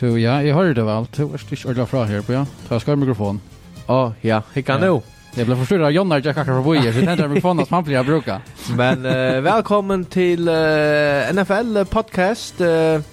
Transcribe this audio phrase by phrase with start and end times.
[0.00, 1.06] Så ja, jeg hører det vel.
[1.12, 2.46] Det var ikke ordentlig fra her på, ja.
[2.70, 3.36] Ta skar mikrofon.
[3.84, 4.94] Å, oh, ja, jeg kan nå.
[5.36, 7.84] Jeg ble forstyrret av Jonna Jack akkurat fra Boje, så jeg tenkte mikrofonen som han
[7.84, 8.38] blir å bruke.
[8.78, 12.64] Men uh, velkommen til uh, NFL-podcast.
[12.64, 13.04] Uh,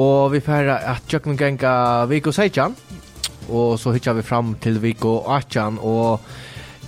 [0.00, 1.74] og vi får at Jøkken Genga
[2.08, 2.72] Viko Seidjan.
[3.52, 6.24] Og så hittar vi fram til Viko Achan, Og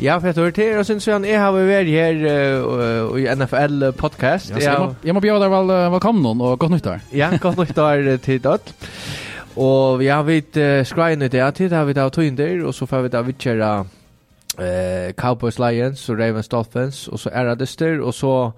[0.03, 3.37] Ja, för att höra till och sen så han är här vi är här i
[3.37, 4.51] NFL podcast.
[4.51, 7.01] Ja, jag må, må bjuda väl välkommen och gott nytt år.
[7.11, 8.75] Ja, gott nytt år till dött.
[9.55, 10.51] Och vi har vid
[10.87, 13.85] skrina det till har vi då tog där och så får vi där vidare
[14.59, 18.53] eh Cowboys Lions och Ravens Dolphins och så är det där och så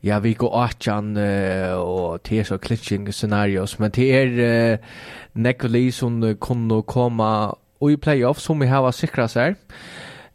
[0.00, 4.26] ja vi går atjan uh, och till så klitching scenarios men det är
[4.72, 4.78] uh,
[5.32, 9.48] Neckolis som kunde komma och i playoff som vi har säkra sig.
[9.48, 9.54] Eh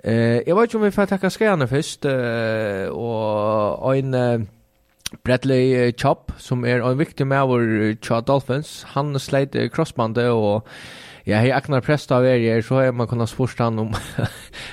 [0.06, 2.90] Eh, jag vet inte om vi får tacka skärna först eh,
[3.84, 4.40] och en eh,
[5.24, 8.84] Bradley Chop som är en viktig med vår Chad Dolphins.
[8.88, 10.68] Han slet crossbandet och
[11.28, 13.94] Ja, hej Agnar Prest av er, så har man kunnat spårst han om,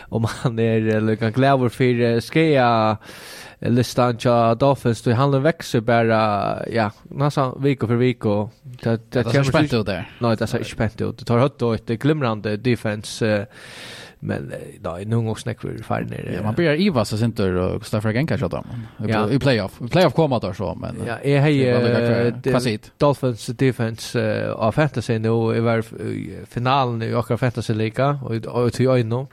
[0.09, 2.97] om han är lika gläver för skeja
[3.59, 9.23] listan tja Dolphins, då han växer bara, ja, nästan vik för vik och det, det,
[9.23, 10.11] det ser spänt ut där.
[10.19, 11.19] Nej, det ser inte spänt ut.
[11.19, 13.45] Det tar hött då ett glimrande defense uh,
[14.25, 16.33] Men då är nog också näck för färd ner.
[16.37, 18.67] Ja, man börjar Iva så sent och Stafford Genka shot dem.
[19.31, 19.81] I playoff.
[19.85, 25.61] I playoff kommer då så men Ja, är hej Dolphins defense av fantasy nu i
[25.61, 25.83] var
[26.47, 29.27] finalen i och fantasy lika och och till jag nu.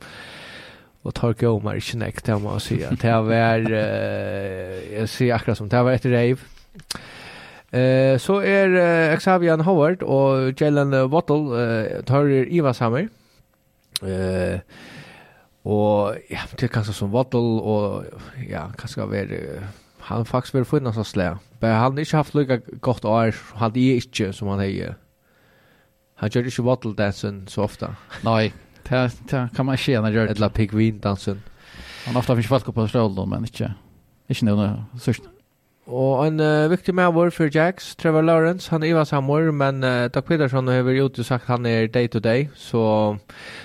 [1.01, 2.97] Och tar gå mer inte näck där man ser.
[3.01, 3.71] Det var
[4.99, 6.37] jag ser akkurat som det var ett rave.
[7.71, 13.09] Eh så är Xavier Howard och Jalen Waddle tar Iva samman.
[14.03, 14.59] Eh
[15.61, 18.05] och ja, det kanske som Waddle och
[18.49, 19.25] ja, kanske vara
[19.99, 21.37] han faktiskt vill finna så slä.
[21.59, 24.95] Men han har inte haft lika gott år, han det inte som han är.
[26.15, 27.95] Han gör inte Waddle dansen så ofta.
[28.21, 28.53] Nej,
[28.89, 30.29] det, det kan man inte gärna göra.
[30.29, 31.41] Eller pigvin dansen.
[32.05, 33.73] Han ofta finns folk på strål men inte,
[34.27, 35.23] inte nu sörst.
[35.89, 40.05] Og en uh, viktig medvår for Jax, Trevor Lawrence, han er Iva Samor, men uh,
[40.13, 42.83] Doug Peterson har vi gjort sagt han er day-to-day, så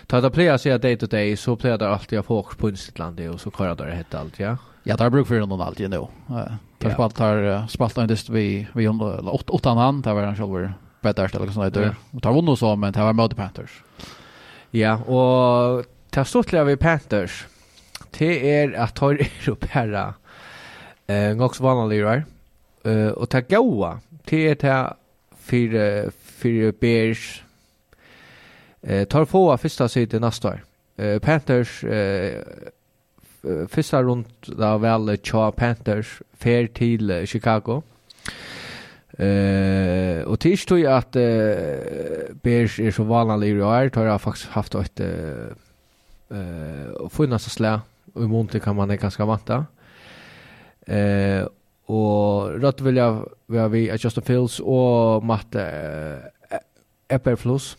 [0.09, 3.29] ta det pleier å si day-to-day, så pleier det alltid å få åker på Instantlandet,
[3.35, 4.55] og så kører det helt alt, ja?
[4.89, 6.03] Ja, det er bruk for noen alltid nå.
[6.29, 10.29] Det er spalt her, spalt her, vi, vi under, eller åt, åttan han, det var
[10.29, 10.75] han selv,
[11.05, 13.81] bedre, eller sånn, det var vunnet så, men det var Møte Panthers.
[14.73, 17.45] Ja, og det er stort vi Panthers,
[18.17, 20.15] det er at tar er jo bare
[21.07, 22.25] eh också vanligt där.
[22.85, 24.97] Eh och ta goa till ta
[25.37, 27.43] för för bears
[28.83, 30.65] eh tar få första sidan nästa år.
[30.97, 32.43] Eh Panthers eh
[33.69, 37.83] första runt där väl Cha Panthers fair till Chicago.
[39.19, 41.55] Eh och tills då att eh
[42.43, 45.49] Bears är så vanliga i år tar jag faktiskt haft ett eh
[47.11, 47.81] funnast slä
[48.15, 49.67] och i mån kan man det ganska vanta.
[50.87, 51.47] Eh,
[51.87, 56.19] og rødt vil jeg har vi Justin Fields og Matt eh,
[57.11, 57.77] Epperflus.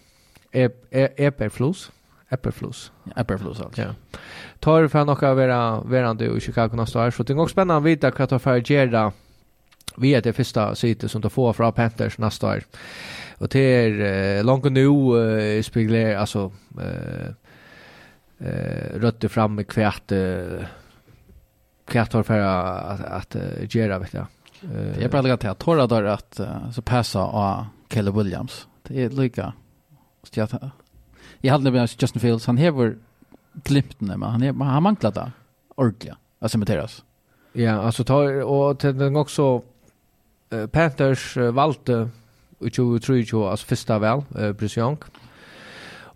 [0.54, 1.92] Epperflus.
[2.32, 3.82] Epperflus Eberflus alltså.
[3.82, 4.20] Ja.
[4.60, 7.84] Tar för några vara verande i Chicago nästa år så det är också spännande att
[7.84, 9.12] veta vad tar för Gerda
[9.98, 12.64] vi är det första sitet som tar få från Panthers nästa år.
[13.38, 17.30] Och det är eh, långt nu eh, speglar alltså eh
[18.40, 20.66] eh rötter fram med kvärt eh,
[21.86, 24.26] kvart har för att att uh, göra vet jag.
[24.64, 28.68] Uh, jag pratar att Torra tror att uh, så passa av Kelly Williams.
[28.84, 29.54] Det är lika.
[30.34, 30.50] Jag
[31.42, 32.98] jag hade med Justin Fields han hever
[33.54, 35.32] glimpten men han han manglar det
[35.76, 36.14] ordentligt.
[36.40, 37.04] Alltså cementeras.
[37.54, 39.62] Ja, alltså tar och till den också
[40.54, 42.10] uh, Panthers uh, valde
[42.60, 44.98] och tror ju alltså första väl uh, Bruce Young.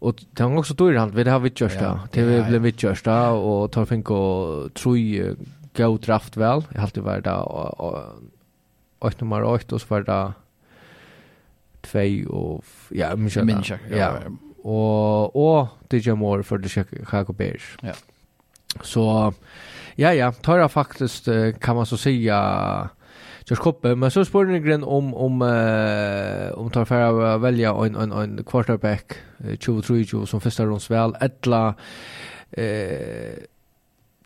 [0.02, 2.00] Och det har också tog i vi det har vi gjort det.
[2.12, 4.98] vi har vi blivit gjort det och tar fink och tror
[5.74, 6.62] go draft väl.
[6.62, 6.68] vel.
[6.74, 7.34] Jeg halte var det
[9.00, 10.34] och nummer 8 och så var det
[11.82, 14.20] två och ja, minns jeg Ja,
[14.64, 17.78] Och och DJ Moore för det Chicago Bears.
[17.82, 17.94] Ja.
[18.82, 19.34] Så
[19.96, 21.28] ja, ja, tar jag faktiskt
[21.62, 22.90] kan man så säga
[23.50, 27.96] Just Koppe, men så spår ni om om uh, om tar för att välja en
[27.96, 29.14] en en quarterback
[29.60, 31.76] 23 som första rundsval ettla
[32.52, 33.34] eh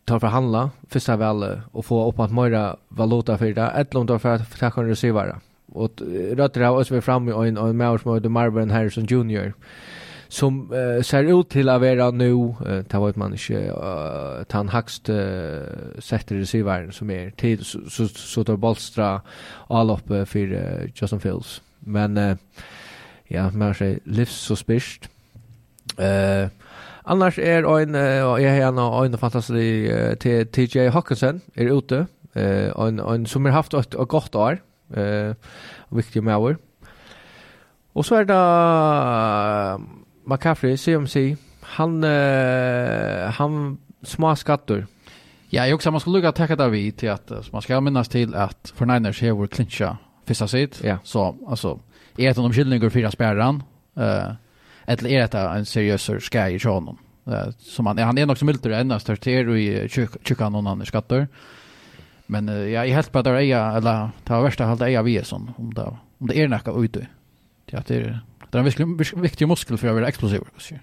[0.06, 4.22] tar för handla första väl och få upp att mera valuta för det ett långt
[4.22, 5.40] för att ta kan receiva
[5.74, 6.02] och
[6.32, 9.54] rötter oss vi fram med en en mer som Marvin Harrison Jr
[10.34, 14.70] som uh, ser ut till att vara nu uh, det var man inte uh, han
[14.70, 15.16] hackst uh,
[16.00, 19.22] sätter receivern som är tid så så, så tar bolstra
[19.68, 21.62] all upp uh, för uh, Justin Fields.
[21.80, 22.36] Men uh,
[23.28, 25.10] ja man säger livs så spyrst.
[26.00, 26.48] Uh,
[27.06, 32.06] Annars er en, og jeg har en, en fantastisk til TJ Hawkinson er ute,
[32.36, 34.62] en, en som har haft et, et godt år,
[34.96, 35.36] eh,
[35.92, 36.56] viktig med år.
[37.96, 38.40] Og så er det
[40.26, 41.36] McCaffrey, CMC,
[41.76, 42.04] han,
[43.38, 44.86] han små skatter.
[45.54, 48.36] Ja, jag också man skulle lugga tacka där vi till att man ska minnas till
[48.36, 50.84] att för Niners här var clincha första sitt.
[50.84, 50.98] Ja.
[51.04, 51.80] Så alltså
[52.18, 53.62] är det någon skillnad för att.
[53.98, 54.32] Eh
[54.86, 56.98] eller är det en seriös skär i honom?
[57.60, 61.28] som han, han är nog som ultra ända störst här i kyrkan någon annan skatter.
[62.26, 65.24] Men uh, jag är helt på att det är eller det värsta halta är vi
[65.24, 67.08] som om det om det är näka ute.
[67.66, 68.20] Det att det är
[68.50, 68.82] det är
[69.16, 70.42] en viktig muskel för att vara explosiv.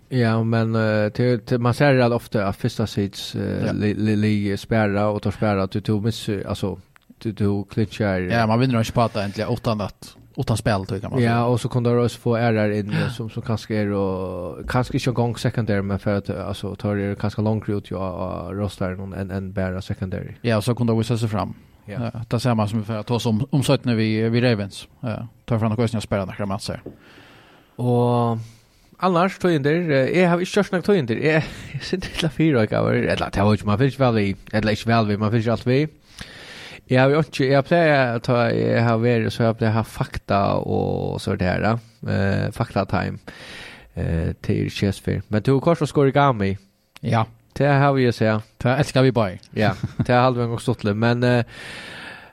[0.09, 3.73] Ja, men uh, till, till, man ser det ofta att första sids uh, ja.
[3.73, 6.79] li, li, li spärra och tar spärra att du tog miss, alltså
[7.19, 8.21] du, du klinchar.
[8.21, 11.23] Ja, man vinner en spata egentligen åtta natt utan spel tycker man.
[11.23, 14.97] Ja, och så kunde du också få RR in som som kanske är och kanske
[14.97, 18.95] inte gång secondary men för att alltså tar det kanske långt ut ju och rostar
[18.95, 20.35] någon en en bara secondary.
[20.43, 21.55] Ja, så kunde vi se fram.
[21.85, 22.11] Ja.
[22.29, 24.89] Det ser man som för att ta som om så när vi vi Ravens.
[25.01, 26.83] Ja, tar fram några kostnader spelare några matcher.
[27.77, 28.39] Och
[28.99, 29.73] annars tog in där
[30.19, 31.17] jag har inte kört något tog in där.
[31.73, 34.89] Jag sitter till fyra jag eller det har ju man finns väl i eller inte
[34.89, 35.89] väl vi man finns allt vi.
[36.93, 40.53] Jag har inte jag plejer att ta jag har varit så jag plejer ha fakta
[40.55, 41.79] och så där
[42.09, 43.19] eh fakta time
[43.95, 45.23] eh till Chesfer.
[45.29, 46.59] Men du kors och skor gammi.
[47.01, 47.27] Ja.
[47.53, 48.43] Det har vi ju så.
[48.57, 49.31] Det älskar vi bara.
[49.51, 49.75] Ja.
[49.97, 51.45] Det har halva gång stått men eh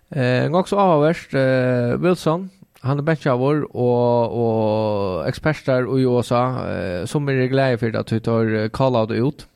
[0.10, 2.50] en gång så avvärst eh, Wilson
[2.82, 8.20] han är benchar och och experter i USA eh, som är glada för att vi
[8.20, 9.48] tar call out ut.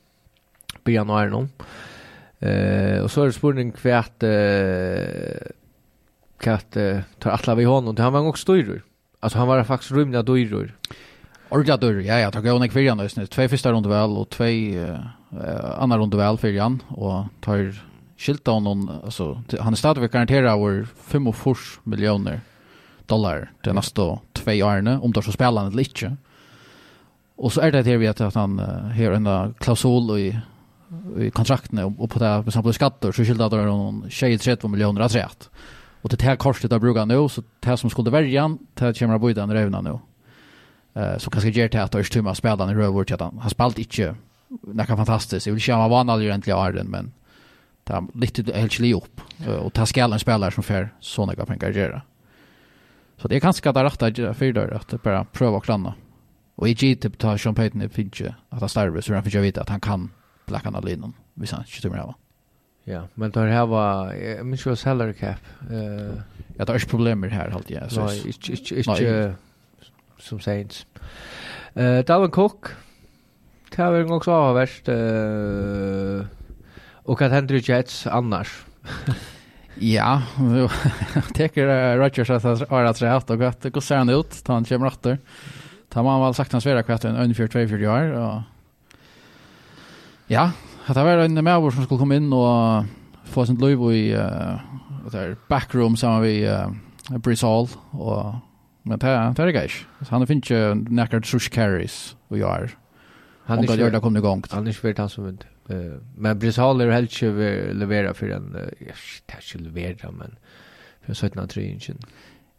[0.84, 1.48] Björn Arnon.
[1.58, 1.66] Eh
[2.42, 5.52] Eh och så är det spurning kvärt eh
[6.42, 7.96] kvärt eh, tar alla vi honom.
[7.98, 8.82] Han var också dyr.
[9.20, 10.74] Alltså han var faktiskt rymda dyr.
[11.48, 12.00] Orga dyr.
[12.00, 13.26] Ja, jag tar gåna kvirjan just nu.
[13.26, 14.98] Två första runt väl och två eh,
[15.78, 17.74] andra runt väl för Jan och tar
[18.16, 22.40] skilta honom alltså han är stadigt garanterad över 45 miljoner
[23.06, 26.12] dollar till nästa två åren om det så spelar han litet.
[27.36, 30.40] Och så är det här vi att han har en klausul i
[31.18, 35.14] i kontrakten och på det, for eksempel skatter, så skilder det noen 30 miljoner att
[35.14, 35.50] rätt.
[36.02, 39.20] Och det här korset jeg brukar nu så det som skulle verja, det kommer att
[39.20, 39.98] bo i den rövna nu.
[40.96, 43.78] Uh, så kanske ger det att jeg ikke spiller i røvvort, til han, har spalt
[43.78, 44.14] ikke
[44.50, 45.46] noe fantastiskt.
[45.46, 47.12] Jag vill ikke ha vanlig egentligen av den, men
[47.84, 49.20] det är lite helt slik upp.
[49.46, 50.18] Uh, og det skal en
[50.50, 52.02] som får sånne hva pengar göra.
[53.16, 55.60] Så det är kanskje det er för at jeg fyrer at jeg bare och å
[55.60, 55.94] klande.
[56.66, 59.60] I G-tip tar Sean Payton i finnes att han starver, så han får jeg vite
[59.60, 60.10] att han kan
[60.48, 62.14] blackan av linjen, hvis han ikke tømmer av.
[62.88, 65.42] Ja, men det her var, jeg minns jo salary cap.
[65.68, 66.18] Uh,
[66.56, 67.90] ja, det er ikke problemer her, halte jeg.
[67.94, 69.90] Nei, ikke, ikke, ikke, ikke,
[70.22, 70.82] som Saints.
[71.76, 72.72] Uh, Dalvin Cook,
[73.70, 76.26] det har vært også avverst, uh,
[77.06, 78.58] og hva hender Jets annars?
[79.80, 80.22] Ja,
[81.36, 83.64] teker uh, Rodgers at han har att rätt och gott.
[83.64, 84.44] Hur ser han ut?
[84.44, 85.18] Ta han kommer åter.
[85.88, 88.42] Ta man väl sagt hans vera kvart en ungefär 2-4 år.
[90.32, 90.50] Ja,
[90.88, 92.86] det var en medvår som skulle komme inn og
[93.28, 94.62] få sin liv i uh,
[95.12, 97.68] der backroom sammen med uh, Brice Hall.
[97.92, 98.38] Og,
[98.88, 100.08] men det, det er det ikke.
[100.08, 102.72] Han finner ikke nekker trusk carries og gjør.
[103.50, 104.44] Han er ikke kom i gang.
[104.54, 105.44] Han er ikke vært han som vant.
[105.68, 110.08] Uh, men Brice Hall er helt ikke leveret for en, uh, det er ikke leveret,
[110.16, 110.38] men
[111.04, 112.00] for 17-3-ingen.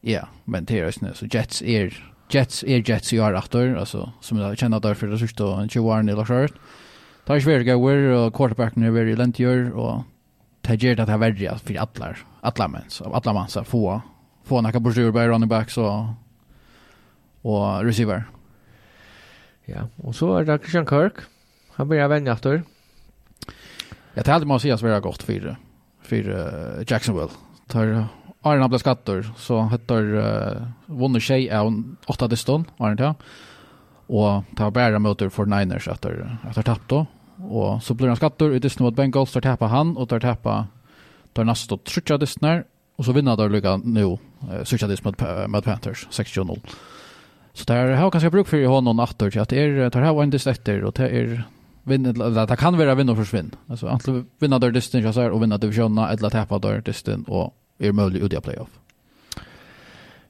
[0.04, 1.94] Ja, men det er også så Jets är
[2.30, 5.92] Jets är Jets i år efter alltså som jag känner därför det sista en 20
[5.92, 6.48] år eller så
[7.28, 10.04] tar ikke veldig gøyver, og quarterbacken er veldig lentgjør, og
[10.68, 13.84] det gjør det at det er verre for atler, så mens, atler så få,
[14.48, 16.14] få noen bortstyr bare running backs og,
[17.44, 18.26] og receiver.
[19.68, 21.24] Ja, og så er det Christian Kirk,
[21.78, 22.64] han blir vennlig etter.
[24.14, 25.56] Jeg talte med å si at det var godt for,
[26.06, 27.34] for uh, Jacksonville.
[27.72, 27.96] Tar
[28.44, 31.72] Arne ble skatter, så heter uh, vunnet tjej av
[32.12, 33.14] 8 distan, Arne til.
[33.16, 33.52] Ja.
[34.14, 37.06] Och tar bara motor för Niners att att tapp då.
[37.38, 40.66] Och så blir han skattor i Disney mot Bengals där tappar han och där tappar
[41.34, 42.62] där nästa trutcha Disney
[42.96, 44.18] och så vinner där Luka nu
[44.64, 46.60] så Disney mot mot Panthers 6-0.
[47.54, 50.84] Så där har jag bruk för honom åter till att er tar här en distrikter
[50.84, 51.44] och det är
[51.84, 53.56] vinna eller det kan vara vinna och försvinn.
[53.68, 57.54] Alltså antingen vinna där distance så här och vinna divisionen eller tappa där distance och
[57.80, 58.70] är möjlig ut i playoff.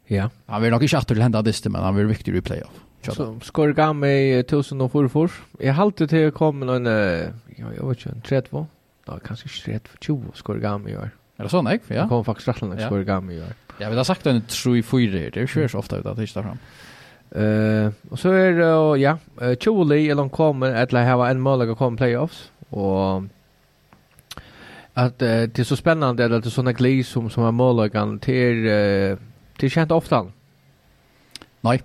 [0.08, 0.30] Ja.
[0.46, 2.83] Han vill nog inte åter till hända distance men han vill viktig i playoff.
[3.12, 5.30] Så skor gav mig 1044.
[5.60, 8.68] Jag halte till jag kom någon, jag vet inte, 32.
[9.06, 11.10] Ja, kanske 32, 20 skor gav i år.
[11.38, 11.82] Är det sån ägg?
[11.88, 11.96] Ja.
[11.96, 13.54] Jag kom faktiskt rätt långt skor gav mig i år.
[13.78, 16.58] Jag vill ha sagt en 3-4, det är ju så ofta utan att hitta fram.
[17.36, 21.42] Eh, och så är det, uh, ja, uh, Tjoli är de kommer att ha en
[21.42, 22.52] möjlighet att komma playoffs.
[22.70, 23.24] Och
[24.94, 28.20] att uh, det är så spännande att det är sådana glis som, som har möjligheten
[28.20, 29.18] till, uh,
[29.58, 30.28] till känt ofta.
[31.62, 31.82] Nej.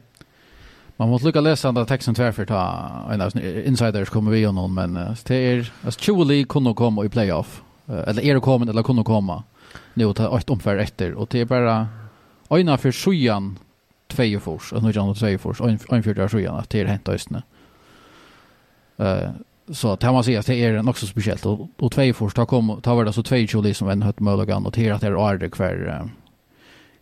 [1.00, 3.36] Man måste lycka läsa den texten tvärför ta en av
[3.66, 8.08] insiders kommer vi någon men uh, det är alltså Chuli kunde komma i playoff uh,
[8.08, 9.42] eller är det kommit eller kunde komma
[9.94, 11.88] nu ta ett omfär efter och det är bara
[12.50, 13.58] ena för sjuan
[14.08, 17.08] två fors och nu John två fors och en fjärde sjuan att det är hänt
[17.08, 17.42] just nu.
[18.96, 19.30] Eh
[19.70, 22.80] så att man säger att det är också speciellt och, och två fors ta kom
[22.82, 25.06] ta var det så två Chuli som en hött möjliga och det är att det
[25.06, 26.10] är kvar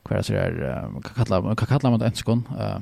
[0.05, 2.79] kvar så där kan kalla kan kalla man det ens kon eh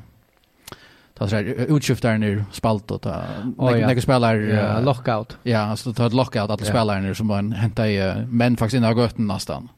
[1.18, 3.22] ta så här utskiftaren nu spalt och ta
[3.56, 5.36] några spelare ja, lockout.
[5.42, 8.98] Ja, så ta ett lockout alla spelare nu som man hämtar i men faktiskt innan
[8.98, 9.68] götten nästan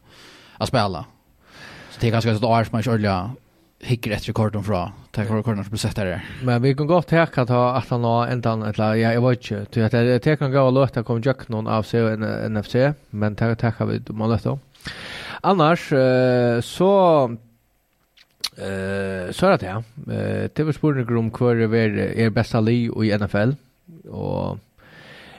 [0.58, 1.04] att spela.
[1.90, 2.98] Så det är ganska så att man kör
[3.80, 6.24] hickar ett rekord från tack rekorden korna som blir sett där.
[6.42, 9.28] Men vi kan gott här kan ta att han har en annan eller ja jag
[9.28, 12.00] vet inte Ty att det det kan gå och låta komma jack någon av sig
[12.00, 12.74] en NFC
[13.10, 14.58] men ta tackar vi målet då.
[15.40, 15.92] Annars
[16.64, 17.36] så
[18.56, 19.80] Eh, så er det ja.
[20.08, 23.56] Eh, det var spørsmålet om hva er er besta li i NFL,
[24.08, 24.58] og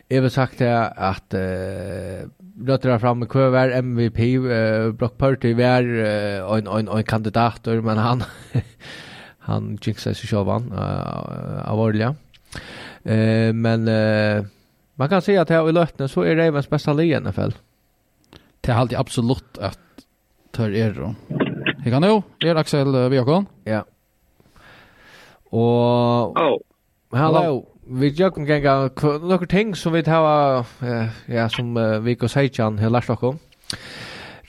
[0.09, 2.27] jeg vil sagt det at eh,
[2.67, 7.67] røtter er framme hva er MVP, eh, Brock Purdy var eh, en, en, en kandidat,
[7.83, 8.23] men han
[9.47, 12.15] han jinxer sig själv han, uh, av årlige.
[13.03, 14.43] Eh, men eh,
[14.95, 17.51] man kan säga att här i lötna så är Ravens bästa li i NFL.
[18.61, 19.79] Det är alltid absolut att
[20.51, 21.15] tar er då.
[21.87, 22.17] Vi kan jo.
[22.41, 23.45] Det er Aksel Viakon.
[23.65, 23.81] Ja.
[25.55, 26.33] Og...
[26.35, 26.57] Oh.
[27.15, 27.61] Hello.
[27.87, 28.89] Vi jøkken ganga
[29.23, 30.67] noen ting som vi tar,
[31.31, 33.39] ja, som Viko Seichan har lært dere om.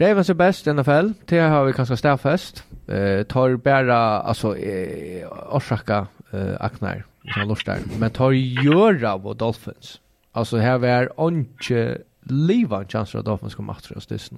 [0.01, 2.65] Ravens er best i NFL, det har vi kanskje stafest.
[2.89, 5.23] Eh, tar bara, alltså, eh,
[5.55, 7.05] orsaka eh, aknar,
[7.35, 7.87] som lort der.
[8.01, 10.01] Men tar göra av Dolphins.
[10.33, 14.31] Alltså, här var inte livan chanser av Dolphins kommer att oss dess.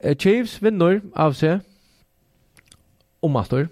[0.00, 1.60] Eh, Chiefs vinner av seg
[3.20, 3.68] om Astor.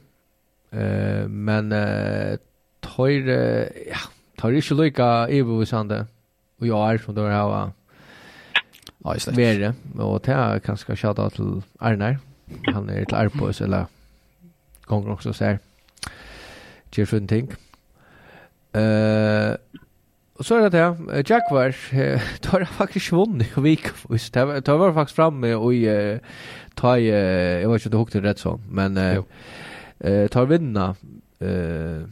[0.70, 2.36] Eh, men eh,
[2.84, 4.02] tar, eh, ja,
[4.36, 6.04] tar ikke lykke i bevisende
[6.58, 7.74] og i år som de har hatt
[9.32, 9.70] Vere,
[10.02, 12.18] og det er kanskje tjata til Arnar.
[12.66, 13.86] Han er til Arbos, eller
[14.90, 15.60] gonger også ser.
[16.92, 17.52] Kjør funn ting.
[18.74, 19.54] Uh,
[20.38, 21.74] Og så er det här, Jaguar,
[22.42, 23.88] då har faktisk vunnet i vik,
[24.34, 26.20] Det var, var faktisk framme och i,
[26.74, 30.94] ta i, jeg vet ikke om du det rett sånn, men eh, tar vinna.
[31.40, 32.06] uh,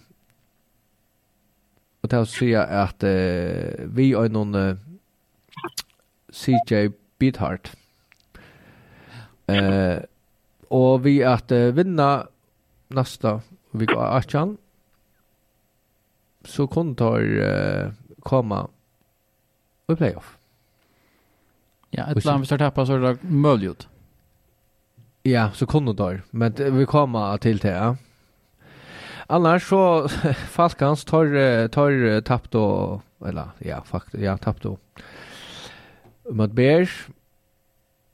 [2.03, 4.77] og det er å si at uh, vi er noen uh,
[6.31, 7.71] CJ Beathard.
[9.47, 9.99] Eh,
[10.69, 12.27] och vi att uh, vinna
[12.89, 13.41] nästa
[13.71, 14.57] vecka, Achan,
[16.45, 17.91] så kon tar uh,
[18.27, 18.69] komma
[19.93, 20.37] i playoff.
[21.91, 23.89] Ja, ett land vi startar på så är det möjligt.
[25.23, 26.23] Ja, så kunde där.
[26.31, 27.97] Men vi kommer till det, ja.
[29.27, 30.09] Annars så
[30.49, 34.81] Falkans tar tar tappt och eller ja, faktiskt ja, tappt och
[36.31, 37.09] mot Bears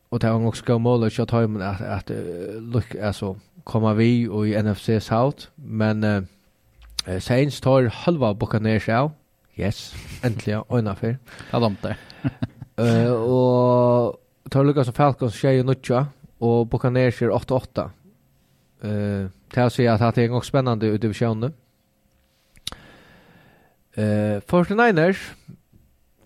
[0.09, 2.11] och det har också mål och shot hem att att
[2.61, 9.12] look alltså komma vi och i NFC South men eh, Saints tar halva Buccaneers av
[9.55, 9.95] Yes.
[10.23, 11.19] Äntligen och en affär.
[11.51, 11.97] Ja, de där.
[12.77, 14.17] Eh och
[14.51, 16.07] tar Lucas och Falcons tjej och nutcha
[16.39, 17.91] och Buccaneers 8-8.
[18.85, 18.91] Uh,
[19.25, 21.53] Eh tar sig att det är en gång spännande ut i divisionen.
[23.99, 25.35] Uh, First Niners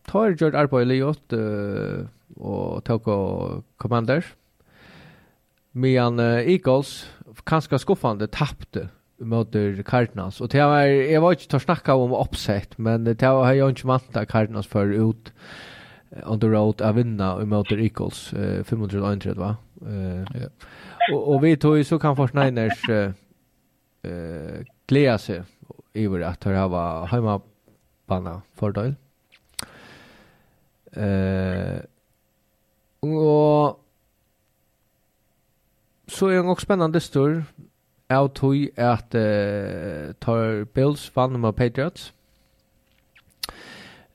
[0.07, 2.07] tar Gjørt Arpa i Liot, uh,
[2.37, 4.35] og och og Commanders.
[5.73, 7.11] Medan uh, Eagles
[7.47, 12.79] kanskje skuffande tappte möter Cardinals och det var jag var inte tar snacka om uppsätt
[12.79, 15.33] men det var jag inte vant Cardinals för ut
[16.27, 19.57] on the road att vinna mot Eagles uh, 531 va.
[19.87, 20.49] Eh, ja.
[21.13, 23.11] och, och vi tog ju så kan Forsniners eh,
[24.11, 25.43] uh, klä sig
[25.95, 27.41] över att det var hemma
[28.07, 28.95] bana fördel.
[30.93, 31.81] Eh
[33.01, 33.85] och
[36.07, 37.45] så är det också spännande stor
[38.13, 42.13] av tog at uh, tar Bills vann med Patriots.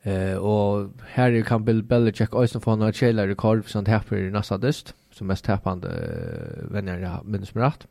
[0.05, 4.57] Uh, og her kan Bill Belichick også få noen kjeler rekord som tapper i neste
[4.57, 7.86] dyst, som mest tappende uh, venner jeg minnes med rett.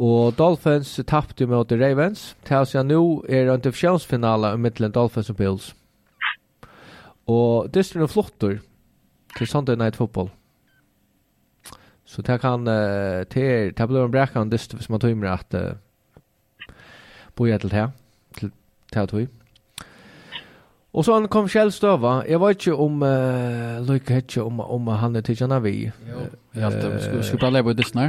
[0.00, 2.34] Og Dolphins tappte mot The Ravens.
[2.48, 5.70] Til å nå er det en divisionsfinale mellom Dolphins og Bills.
[7.30, 8.58] Og dysten er flottur
[9.36, 10.32] til Sunday Night Football.
[12.10, 15.72] Så det kan uh, till det blir en bräckan dyst som man tömmer att uh,
[17.34, 17.90] boja till här
[18.34, 18.50] till
[18.92, 19.28] här tog.
[20.90, 22.26] Och så han kom självstöva.
[22.26, 25.92] Jag vet inte om uh, Luke Hedge om, om han är till Jana vi.
[26.08, 26.18] Jo,
[26.52, 28.02] jag uh, ska prata lite dyst Uh,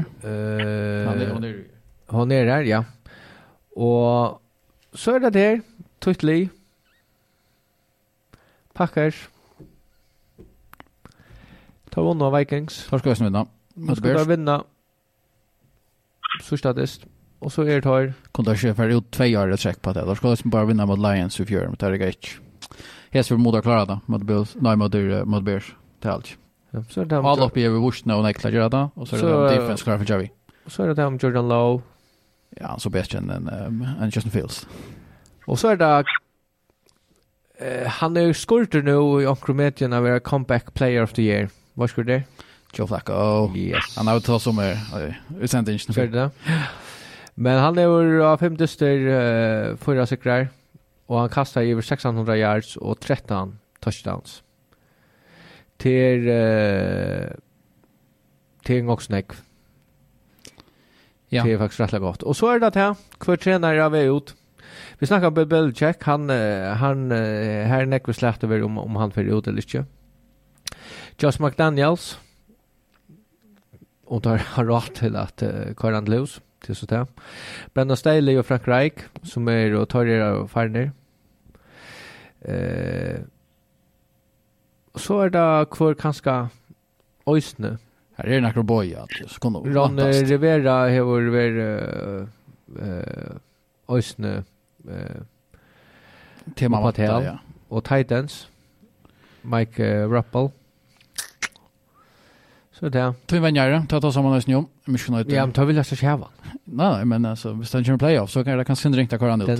[2.08, 2.86] Han är där, ja.
[3.76, 4.42] Och
[4.94, 5.62] så är det där.
[6.00, 6.50] Tuttli.
[8.74, 9.30] Packers.
[11.90, 12.88] Ta vunna Vikings.
[12.90, 13.48] Torskar vi snudda.
[13.86, 14.64] Man ska bara vinna
[16.42, 17.06] så statiskt.
[17.40, 18.14] Och så är det här.
[18.32, 20.02] Kunde jag köpa ut två år att på det.
[20.02, 22.42] Då ska jag bara vinna mot Lions i fjärde mot Tarigage.
[23.10, 24.00] Hes för mot att klara det.
[24.06, 24.56] Mot Bills.
[24.60, 24.94] Nej, mot,
[25.26, 25.76] mot Bears.
[26.00, 26.38] Det är allt.
[26.72, 28.90] Ja, så är det Alla uppe är vi vurst när hon är klar det.
[28.94, 30.32] Och så är det här defense klar för Javi.
[30.66, 31.82] Och så är det här om Jordan Lowe.
[32.50, 34.68] Ja, han så bäst än, än Justin Fields.
[35.46, 36.04] Och så är det
[37.62, 41.50] Uh, han är skurter nu i omkring medierna av era comeback player of the year.
[41.74, 42.24] Vad skulle det?
[42.74, 43.52] Joe Flacco.
[43.56, 43.98] Yes.
[43.98, 44.78] Han har ju tagit som är
[45.40, 45.94] utsända inte.
[45.94, 46.30] För det.
[47.34, 50.48] Men han lever av fem dyster uh, förra cyklar
[51.06, 54.44] och han kastar över 600 yards och 13 touchdowns.
[55.78, 57.30] Till uh,
[58.64, 59.00] till en gång.
[61.30, 61.44] Ja.
[61.44, 62.24] Det är faktiskt rätt gott.
[62.24, 64.36] Och så är det att här, kvar tränare av ut.
[65.00, 69.48] Vi snackar om Belichick, han, han här näck vi släppte om, om han för ut
[69.48, 69.86] eller inte.
[71.18, 72.20] Josh McDaniels,
[74.12, 77.08] och där har råd till att uh, köra loss till så där.
[77.74, 80.92] Brandon Staley och Frank Reich som är och tar era färner.
[82.42, 83.20] Eh
[84.96, 86.48] så är det kvar kanske
[87.24, 87.78] Oisne.
[88.16, 89.60] Här är några boja så kan det.
[89.60, 92.28] Ron Rivera har varit
[92.82, 93.36] eh
[93.86, 94.44] Oisne
[94.90, 95.22] eh
[96.56, 97.40] tema vad ja.
[97.68, 98.48] Och Titans
[99.42, 100.50] Mike uh, Rappel
[102.82, 103.14] Så det.
[103.26, 104.64] Två vänner, ta ta samman oss nu.
[104.86, 105.32] Mission ut.
[105.32, 106.28] Ja, men ta vill jag så sjäva.
[106.64, 109.46] Nej, men alltså, hvis den kör playoff så kan det kanske inte kvar ut.
[109.46, 109.56] Det är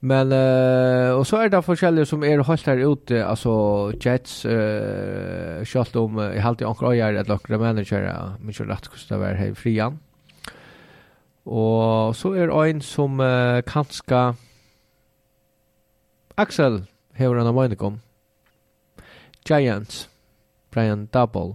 [0.00, 5.58] Men uh, och så är det forskjellige som är helt här ute alltså Jets eh
[5.58, 9.18] uh, shot om i halt i Ankara är ett lockra manager mycket så rätt kosta
[9.18, 9.98] vara här frian.
[11.42, 14.34] Och så är en som uh, kanske
[16.34, 18.00] Axel Hevran Amonikum
[19.48, 20.08] Giants
[20.70, 21.54] Brian Double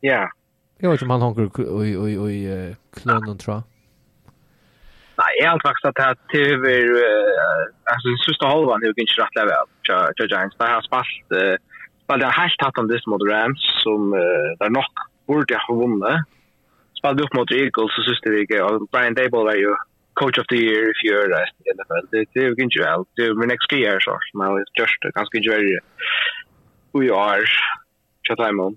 [0.00, 0.28] Ja.
[0.78, 1.42] Jag vet inte om han honkar
[1.84, 2.36] i, i, i,
[2.70, 3.62] i klönen, tror jag.
[5.16, 6.80] Nei, jeg har faktisk at det er till över...
[7.92, 10.56] altså den siste halvan er jo ikke rett level Joe Giants.
[10.58, 11.36] Men har spalt...
[12.04, 14.10] Spalt en helt tatt om disse mot Rams som
[14.60, 14.90] där nog
[15.26, 16.28] borde jag ha vunnet.
[16.98, 19.72] Spalt upp mot Eagles så synes sista ikke, og Brian Dable var jo
[20.20, 22.06] coach of the year i fjør i NFL.
[22.12, 23.04] Det det är ju inte väl.
[23.16, 24.18] Det jo min next year så.
[24.26, 25.80] som Men just det ganska ju är.
[26.92, 27.42] Vi är.
[28.28, 28.76] Chatta imon.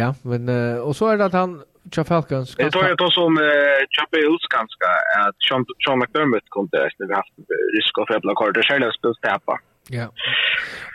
[0.00, 1.62] Ja, men uh, och så är det att han
[1.94, 2.54] Tja Falcons.
[2.58, 3.36] Jag tror jag då som
[3.90, 4.86] Tja Bills ganska
[5.26, 7.32] att Sean, Sean McDermott kom där när vi haft
[7.76, 8.54] risk och fäbla kort.
[8.54, 9.60] Det själva spelet tappa.
[9.88, 10.06] Ja.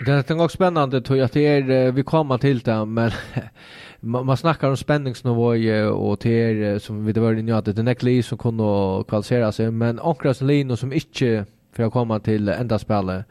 [0.05, 3.11] Det är också spännande tror jag att det är vi kommer till det men
[3.99, 5.45] man, man snackar om spänningsnivå
[5.93, 9.51] och det är som vi det var inne att det är Lee som kunde kvalificera
[9.51, 13.25] sig men Ankras Lino som inte för att komma till enda spelet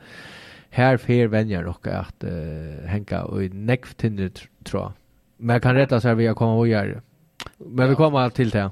[0.70, 3.88] här för vänjer och att uh, hänka och i nekv
[4.64, 4.92] tror jag.
[5.38, 7.01] Men jag kan rätta så här via komma och göra
[7.59, 7.90] Men ja.
[7.90, 8.70] vi kommer till det.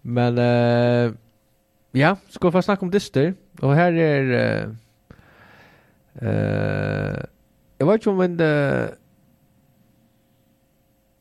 [0.00, 1.14] Men uh,
[1.90, 3.34] ja, ska vi få snacka om dyster.
[3.60, 4.68] Och här är uh,
[6.22, 7.24] uh,
[7.78, 8.88] jag vet inte om en uh,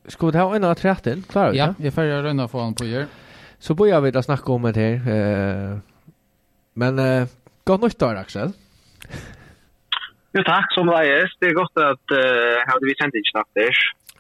[0.07, 1.23] Ska vi ta en av trätten?
[1.29, 3.07] Klarar vi Ja, vi får göra en av få på er.
[3.59, 5.73] Så börjar vi att snacka om det här.
[5.73, 5.77] Uh,
[6.73, 7.27] men uh,
[7.63, 8.51] gott nytt då, Axel.
[10.33, 11.29] Jo tack som det.
[11.39, 13.75] Det är gott att uh, hade vi sänt inte snabbt där.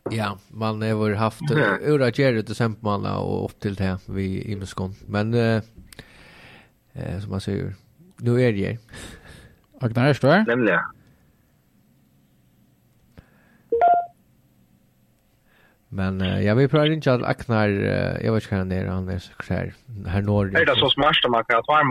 [0.09, 1.41] Ja, man har väl haft
[1.81, 4.93] ura Gerrit och Sempmanla och upp till det vi i Muskon.
[5.07, 5.61] Men eh,
[6.95, 7.73] uh, som man säger,
[8.17, 8.77] nu är det.
[9.81, 10.43] Agnar, är det?
[10.47, 10.79] Nämligen.
[15.89, 18.85] Men uh, jag vill pröva inte att Aknar, uh, jag vet inte hur han är,
[18.85, 19.73] han är så här,
[20.07, 20.57] här norr.
[20.57, 21.87] Är det så smart att man kan ha en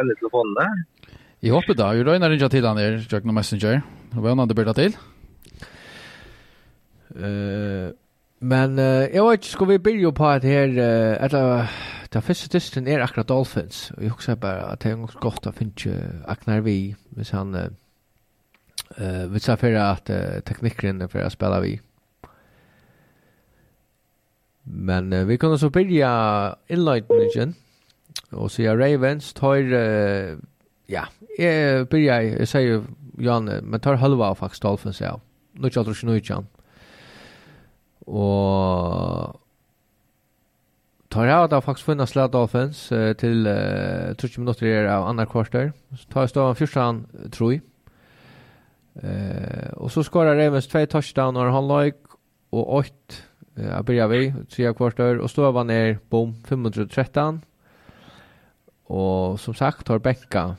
[0.00, 0.84] eller telefonen?
[1.38, 3.82] I håper da, vi røyner ikke til han er, Jack Messenger.
[4.10, 4.96] Hva er han hadde byrda til?
[7.14, 7.94] Uh,
[8.40, 11.70] men uh, jeg vet ikke, skal vi begynne på at her, uh, eller,
[12.12, 15.54] den første dysten er akkurat Dolphins, og jeg husker bare at det er godt å
[15.54, 21.32] finne Aknar Vi, hvis han, uh, hvis han fyrir at uh, teknikkeren er fyrir å
[21.34, 21.72] spille vi.
[24.66, 27.54] Men uh, vi kan også begynne innleitningen,
[28.34, 30.38] og så er Ravens, tar uh,
[30.88, 31.04] Ja,
[31.38, 32.86] jeg börjar jeg sier
[33.20, 35.20] Jan, men tar halva av faktisk Dolphin, sier jeg.
[35.58, 36.20] Nå kjallt rusk nøy.
[38.08, 39.34] Og
[41.12, 42.86] tar jeg da faktisk funnet Slad Dolphins
[43.20, 45.72] til uh, 30 minutter er av andre kvarter.
[45.92, 47.02] Så tar jeg stående første han,
[47.34, 47.64] tror jeg.
[48.98, 51.98] Uh, og så skårer Ravens tve touchdown når han løg,
[52.52, 53.26] og åtte
[53.58, 57.40] Jeg börjar vi, tre kvarter, og står av ner, er, boom, 513.
[58.86, 60.54] Og som sagt, tar Benka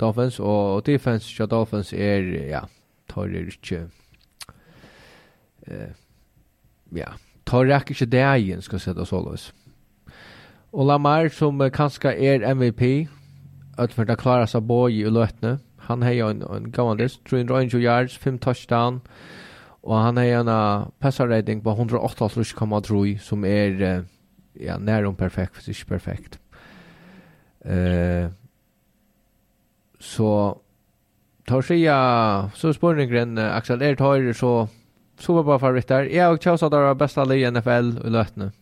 [0.00, 2.60] Dolphins, og defense til Dolphins er, ja,
[3.08, 3.86] tar ikke,
[5.66, 5.96] eh
[6.96, 7.12] ja,
[7.46, 9.52] tar er ikke det egen, skal jeg sette så løs.
[10.72, 13.08] Og Lamar, som uh, kanskje er MVP,
[13.78, 15.58] utført å klara seg på i løtene,
[15.88, 19.00] han har en, en gammel list, 320 yards, 5 touchdown,
[19.82, 24.04] og han har en uh, passerrating på 108,3, som er, uh,
[24.60, 26.40] ja, nærum perfekt, hvis ikke perfekt.
[27.64, 28.30] Eh, uh,
[29.98, 30.60] så
[31.46, 31.84] tar sig
[32.54, 34.68] så spårningen Axel Ert har så
[35.18, 38.52] så var bara där ja och Chelsea där bästa lag i NFL i lötne.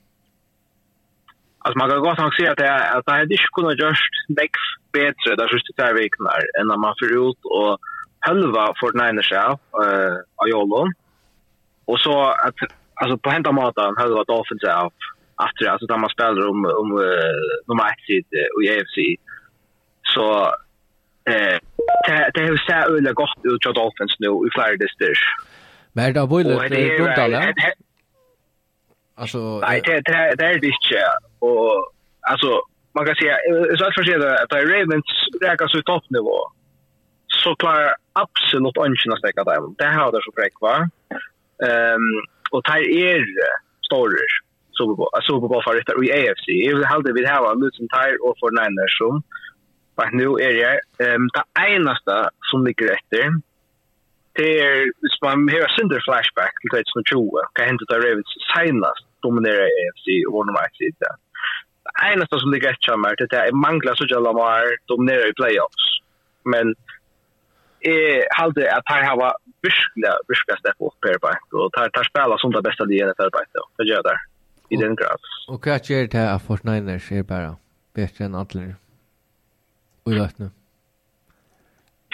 [1.58, 4.14] Alltså man kan gå och se att det är att det hade inte kunnat just
[4.28, 6.26] next bättre där just det där veckan
[6.60, 7.78] än när man får ut och
[8.18, 10.92] halva för den ena själv eh Ajolon.
[11.84, 12.58] Och så att
[12.94, 14.92] alltså på hända maten halva Dolphins av
[15.44, 16.88] att alltså där man spelar om om
[17.68, 18.24] nummer 1
[18.62, 18.96] i AFC.
[20.14, 20.24] Så
[21.30, 21.58] Eh,
[22.34, 25.26] det har sett öle gott ut fra Dolphins nu i flera distrikt.
[25.92, 27.42] Men er det av bøylet Grundal, ja?
[29.16, 31.02] Alltså nej det det det är det inte
[31.40, 31.92] och
[32.30, 32.50] alltså
[32.94, 33.36] man kan säga
[33.78, 35.10] så att förstå att det Ravens
[35.42, 36.38] räknas ut toppnivå
[37.26, 39.74] så klarar absolut ingen att stäcka dem.
[39.78, 40.76] Det har det så fräck va.
[41.66, 42.08] Ehm
[42.50, 43.24] och tar er
[43.86, 44.30] storer
[44.70, 46.46] så på så på för det i AFC.
[46.48, 49.22] Jag vill hellre vill ha en Luton Tire och för Niners som
[49.96, 53.40] Men nu är det Um, det enaste som ligger efter.
[54.38, 59.66] det er, hvis man har synder flashback til 2020, kan hendte da Ravens senast dominerer
[59.80, 61.10] AFC og vår nummer 1 side.
[61.86, 65.86] Det eneste som ligger etter meg, det er mangler Sudja Lamar dominerer i playoffs.
[66.52, 66.74] Men
[67.86, 71.32] jeg halde at her har vært virkelig, virkelig stepp opp her på.
[71.62, 73.62] Og tar, tar spela som det beste de gjerne for arbeid.
[73.78, 74.16] Det gjør det
[74.74, 75.30] i den grad.
[75.52, 77.54] Og hva gjør det at Fort Niners er bare
[77.96, 78.74] bedre enn Adler?
[80.12, 80.50] i løtene?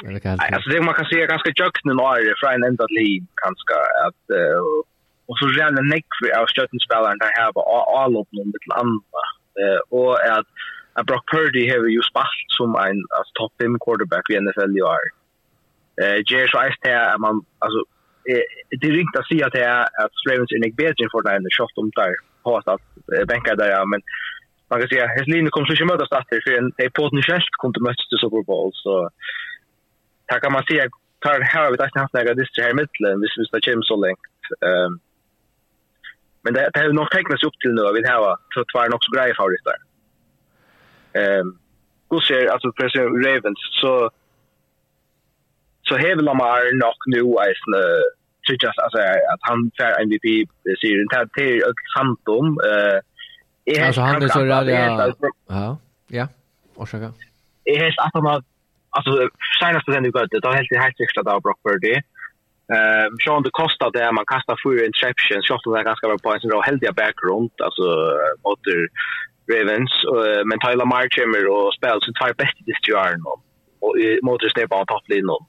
[0.04, 0.54] Eller hva helt?
[0.56, 3.76] Altså, det man kan säga ganska jöknen är från en enda liv, ganska,
[4.06, 4.82] att uh,
[5.30, 7.64] och så jävla nekvi av stöttenspelaren där här var
[8.00, 9.22] all upp någon lite andra.
[9.60, 10.50] Uh, och att
[10.98, 14.82] uh, Brock Purdy har ju spalt som en alltså, top 5 quarterback i NFL i
[14.82, 15.04] år.
[16.02, 17.80] Eh, Jerry Rice där, man, alltså,
[18.80, 21.32] det är inte att säga att det är att Ravens är inte bättre för den
[21.32, 22.14] här shot om där.
[22.42, 22.86] Hoppas att
[23.28, 24.00] bänkar där, men
[24.72, 27.80] man kan säga hans linje kommer så inte mötas efter för en är potentiellt kunde
[27.86, 28.94] mötas till Super Bowl så
[30.30, 30.84] här kan man säga
[31.22, 33.84] tar här har vi inte haft några distri här i mitten hvis vi ska kämpa
[33.92, 34.34] så längt.
[34.70, 34.92] Um,
[36.42, 39.10] men det det har nog tecknats upp till nu vi har så tvär nog så
[39.16, 39.76] grejer favoriter.
[41.14, 41.48] Um, ehm
[42.10, 44.10] Gusser alltså president Ravens så
[45.88, 47.72] så hevel Lamar nok nu eisen
[48.46, 48.98] så just alltså
[49.32, 50.26] att han får MVP
[50.80, 52.98] serien det till ett samt om eh
[53.86, 54.68] Alltså han är så rädd.
[55.48, 55.78] ja.
[56.08, 56.28] Ja.
[56.74, 56.96] Och så.
[57.64, 58.44] Jag har sagt att
[58.90, 59.28] alltså
[59.60, 61.94] senast den du gjorde då helt helt extra där Brock Purdy.
[62.76, 66.44] Ehm Sean det kostar det man kastar för interception shot och det ganska bra points
[66.44, 67.86] och i background alltså
[68.44, 68.62] mot
[69.52, 69.92] Ravens
[70.48, 73.22] men Tyler Marchmer och spel så tar bäst i distribution
[73.84, 75.42] och mot det på topplinjen.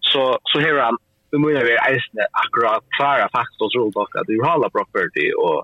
[0.00, 0.96] Så så här han
[1.30, 5.60] vi måste vara akkurat klara faktiskt och tro att du har Brock Purdy och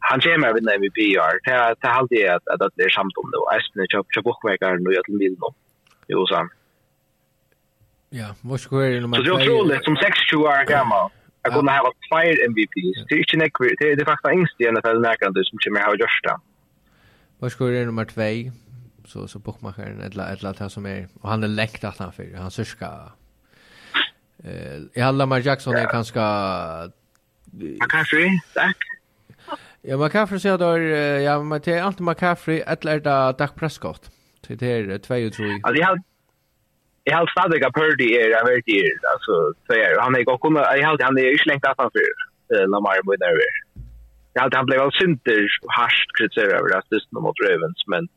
[0.00, 3.16] han kommer vid när MVP blir det är det alltid att att det är samt
[3.16, 3.48] om då.
[3.48, 5.54] Aspen och Espen köp köp bokvägar nu att till bil då
[6.06, 6.14] i
[8.10, 11.10] Ja, vad ska det nummer Så det är otroligt som 6 år gammal
[11.42, 13.06] Jag kunde ha varit fire MVPs.
[13.08, 16.22] Det är inte nekvir, det är faktiskt yngst i NFL närkande som kommer ha gjort
[16.22, 16.36] det.
[17.38, 18.20] Vad ska det nummer 2?
[19.06, 22.36] Så så bokmakaren eller eller det som är och han är läckt att han för
[22.36, 23.12] han sörska
[24.44, 26.20] eh jag Lamar Jackson är ganska
[27.52, 28.40] Ja, kanske.
[28.54, 28.76] Tack.
[29.82, 30.78] Ja, McCaffrey säger då,
[31.28, 34.10] ja, men det är alltid McCaffrey, eller är det Dak Prescott?
[34.46, 35.60] Så det är två och tre.
[35.62, 36.02] Ja, det är
[37.04, 38.92] Jag har stadig att Purdy är en väldigt dyr.
[39.12, 39.32] Alltså,
[39.66, 42.66] så är Han är gott kunna, jag har han är inte längt att han för
[42.66, 43.50] Lamar i mina över.
[44.32, 45.46] Jag har han blev väl synter
[45.78, 48.08] harskt kritiserad över det här mot Ravens, men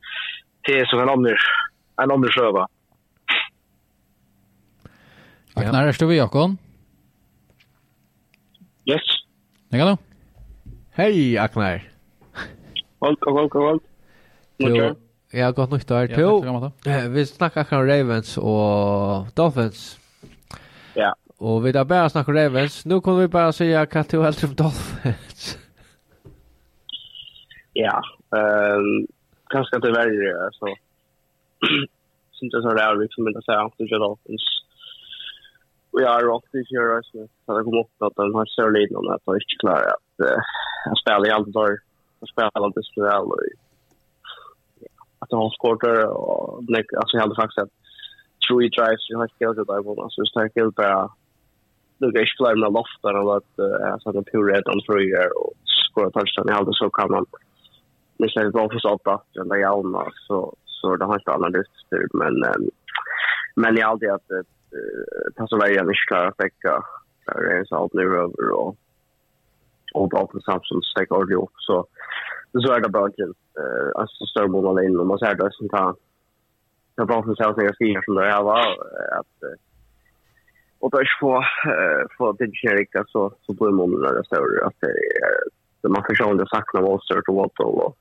[0.67, 1.37] det är som en omnir,
[2.01, 2.67] en omnir söva.
[5.55, 6.51] Aknar, er du vi, Jakob?
[8.85, 9.01] Yes.
[9.69, 10.12] Det kan du.
[10.95, 11.89] Hej Aknar.
[12.99, 13.83] Holk och holk och holk.
[14.57, 14.95] Jo,
[15.31, 16.15] jag har gått nytt där.
[16.17, 16.71] Jo,
[17.09, 19.99] vi snackar om Ravens och Dolphins.
[20.93, 21.15] Ja.
[21.37, 22.85] Och vi har bara snackat om Ravens.
[22.85, 25.57] Nu kommer vi bara säga att du helt om Dolphins.
[27.73, 28.01] Ja,
[28.35, 29.07] ehm
[29.49, 30.67] kanske inte värre så.
[32.31, 34.63] Syns det så där liksom inte så att det Dolphins
[35.91, 38.95] och jag har rakt i fjärde så det kommer upp att de har så lite
[38.95, 40.17] om att de inte klarar att
[40.85, 41.77] han spelar i allt där.
[42.19, 43.27] Han spelar alltid så väl.
[45.19, 47.73] Att han skorter och Nick alltså jag hade faktiskt att
[48.47, 51.09] Three drives jag har skills att jag vill alltså starka kill bara
[51.97, 54.81] det går ju flyr med loft där och att jag satt en pure red on
[54.81, 57.25] through here och skora touchdown i allt så kan man
[58.17, 61.47] det känns bra för så att den där jävla så så det har inte alla
[61.47, 62.33] lyft men
[63.55, 64.29] men jag alltid att
[65.35, 66.83] passa varje en isklar att täcka
[67.25, 68.75] där är så allt nu över och
[69.93, 71.87] och då på Samsung stack ordet upp så
[72.51, 75.69] så är det bra till eh alltså större bollar in och man ser det som
[75.69, 75.95] tar
[76.95, 78.67] jag bara för sig att jag skriver som det är var
[79.19, 79.35] att
[80.79, 81.43] och då är få
[82.17, 84.93] få det generikt så så blir man det står att det
[85.27, 85.35] är
[85.81, 87.97] det man förstår det sakna Walter och Walter och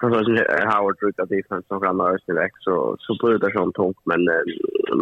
[0.00, 3.74] för så är Howard brukar defense som ramlar öst direkt så så blir det sånt
[3.74, 4.20] tungt men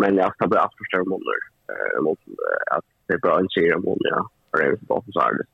[0.01, 1.41] men jag ska bli att förstå månader
[1.73, 2.19] eh mot
[2.77, 4.29] att det är bra en serie månader ja.
[4.51, 5.45] för Ravens på så är det.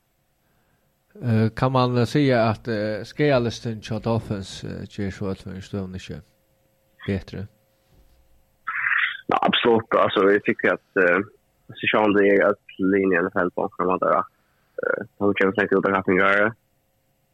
[1.21, 5.27] Eh, kan man uh, säga att eh, uh, skrealisten till Dolphins uh, eh, ger så
[5.27, 6.21] att vi står inte
[7.07, 7.47] bättre?
[9.27, 9.95] Ja, absolut.
[9.97, 11.19] Alltså, jag tycker att uh,
[11.91, 14.25] Sean det är att linjen i alla fall på från andra.
[14.83, 16.45] Eh, han kommer säkert ut att göra.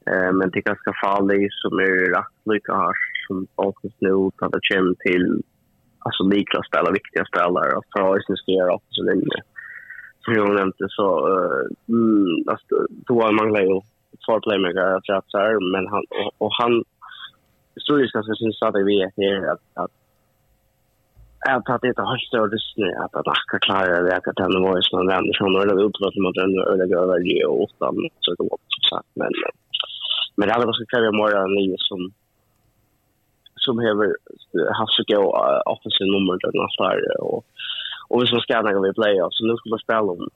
[0.09, 2.93] Eh, men det är ganska farligt som är rätt lika här
[3.27, 5.43] som Dolphins nu att det kommer till
[5.99, 9.37] alltså likla spelare, viktiga spelare och för att ska göra upp så linje.
[10.23, 12.75] som jag nämnde så uh, mm, alltså,
[13.07, 13.81] då manglar ju
[14.25, 16.83] två playmaker att jag tar men han och, och han
[17.75, 19.91] historiskt kanske syns att vi är här att, att
[21.47, 25.07] Jag tar det har större lyssning att att akka klarar det att den var som
[25.07, 27.87] den andra som eller utlåt mot den eller över väl och åtta
[28.23, 29.31] så det var som sagt men
[30.37, 32.11] men det hade varit kvar mer än ni som
[33.63, 33.95] som har
[34.79, 35.23] haft så gå
[35.73, 37.45] offensiv nummer den här och
[38.09, 40.27] Och vi ska skanna när vi playoff så nu ska vi spela om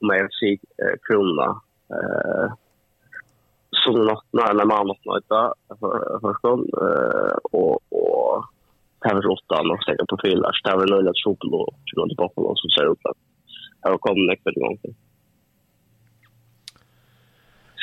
[0.00, 0.42] om AFC
[0.82, 1.48] eh, Krona.
[1.96, 2.46] Eh,
[3.70, 5.52] så något när när man något något där
[6.22, 8.44] för kom eh och och
[9.02, 10.50] Tavis 8 och säkert på fyra.
[10.64, 13.20] Tavers 0 att Chopin och Chopin på Buffalo som ser ut att
[13.82, 14.76] jag kommer nästa gång.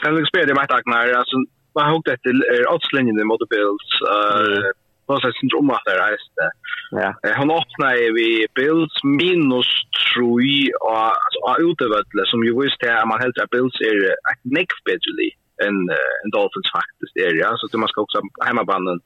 [0.01, 1.07] Sen spelar jag med Agnar.
[1.21, 1.35] Alltså,
[1.75, 2.31] man har huggt efter
[2.73, 3.89] oddslinjen i Bills.
[4.15, 6.51] Uh, på någon slags om att det är det.
[6.91, 7.09] Ja.
[7.39, 9.69] Han öppnar vi Bills minus
[10.15, 11.39] 3 och alltså
[11.69, 13.97] utövare som ju visst är man helt att Bills är
[14.31, 15.29] ett neck bedrely
[15.65, 15.77] en,
[16.23, 17.33] en Dolphins faktiskt är.
[17.43, 17.49] Ja.
[17.57, 18.99] Så det man ska också hemmabanan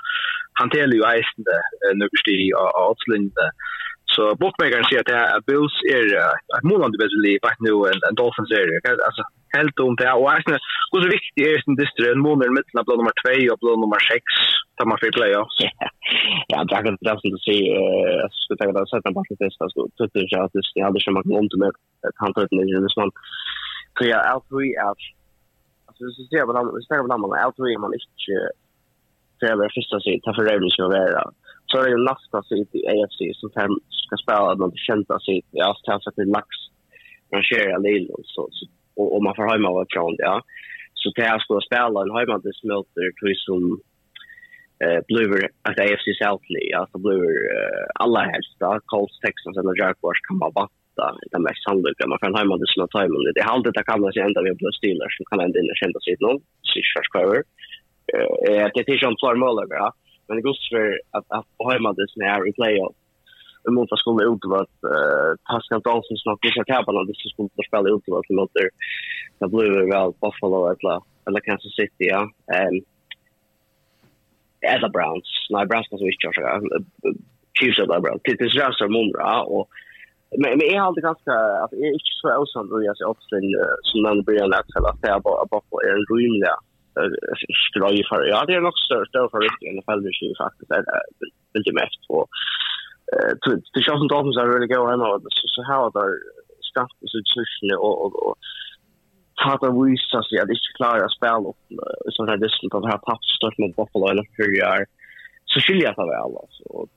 [0.61, 1.43] hanterar ju eisen
[1.83, 3.51] eh, nu förstår och oddslinjen.
[4.15, 6.05] Så bookmakern säger att, att Bills är
[6.57, 8.67] ett målande basically back nu en, en Dolphins är.
[9.07, 9.21] Alltså
[9.57, 10.59] helt om det och eisen
[10.91, 12.47] hur så viktigt är det distri en månad
[12.79, 13.15] av blå nummer
[13.47, 14.23] 2 och blå nummer 6
[14.77, 15.57] tar man för playoffs.
[16.51, 19.51] Ja, jag kan inte som du eh så tänker jag sätta på det
[19.97, 21.71] så det är ju att det hade som man inte med
[22.21, 23.09] han tar det ju nästan.
[23.95, 24.95] Så ja, allt vi är
[26.15, 28.35] så ser man vi snackar om man är tror man inte
[29.39, 31.25] för det första sidan, tar för det så där.
[31.69, 33.71] Så är det nästa sidan i AFC som kan
[34.05, 36.49] ska spela någon kända sidan, ja, så i Astana för Max
[37.31, 38.49] och Sherry Lille så
[38.95, 40.41] och om man får hemma vad kan ja.
[40.93, 43.61] Så det här ska spela en hemma det smälter tror som
[44.83, 47.35] eh Bluver att AFC South League alltså Bluer
[48.03, 52.07] alla helst då Colts Texans eller Jaguars kan man bara det är mest sannolika.
[52.07, 53.33] Man kan hemma till sina tajmen.
[53.35, 55.71] Det är alltid det kan man sig ända vid blå stilar som kan ända in
[55.73, 56.39] och kända sig någon.
[56.73, 57.43] Sista skövor.
[58.45, 59.91] Det är inte klar mål målare.
[60.27, 62.95] Men det går för att hemma till sina här i playoff.
[63.63, 64.73] Men mot att skulle ut utvart
[65.49, 68.69] Pascal Dawson snart vissa tävlarna det skulle inte spela vad mot det.
[69.39, 72.21] Det blev väl Buffalo eller eller Kansas City ja.
[72.55, 72.77] Ehm
[74.73, 75.29] Eller Browns.
[75.49, 76.85] Nej, Browns kanske inte jag.
[77.57, 78.21] Chiefs eller Browns.
[78.23, 78.95] Det är så här som
[79.57, 79.67] och
[80.37, 83.35] men men jag har alltid ganska att är inte så osann då jag ser också
[83.89, 86.55] som den börjar lätt så att är bara bara är en rymliga
[87.67, 90.69] ströj för ja det är nog så då för riktigt i NFL det är faktiskt
[91.53, 92.17] det är mest på
[93.73, 95.21] det känns inte som så really go hem och
[95.55, 96.11] så how där
[96.69, 97.95] skatt så tusen och
[98.27, 98.35] och
[99.45, 101.63] hata visa sig att det inte klarar spela upp
[102.15, 104.85] sån här distant av här pappstorm mot Buffalo eller hur jag är
[105.53, 106.89] så skiljer jag väl alltså och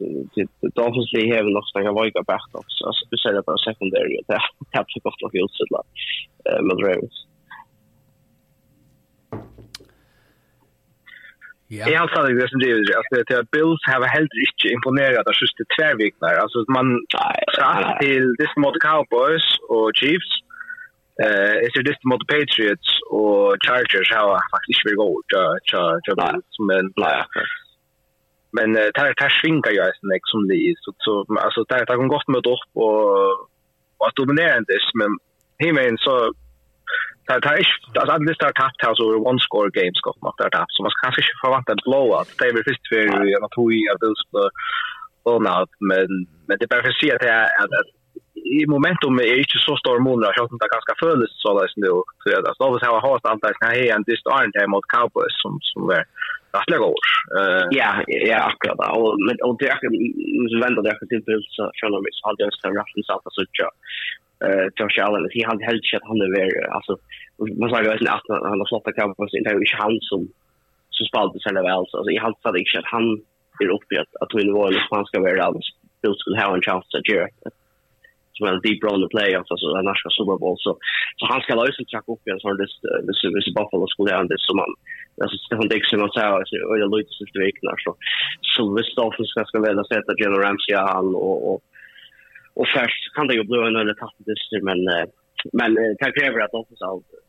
[0.78, 4.38] Dolphins det har nog så jag vågar back då så speciellt på secondary det
[4.78, 5.66] har så gott att just det
[6.68, 7.18] med Ravens.
[11.68, 11.88] Ja.
[11.88, 15.62] Jag sagt det som det är att det Bills har helt inte imponerat de sista
[15.74, 16.88] två veckorna alltså man
[17.56, 20.32] satt till this mot Cowboys och Chiefs
[21.24, 22.90] eh är det mot Patriots
[23.20, 25.20] och Chargers har faktiskt vi går
[25.70, 26.12] så så
[26.56, 27.26] som en player
[28.56, 31.12] men uh, där där svinkar jag sen som det är så så
[31.44, 33.00] alltså där där kan gott med upp och
[33.98, 35.10] och att dominera dominerande men
[35.64, 36.14] himmen så
[37.28, 37.66] där där är
[37.98, 40.92] alltså att det start haft alltså one score games gott mot där där så man
[41.02, 44.16] kanske inte förvänta en blowout det är väl först för att jag tror jag vill
[44.22, 44.40] så
[45.90, 46.08] men
[46.46, 47.88] men det är bara för att säga att
[48.44, 51.90] i momentum är inte så stor månader jag tror det ganska följs så där nu
[52.20, 55.36] så jag där så har haft allt där här en dist iron här mot Cowboys
[55.42, 56.04] som som är
[56.58, 57.06] rätt år.
[57.38, 57.90] Eh ja,
[58.30, 58.96] ja, akkurat.
[58.98, 59.78] Och men och det är
[60.52, 61.22] ju vända där för till
[61.56, 63.68] så själva mig så hade jag en rush så att så tjå.
[64.46, 66.30] eh Josh Allen he hade helt shit han där
[66.76, 66.92] alltså
[67.60, 70.20] man sa ju att han har flottat Cowboys inte hur han som
[70.96, 73.04] som spalt sig väl så alltså i hans hade inte han
[73.64, 75.62] är uppe att att vi var i spanska världen
[76.20, 77.28] skulle ha en chans att göra
[78.34, 80.56] som är en deep run i playoff, alltså den norska Super Bowl.
[80.64, 80.70] Så,
[81.18, 82.80] så han ska lösa tjacka upp en sån list,
[83.34, 84.70] hvis Buffalo skulle göra det som man,
[85.22, 87.74] alltså Stefan Dix Dixon och Sauer, alltså öliga lite sista veckorna.
[87.84, 87.90] Så,
[88.54, 91.58] så hvis Dolphins ska ska välja sätta Jalen Ramsey och han och, och,
[92.58, 94.78] och först kan det ju bli en öliga tatt dyster, men,
[95.58, 95.70] men
[96.00, 97.24] det kräver att Dolphins offensiva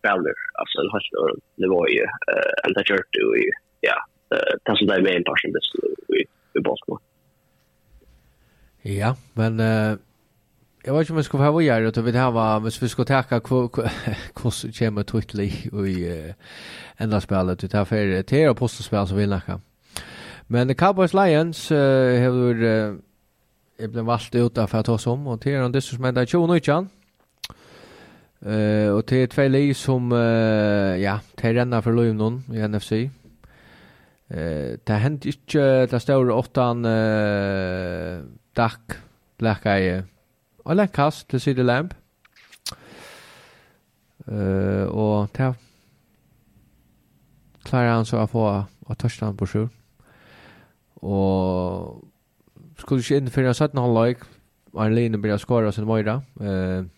[0.00, 1.18] spelar, alltså en högsta
[1.64, 1.96] nivå i,
[2.64, 3.98] en där kört i, ja,
[4.64, 5.52] det som det är med en person
[6.58, 7.02] i Baltimore.
[8.82, 9.98] Ja, men uh,
[10.86, 13.40] Jag vet inte om vi ska ha vidare utan vi har hvis vi ska tacka
[14.32, 16.34] kost kommer totally i
[16.96, 19.60] enda spelet vi tar för det är apostelspel som vi nacka.
[20.46, 22.96] Men Cowboys Lions har uh,
[23.76, 26.14] jag blev valt ut för att ta oss om, och det är en diskus med
[26.14, 26.88] där tjono inte.
[28.46, 32.68] Uh, och det är två lag som uh, ja, det är renner för Lundon i
[32.68, 32.92] NFC.
[32.92, 33.08] Uh,
[34.84, 38.22] det hänt inte det står åttan uh,
[38.52, 38.80] Dak
[39.38, 40.04] Black Eye
[40.66, 41.94] Og en kast til City Lamp.
[44.26, 45.54] Uh, og til
[47.66, 49.62] klarer han så å få å touchdown på sju.
[51.06, 52.02] Og
[52.82, 54.26] skulle ikke inn for en 17 halvleik.
[54.76, 56.20] Arlene blir skåret sin Moira.
[56.40, 56.90] Uh,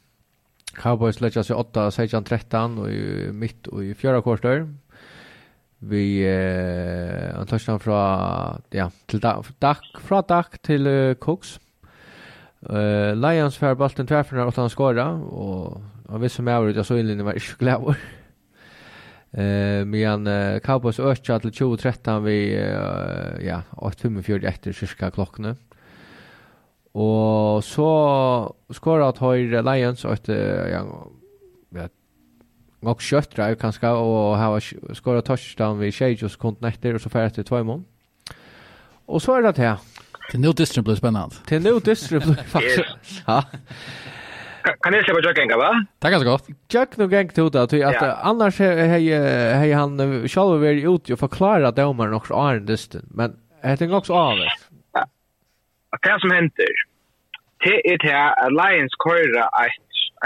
[0.79, 4.69] Cowboys lägger sig 8, 16, 13 och i mitt och i fjärde kvartar.
[5.79, 11.61] Vi eh, en touchdown från ja, till Dak, från Dak till uh, Cooks.
[12.67, 16.97] Uh, Lions fær balten tvärförna åt han skora och han visste med övrigt jag så
[16.97, 17.97] inne var inte glävor.
[19.33, 25.57] Eh men uh, Cowboys ökade till 2013 vi uh, ja 8:45 efter cirka klockan.
[26.93, 30.37] Och så skora att höjre Lions att uh,
[30.71, 31.09] ja
[31.69, 31.93] vet
[32.81, 37.47] Och kött drive kanske och här skora touchdown vi 20 sekunder efter och så färdigt
[37.47, 37.83] två mål.
[39.07, 39.79] Och så är det här.
[40.29, 41.39] Til nu distrum blir spennant.
[41.49, 43.23] Til nu distrum blir faktisk.
[43.29, 43.41] Ja.
[44.85, 45.71] Kan jeg slippe Jack Enga va?
[46.03, 46.51] Takk er så godt.
[46.75, 51.71] Jack nu gang til det att att annars hej han selv vært ute och förklara
[51.71, 53.07] domaren också är distan.
[53.11, 54.51] Men jeg tenker også av det.
[54.95, 55.03] Ja.
[56.03, 56.89] Det som henter?
[57.65, 59.47] det er til at Lions kører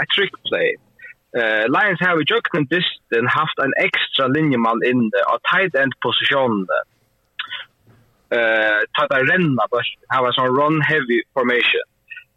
[0.01, 0.69] et trick play.
[1.39, 6.61] Uh, Lions har i Jöknen Distin haft en ekstra linjemann inne og tight end positionen.
[6.75, 6.83] Uh,
[8.35, 9.83] eh ta ta renna bara
[10.15, 11.85] have us on run heavy formation.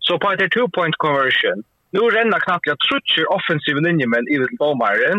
[0.07, 1.57] So på the two point conversion
[1.93, 2.67] nu renna knappt.
[2.67, 5.19] Jag trutcher offensive linje men i vill domaren.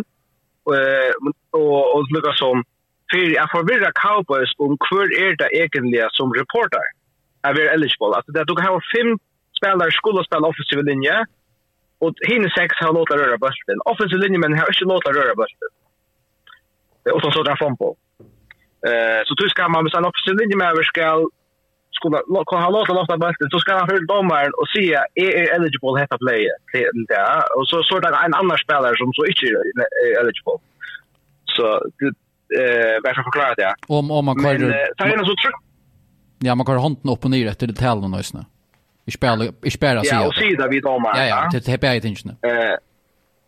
[0.75, 1.11] Eh
[1.59, 2.63] och och lukka som
[3.09, 6.85] för jag förvirrar Cowboys om hur är det egentligen som reporter
[7.47, 8.15] är vi eligible.
[8.17, 9.09] Att det tog har fem
[9.57, 11.25] spelare skulle spela offensive linje
[11.99, 15.69] och hinner sex har låta röra bulten offensive linjen men har inte låta röra bulten
[17.03, 17.95] det är också sådär fotboll
[18.87, 21.05] Eh så tror ska man med sen också linje med ska
[21.97, 22.17] skulle
[22.49, 24.93] kan ha låta låta bäst så ska han höra domaren och se
[25.23, 29.13] är är eligible hetta player till där och så så där en annan spelare som
[29.13, 29.45] så inte
[30.05, 30.59] är eligible.
[31.55, 31.63] Så
[31.99, 32.07] det
[32.59, 33.73] eh varför förklara det.
[33.87, 34.59] Om om man kör
[35.15, 35.53] Men så tror
[36.39, 38.41] Ja, man kör handen upp och ner efter det tällen och snö.
[39.05, 40.15] Vi spelar vi spelar så.
[40.15, 41.17] Ja, och se där vi domaren.
[41.17, 42.31] Ja, ja, det är på intention.
[42.41, 42.75] Eh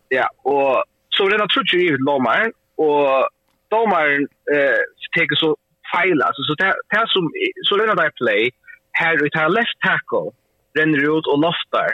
[0.09, 3.29] Ja, och så det naturligt ju i domaren och
[3.69, 4.21] domaren
[4.55, 4.81] eh
[5.15, 5.49] tar så
[5.93, 7.23] fel alltså så det det som
[7.67, 8.51] så länge där play
[8.91, 10.31] här ut här left tackle
[10.73, 11.89] den ut och loftar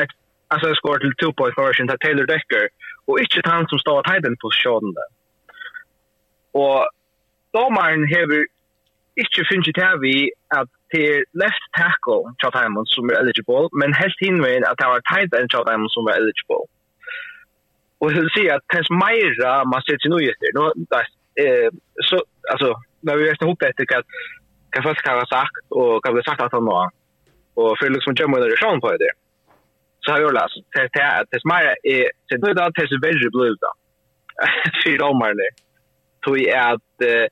[0.00, 0.12] att
[0.48, 2.68] alltså jag skor till two point version till Taylor Decker
[3.04, 5.10] och inte han som står att hiden på sjön där.
[6.62, 6.80] Och
[7.52, 8.46] domaren har
[9.22, 14.20] inte finnit här vi att till left tackle Chad Hammond som är eligible men helt
[14.20, 16.64] invänd att det var tight end Chad Hammond som är eligible
[18.00, 20.64] och vil si at att tens meira man ser til nu efter nu
[21.44, 21.68] eh
[22.08, 22.16] så
[22.52, 22.68] altså,
[23.02, 23.98] når vi vet ihop etter hva,
[24.72, 26.78] hva folk har sagt og hva vi har sagt at han nå,
[27.60, 29.12] og for liksom jag menar det på det.
[30.02, 33.30] Så har vi jag läst det det det meira er, til nu da, det är
[33.36, 33.72] blod da,
[34.82, 35.50] för dem eller
[36.38, 37.30] er at att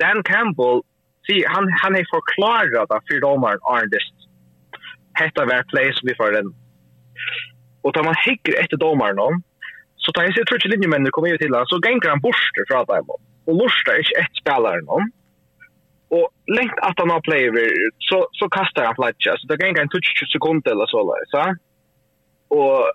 [0.00, 0.82] Dan Campbell
[1.26, 4.04] si, han han er forklaret att för dem är det
[5.20, 6.54] hetta var place vi för den
[7.82, 9.42] och tar man hikker etter domaren
[10.06, 12.66] Så tar jeg sitt tror ikke linjemennene kommer ut til han, så ganger han borster
[12.70, 13.08] fra dem.
[13.50, 15.08] Og borster ikke ett spillere noen.
[16.16, 17.56] Og lengt at han har player,
[18.08, 19.34] så, så kastar han flatja.
[19.40, 21.02] Så det ganger han 20 sekunder eller så.
[21.34, 21.46] så.
[22.54, 22.86] Og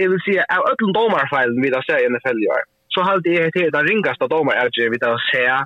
[0.00, 3.32] jeg vil si, av ötlom domarfeilen vi da ser i NFL i år, så hadde
[3.32, 5.64] jeg til den ringaste domarfeilen vi da ser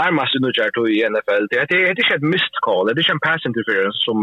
[0.00, 3.26] närmast nu jag i NFL det är det är ett missed call det är en
[3.28, 4.18] pass interference som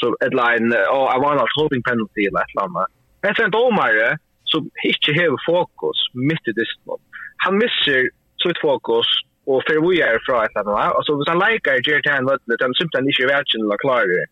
[0.00, 2.86] som ett line oh I want a holding penalty eller ett det
[3.22, 4.06] Men en domare
[4.52, 7.00] som ikke har fokus midt i distan.
[7.44, 8.10] Han misser
[8.42, 9.08] sitt fokus
[9.48, 10.96] og fer vi er fra et eller annet.
[10.98, 14.26] Altså, hvis han leker gjør til en løtlet, han simpelthen ikke er ikke noe klarer,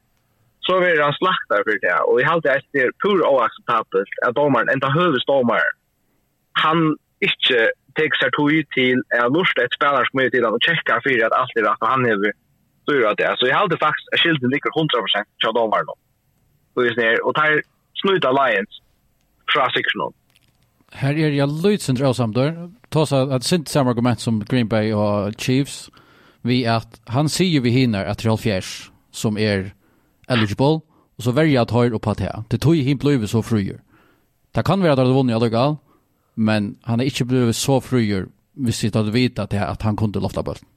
[0.67, 1.97] så vil han slakta for det.
[2.11, 5.67] Og i halvt er det pur oakseptabelt at domaren, enda høves høvesdomar,
[6.65, 7.61] han ikke
[7.97, 11.27] tek seg tog til å lurte et spiller som er til han og tjekka for
[11.29, 12.35] at alt er rett, og han hever
[12.85, 13.31] styr av det.
[13.41, 15.95] Så jeg halvt faktisk er skilden ligger 100% til domaren.
[16.77, 17.63] Og tar
[18.03, 18.83] snuta Lions,
[19.53, 20.15] fra sikkerhånd.
[20.97, 22.69] Her er jeg løyt sin drøvsamdør.
[22.95, 25.91] Tås at sint samme argument som Green Bay og Chiefs,
[26.47, 29.73] vi at han sier vi hinner at Real Fjers, som er
[30.31, 30.81] eligible,
[31.17, 32.33] og så verger at høyre opp at det.
[32.51, 33.83] Det tog him bløyve så fruer.
[34.55, 35.77] Det kan være at det er vunnet allukal,
[36.37, 40.21] men han er ikke bløyve så fruer hvis vi hadde vite at, at han kunne
[40.21, 40.69] lofta bølten.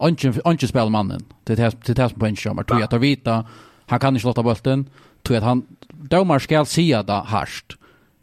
[0.00, 2.62] Anki spiller mannen, det er det som på kommer.
[2.62, 3.42] tog at han vita,
[3.86, 4.88] han kan ikke lofta bulten.
[5.24, 5.66] tog at han,
[6.10, 7.77] domar skal sida det harsht,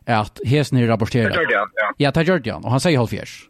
[0.08, 1.32] at hesen är rapporterad.
[1.32, 1.94] Det gjorde han, ja.
[1.98, 2.66] Ja, det gjorde han.
[2.66, 3.50] og han sier halvfjers.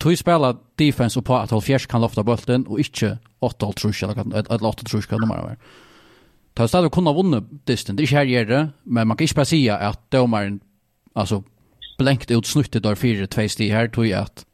[0.00, 4.84] Tui spela defense på at halvfjers kan lofta bulten og inte 8 halvtrus eller 8
[4.84, 5.56] trus kan de vara.
[6.54, 7.96] Det har stadigt kunnat vunna distan.
[7.96, 10.60] Det er ikke her gjør det, men man kan ikke bare säga at domaren
[11.16, 11.42] altså,
[11.98, 14.46] blenkt ut snuttet der fire två sti her, tog jag att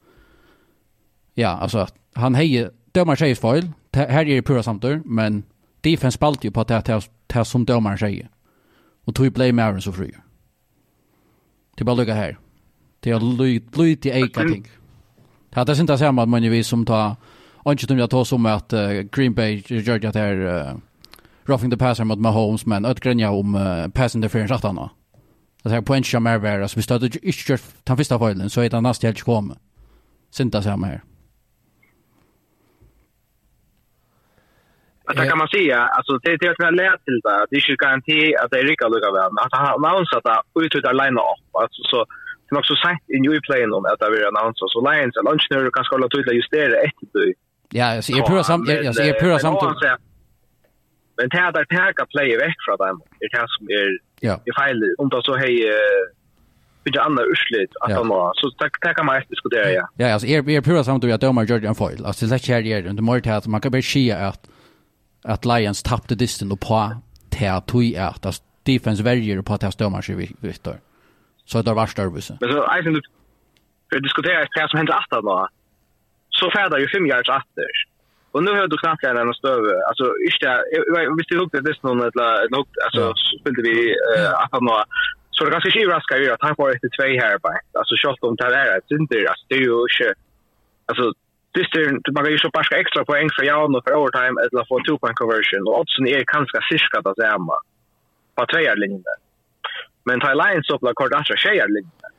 [1.34, 5.44] ja, altså, att han hejer domaren sier feil, her är det pura samtur, men
[5.84, 6.88] defense spalte jo på at det
[7.36, 8.28] er som domaren sier,
[9.06, 10.10] og tog blei med så fru.
[11.80, 12.38] Det bara lukka här.
[13.00, 13.20] Det är
[13.82, 14.68] lite i eka ting.
[15.50, 17.16] Det är inte samma att man är vi som tar
[17.64, 18.72] Anki som jag tar som att
[19.12, 20.76] Green Bay gör det här
[21.44, 24.90] roughing the passer mot Mahomes men att gränja om uh, pass interference att han har.
[25.62, 27.48] Det här poäng som är värre så vi stödde inte just
[27.84, 29.54] den första följden så är det nästa helt kom.
[30.30, 31.02] Sinta samma här.
[35.14, 37.46] Men det kan man säga, alltså det är att vi har lärt till det.
[37.50, 39.32] Det är ju garanti att det är rika lugga väl.
[39.44, 41.42] Att han annonsat att ututtar line up.
[41.62, 41.98] Alltså så
[42.46, 44.68] det är också sagt i new playen om att det är annonsat.
[44.74, 47.34] Så Lions är lunch nu kan skala tydligt justera ett det.
[47.78, 49.60] Ja, alltså är pura samt jag är pura samt.
[51.16, 52.96] Men det här där tärka player väck från dem.
[53.20, 53.88] Det här som är
[54.48, 55.56] i fel om det så hej
[56.84, 58.32] Det andra urslit att de har.
[58.34, 59.88] Så det kan man efter diskutera, ja.
[59.96, 62.04] Ja, alltså är pura samt att jag dömer Jordan Foil.
[62.06, 62.84] Alltså det är kärlek.
[62.84, 64.42] Det är mer det att Man kan bara säga att
[65.22, 66.96] att Lions tappade disten och på
[67.30, 70.76] teatoi att att defense värjer på att stömar sig Victor.
[71.44, 72.36] Så det var störbusen.
[72.40, 73.04] Men så I think
[73.90, 75.48] det diskuterar det som hände att då.
[76.30, 77.70] Så färdar ju fem yards efter.
[78.32, 79.60] Och nu hör du knappt den och stöv.
[79.88, 80.50] Alltså inte
[81.18, 83.02] visst du hugg det disten någon eller något alltså
[83.40, 83.96] spelade vi
[84.44, 84.84] att nå.
[85.30, 87.48] så det kanske ju raskar ju att han får ett två här på.
[87.78, 88.80] Alltså shot om tar det.
[88.88, 89.74] Det är inte alltså det är ju
[90.90, 91.04] alltså
[91.58, 94.64] Just det man kan ju så paska extra poäng för jag och för overtime eller
[94.68, 97.56] få two point conversion och oddsen är ganska cirka det samma
[98.36, 99.16] på tredje linjer.
[100.04, 102.10] Men Ty Lions upp la kort andra tjejer linjer.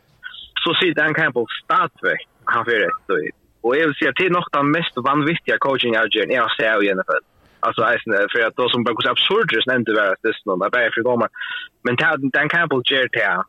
[0.63, 3.15] Så ser Dan Campbell startväck han för det då.
[3.61, 6.83] Och jag vill säga till något av mest vanvittiga coaching jag gör agent jag ser
[6.83, 7.23] i NFL.
[7.59, 7.81] Alltså
[8.33, 11.29] för att då som bara går absurd nämnde var att det någon där för kommer.
[11.83, 11.95] Men
[12.33, 13.43] Dan Campbell ger till.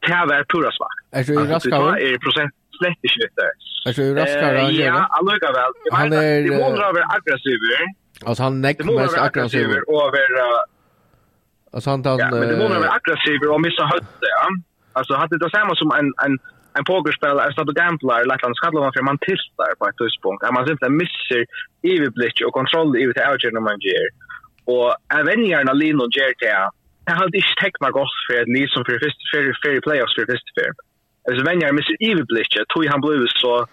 [0.00, 1.00] Det här var pura svagt.
[1.10, 1.98] Är det raskare?
[1.98, 3.46] Det är procent slett ikke ute.
[3.86, 5.76] Er du raskere enn Ja, allikevel.
[5.98, 6.46] Han er...
[6.46, 7.68] Det må være aggressiv.
[8.24, 9.84] Altså han nekk mest aggressiver.
[9.92, 10.18] Over...
[11.74, 12.20] Alltså han tar...
[12.22, 14.46] Ja, men det må være aggressiv og missa høtte, ja.
[14.98, 16.38] Alltså han det samma som en, en,
[16.78, 19.98] en pokerspelare, en stad och gambler, eller han skallar man för man tiltar på ett
[20.02, 20.40] tidspunkt.
[20.56, 21.42] Man simpelthen misser
[21.92, 24.06] iverblick och kontroll i det avgjørende man gjør.
[24.74, 26.56] Og jeg venner gjerne Lino gjør det,
[27.08, 30.64] jeg hadde ikke tenkt meg godt for et liv som for første playoffs for første
[31.28, 33.66] alltså vänjer mig så överblicket tror han blev så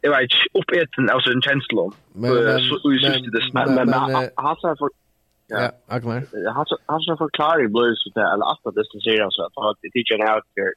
[0.00, 2.30] jag vet inte uppeten alltså en känsla men
[2.68, 3.88] så just det men men
[4.44, 4.88] har så för
[5.46, 6.20] Ja, jag kommer.
[6.86, 10.44] Har så förklaring blues så där eller att det ser så att det teacher out
[10.56, 10.72] here.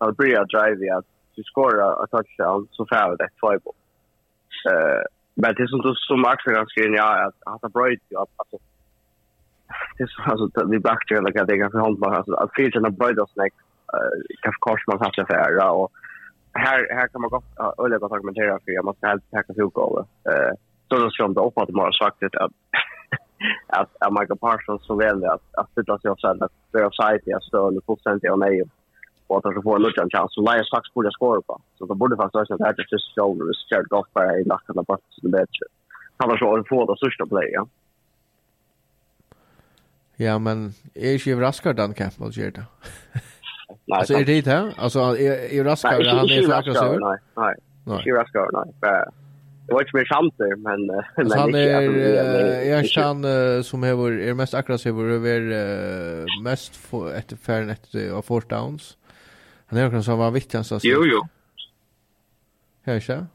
[0.00, 3.74] I'll be a drive out to score a touchdown så far det två boll.
[4.70, 5.02] Eh
[5.40, 8.56] men det som som Max ganska ja att att ha bröt ju att alltså
[9.96, 12.84] det är så alltså det backar like I think I hold my alltså att feature
[12.84, 13.67] the bröt oss next
[14.42, 15.92] kanske kors Korsman haft affärer och
[16.52, 17.44] här här kan man gott
[17.78, 20.00] öliga gott argumentera för jag måste helt täcka sig uppgåva.
[20.00, 20.52] Eh
[20.88, 22.52] så då ska de uppåt att sagt det att
[23.80, 27.20] att att Michael Parsons så väl att att sitta sig och säga att det offside
[27.24, 28.62] jag står nu fullständigt och nej
[29.26, 31.60] och att han får en lucka chans så Lions Fox borde skora på.
[31.78, 34.44] Så då borde fast också att det är just shoulder is shared golf bara i
[34.44, 35.64] nacken på det bättre.
[36.16, 37.66] Han var så få det största play ja.
[40.16, 42.64] Ja, men är ju överraskad Dan Campbell gör det.
[43.88, 44.74] Nej, alltså är det det?
[44.76, 46.08] Alltså är, är raskare?
[46.08, 46.98] han är säkert så?
[46.98, 47.54] Nej, nej.
[47.84, 47.98] Nej.
[47.98, 49.04] Inte raskare, nej.
[49.66, 50.86] Det var inte mer chanser, men...
[50.86, 51.82] men Alltså, han är...
[52.70, 56.72] är han känner som är, är mest aggressiv och är mest
[57.16, 58.96] efter färden efter fourth downs.
[59.66, 60.72] Han är också som var viktigast.
[60.72, 60.88] Alltså.
[60.88, 61.28] Jo, jo.
[62.84, 63.26] Hörs jag?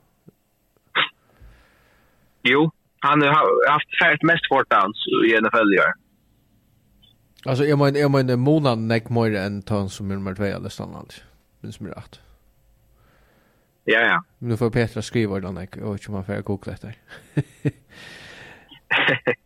[2.44, 6.03] Jo, han har haft färdigt mest fourth downs i NFL i år.
[7.46, 10.70] Alltså jag menar jag menar månad näck mer än ton som är nummer 2 eller
[10.70, 11.22] sånt alls.
[11.60, 12.20] Men som är rätt.
[13.84, 14.24] Ja ja.
[14.40, 16.94] Men då får Petra skriva den neck och inte man får googla det.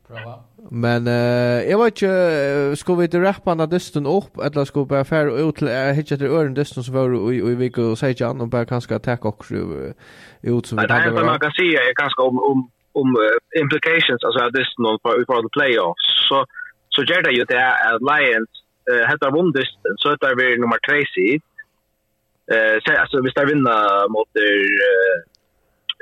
[0.08, 0.44] Bra.
[0.72, 4.86] Men eh jag vet ju ska vi det rappa när dysten upp eller ska vi
[4.86, 8.16] bara färra ut till hitcha till ören dysten så var i i vecka och säga
[8.18, 9.56] Jan och bara kanske ta också
[10.42, 11.12] ut som vi hade.
[11.12, 13.18] Nej, man kan se jag kanske om om om
[13.62, 16.46] implications alltså att dusten någon för för the playoffs så
[16.98, 18.54] så gjør det jo det at Lions
[18.90, 21.44] uh, heter vondest, så heter vi nummer 3 sid.
[22.54, 23.80] Uh, så, altså, hvis de vinner
[24.16, 25.18] mot uh,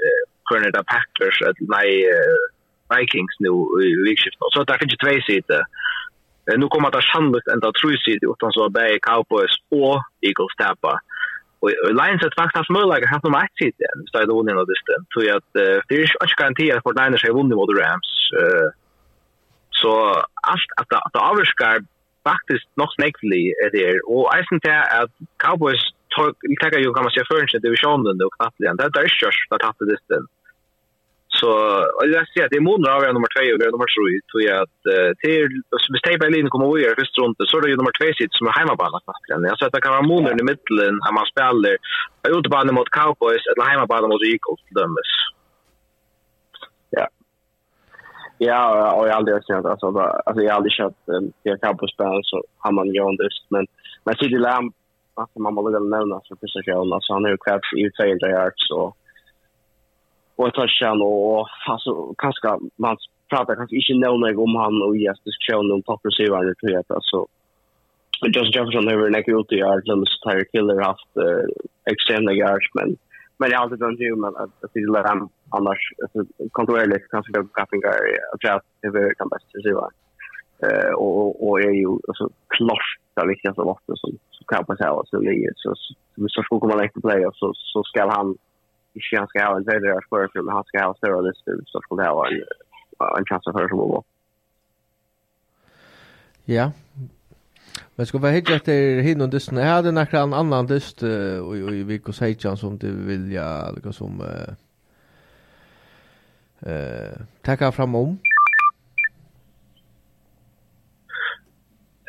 [0.04, 2.44] uh, Corner da Packers, at nei, uh,
[2.94, 3.54] Vikings nu
[3.88, 5.50] i vikskiftet, så der finnes tvei sid.
[5.58, 9.96] Uh, nu kommer det sannolikt enda tre sid, utan så bare Cowboys og
[10.28, 10.94] Eagles tappa.
[11.64, 14.38] Og og Lions har faktisk haft mulighet haft nummer 1 sitt igjen, hvis de hadde
[14.38, 15.04] vunnet av distan.
[15.14, 18.70] Så jeg at, uh, det er ikke garanti at Fortniners har vunnet mot Rams, uh,
[19.82, 19.92] Så
[20.52, 21.76] allt att att det avskar
[22.30, 24.66] faktiskt nog snäcklig är det och jag syns
[25.02, 25.14] att
[25.44, 25.84] Cowboys
[26.16, 28.78] tar ju kan man säga förrän divisionen och knappt igen.
[28.78, 30.26] Det är körs att tappa det den.
[31.40, 31.50] Så
[32.16, 34.80] jag ser att det är månader av nummer 2 och nummer 3 tror jag att
[35.22, 38.14] till så vi stäber in kommer vi är först runt så det är nummer 2
[38.20, 39.50] sitt som är hemmabana knappt igen.
[39.50, 41.74] Jag ser att det kan vara månader i mitten när man spelar
[42.38, 45.12] ute på mot Cowboys eller hemmabana mot Eagles dömes.
[48.38, 51.78] Ja, jag har aldrig känt alltså bara- alltså jag har aldrig känt um, jag kan
[51.78, 53.18] på spel så har man ju en
[53.50, 53.68] men
[54.04, 54.74] men City Lamb
[55.14, 58.30] alltså man måste väl nämna så för sig alltså han har ju krävt i 200
[58.30, 58.98] yards och
[60.36, 62.98] och ett touchdown och alltså kanske man
[63.30, 66.84] pratar kanske inte nämna om han och just diskussion om top receiver eller tror jag
[66.90, 67.28] alltså.
[68.26, 71.46] Justin Jefferson har varit ut i yard, Lemus Tyre Killer har haft eh,
[71.92, 72.98] extrema yards, men
[73.38, 77.96] men jag har alltid drömt om att City är annars alltså kontinuerligt kanske jag grappingar
[78.34, 79.90] att jag över kan bäst se va.
[80.64, 84.88] Eh och och är ju alltså klart det viktigaste vapnet som som kan på sig
[85.06, 85.94] så ligger så så
[86.28, 88.38] så kommer man inte play så så ska han
[88.94, 91.96] inte han ska ha en vidare spår för han ska ha större list så ska
[91.96, 92.44] det ha en
[93.18, 94.04] en chans att höra som var.
[96.46, 96.72] Ja.
[97.96, 99.58] Men ska vi hitta efter och dysten.
[99.58, 101.04] Jag hade några annan dyst
[101.48, 104.54] och i Vikos Heijan som du vill jag liksom som uh,
[106.66, 108.20] eh tacka fram om.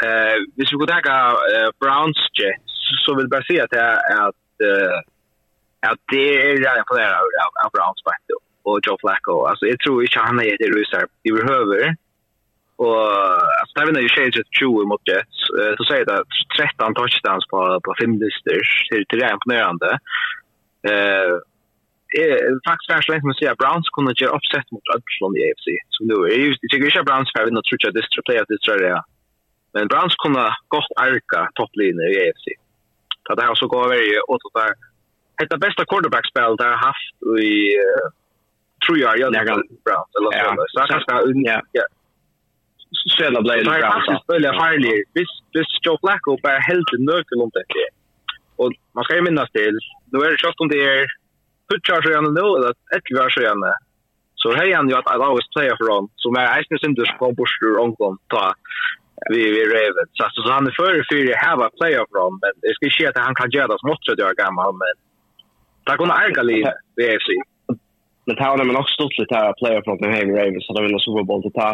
[0.05, 1.17] Eh, hvis vi går tacka
[1.55, 2.73] eh, Browns Jets
[3.05, 3.75] så vill bara säga att
[4.27, 4.99] att eh
[5.91, 9.47] att det är jag på det av, av Browns faktiskt och Joe Flacco.
[9.51, 11.97] Alltså jag tror inte han är det rusar i behöver.
[12.77, 13.09] Och
[13.61, 15.39] alltså där vinner ju Shades at 20 mot Jets.
[15.79, 16.23] Så säger det
[16.57, 18.61] 13 touchdowns på, på fem lister.
[18.91, 19.91] Det är imponerande.
[20.91, 21.33] Eh,
[22.69, 25.67] faktisk er slengt med å si at Browns kunde ikke uppsätt mot Ødslund i AFC.
[25.95, 28.47] Så nu är ju det tycker jag Browns for å vinne det distra play av
[28.47, 29.03] tror jag.
[29.75, 32.47] Men Browns kunde gott arka topplinje i AFC.
[33.27, 34.73] Så Det har så gått över veri åt där.
[35.43, 37.15] Ett av bästa quarterback-spel det har haft
[37.51, 37.55] i
[37.87, 38.07] uh,
[38.87, 39.55] tror jag jag lägger
[39.85, 40.67] Browns eller så.
[40.71, 41.15] Så jag ska
[41.51, 41.61] ja.
[41.73, 41.85] Ja.
[43.43, 43.83] blev det Browns.
[43.83, 45.09] Det är faktiskt väldigt farligt.
[45.15, 47.89] Vis vis Joe Flacco bara helt nökel om det.
[48.57, 49.79] Och man ska ju minnas till,
[50.13, 51.07] nu är det just om det är
[51.69, 53.73] putchar så gärna nu, eller ett gör så gärna.
[54.35, 57.11] Så hej han ju att I always play for on så är eisen sin dus
[57.19, 58.55] kom bort ur omkom ta
[59.33, 60.09] vi vi revet.
[60.13, 62.91] Så, så han är före för att have a play for hon, men det ska
[62.91, 64.95] ske att han kan göra det som också att jag är gammal, men
[65.85, 66.65] det kommer ärga liv
[67.01, 67.29] i AFC.
[68.27, 70.73] Men tar här var också stort lite här play for hon med Heavy Ravens, så
[70.73, 71.71] de vinner Super Bowl till ta.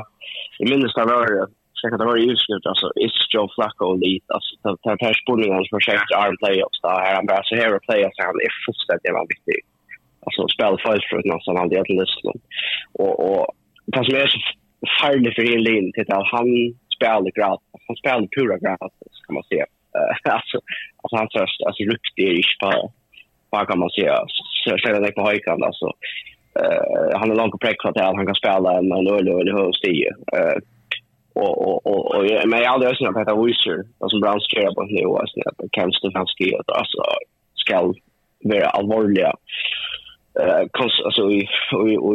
[0.62, 1.47] I minns det var det.
[1.84, 4.51] Jag det var ju utskrivet, alltså, is Joe Flacco lite, alltså,
[4.99, 8.45] det här spårningen som har arm playoffs, där han bara, så här är playoffs, han
[8.47, 9.59] är fullständigt jävla viktig
[10.25, 12.33] alltså spela fight för något som aldrig att lyssna.
[12.93, 13.47] Och och
[13.87, 14.39] det som är så
[15.01, 16.49] farligt för en lin till att han
[16.97, 17.81] spelar gratis.
[17.89, 19.66] Han spelar pura gratis kan man säga.
[20.39, 20.59] alltså
[21.03, 22.83] alltså han först alltså riktigt är inte bara
[23.51, 24.16] vad kan man säga
[24.64, 25.87] så ser det på höjkan alltså
[26.61, 29.73] eh han är långt på präklat att han kan spela en en öl eller hur
[29.73, 30.07] stig
[30.37, 30.59] eh
[31.35, 33.79] och och och och men jag aldrig ösnar på att Wisher
[34.11, 36.49] som Browns kör på nu alltså att Kevin Stefanski
[36.81, 37.03] alltså
[37.55, 37.95] skall
[38.45, 39.33] vara allvarliga
[40.41, 41.41] eh kons alltså i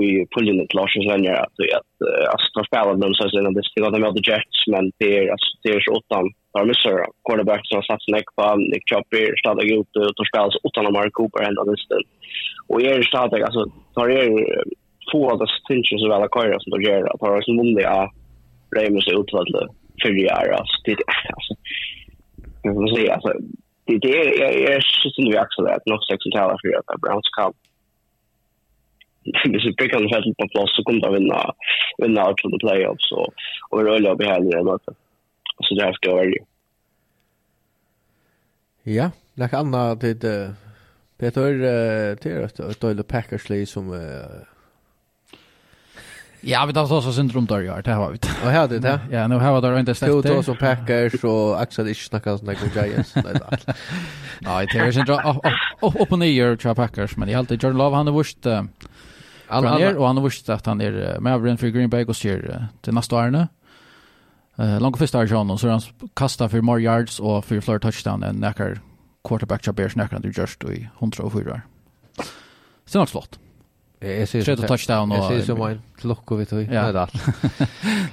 [0.09, 1.93] i pullen ett Lars Lenner att att
[2.33, 5.31] att ta spela dem så sen det ska de med the Jets men det är
[5.33, 6.17] alltså det är så åtta
[6.53, 6.95] har missar
[7.25, 11.13] quarterback som satt näck på Nick Chopper starta ut och tar så åtta av Mark
[11.13, 11.91] Cooper ända visst
[12.67, 13.61] och är startar alltså
[13.95, 14.27] tar är
[15.11, 18.11] få av de stinches av alla kvar som de gör att har som vunnit ja
[18.75, 19.55] Ramos är utvald
[20.01, 20.95] för det är alltså det
[21.37, 21.53] alltså
[22.63, 23.31] det vill säga alltså
[23.85, 27.29] det är är så som vi också att något sex och talar för att Browns
[27.37, 27.55] kamp
[29.51, 31.53] hvis vi brukar det fältet på plats så kommer det vinna
[31.97, 33.33] vinna allt från playoffs och
[33.69, 34.85] och rulla upp här det något.
[35.63, 36.39] Så det här ska vara ju.
[38.83, 40.55] Ja, lek anna til det
[41.19, 41.57] Peter
[42.15, 43.91] det är ett dåligt Packers som
[46.41, 48.17] Ja, vi tar så syndrom där ja, det har vi.
[48.43, 48.99] Och här det ja.
[49.11, 50.25] Ja, nu har vi det inte släppt.
[50.25, 53.75] Jo, så Packers og Axel ikke snackar sånn like Giants där.
[54.39, 55.41] Nej, det är syndrom
[55.81, 58.45] upp och ner tror Packers, men i är alltid Jordan Love han har vurst
[59.47, 62.65] Han är och han har visst att han är Maverick för Green Bay och ser
[62.81, 63.47] till nästa år
[64.59, 65.81] Eh långt första året så han
[66.13, 68.79] kastar för more yards och för fler touchdown än näkar
[69.23, 71.61] quarterback jag bears näkar du just i 104.
[72.85, 73.39] Sen har slått.
[73.99, 76.55] Jag ser så touchdown och Jag ser så mycket klockor vet du.
[76.55, 77.07] Nej då.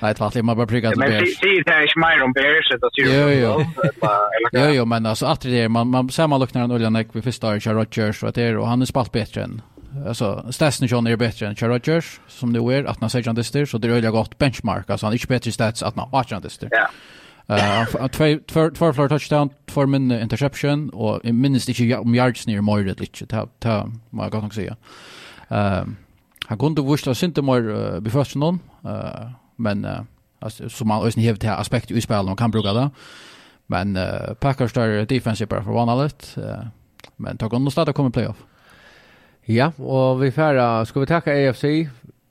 [0.00, 1.10] Nej tvärtom man bara prickar det bears.
[1.10, 3.12] Men det är inte mer om bears det ser ju.
[3.42, 3.64] Jo jo.
[4.52, 7.48] Jo jo men alltså att det man man ser man luknar en oljan vi första
[7.48, 9.62] året Rodgers och det och han är spalt bättre än
[10.06, 13.44] alltså statsen John är bättre än Rodgers som nu är att han säger han det
[13.66, 16.40] så det är ju gott benchmark alltså han är inte bättre stats att han har
[16.40, 16.68] det där.
[16.70, 16.88] Ja.
[17.56, 22.60] Eh två två två fler touchdown, två min interception och minst inte om yards ner
[22.60, 24.76] mer det lite ta ta vad jag kan säga.
[25.48, 25.96] Ehm
[26.46, 29.86] han kunde vursta synte mer beförst någon eh men
[30.38, 32.90] alltså som man ösn hävt här aspekt i spelet och kan bruka det.
[33.66, 36.36] Men uh, Packers där defensive bara för vanligt alert
[37.16, 38.36] men tar hon nog starta komma playoff.
[39.46, 41.64] Ja, och vi færa, ska vi tacka AFC?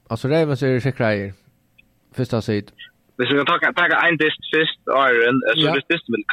[0.08, 1.34] Alltså Ravens är sikra i
[2.16, 2.76] Första sidan.
[3.18, 6.24] Hvis vi kan ta ta ein dist fyrst Iron, så det dist med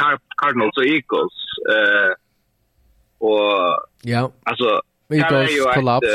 [0.41, 1.37] Cardinals og Eagles.
[1.73, 2.13] Eh
[3.21, 3.47] og
[4.05, 4.23] ja.
[4.47, 4.81] Altså
[5.13, 6.07] Eagles kollaps.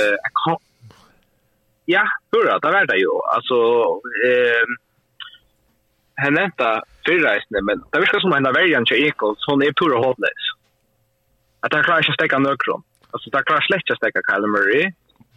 [1.88, 2.04] Ja,
[2.34, 3.14] hurra, det var det jo.
[3.36, 3.58] Altså
[4.28, 4.66] eh,
[6.18, 6.68] han nevnte
[7.08, 10.44] fyrreisende, men det virker som en av verjan til Eagles, hon er pura hotless.
[11.64, 12.84] At han klarer ikke å stekke nøkron
[13.16, 14.86] alltså där klarar släcka stäcka Kyle Murray.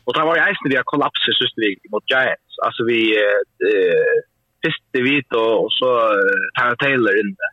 [0.05, 2.55] Och där var ju isen vi har kollapsat just vi mot Giants.
[2.67, 3.01] Alltså vi
[3.69, 4.17] eh
[4.63, 5.89] först det vit och så
[6.57, 7.47] Tyler Taylor inne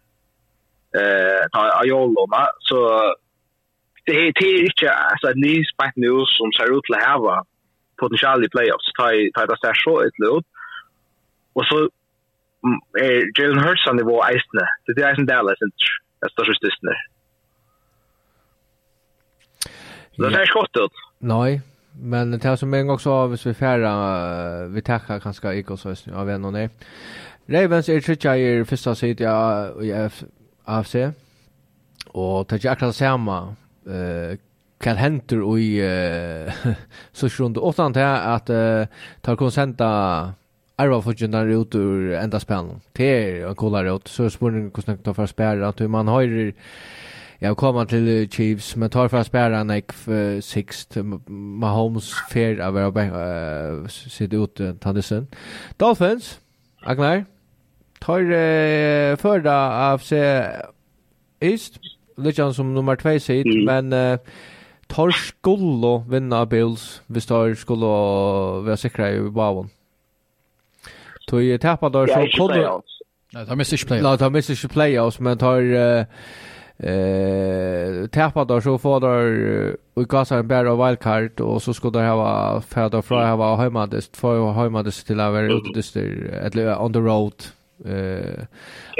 [0.99, 2.78] eh ta Ayolo ma så
[4.05, 7.45] det är det är inte alltså en ny spike nu som ser ut att ha
[7.99, 8.88] potential i playoffs.
[8.97, 10.47] Ta ta det så så ett lut
[11.53, 11.78] och så
[13.05, 15.86] är Jalen Hurts nivå isen det är isen Dallas inte
[16.21, 16.89] det största stisten
[20.18, 20.91] Det ser skott ut.
[21.20, 21.61] Nej,
[22.01, 25.97] men det här som en gång så har vi färra vi tackar ganska Eagles och
[25.97, 26.70] så av en och nej.
[27.47, 30.09] Ravens är tredje i första sidan i
[30.66, 30.95] AFC.
[32.07, 33.55] Och det är akkurat samma
[33.86, 34.38] eh
[34.78, 35.82] kan händer i
[37.11, 38.49] så sjunde åttan till att
[39.22, 40.34] ta konsenta
[40.76, 42.82] Arva fotjen där ut ur enda spelen.
[42.91, 44.07] Det är en coolare ut.
[44.07, 45.88] Så spårning kostnader för spärrar.
[45.88, 46.53] Man har ju
[47.39, 52.77] jag kommer till Chiefs men tar för att spela Nick för sixt Mahomes fair av
[52.77, 55.27] att se ut uh, Tandisen
[55.77, 56.39] Dolphins
[56.81, 57.25] Agnar
[57.99, 59.53] tar uh, förra
[59.91, 60.13] AFC
[61.39, 61.79] East
[62.17, 63.65] lite som nummer 2 sitt mm.
[63.65, 64.19] men uh,
[64.88, 67.86] tar skulle vinna Bills vi tar skulle
[68.65, 69.69] vara säkra i Bavon.
[71.27, 72.81] Tog ju tappade så kunde
[73.33, 74.03] Nej, de missar inte playoffs.
[74.03, 75.61] Nej, de missar inte playoffs, men tar
[76.78, 81.89] eh tappa där så får där och gasar en bär av wildcard och så ska
[81.89, 86.93] det ha fäder från ha hemma det för hemma det till ute det eller on
[86.93, 87.34] the road
[87.86, 88.43] eh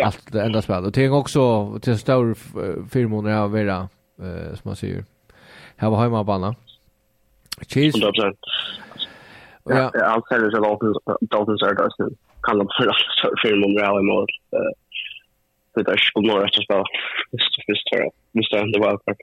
[0.06, 2.34] allt det enda spel och tänk också till stor
[2.90, 3.88] förmåner här vara
[4.20, 5.04] eh som man säger
[5.76, 6.56] här var hemma bana
[7.68, 7.96] cheers
[9.64, 9.92] ja.
[10.04, 10.62] Allt ser är så
[11.22, 12.10] dolphins är där så
[12.44, 12.86] kan de för
[13.42, 14.28] förmåner här i mål.
[14.52, 14.85] Eh
[15.76, 16.86] det där skulle nog rätt att spela
[17.32, 17.72] först för
[18.38, 19.16] just det var för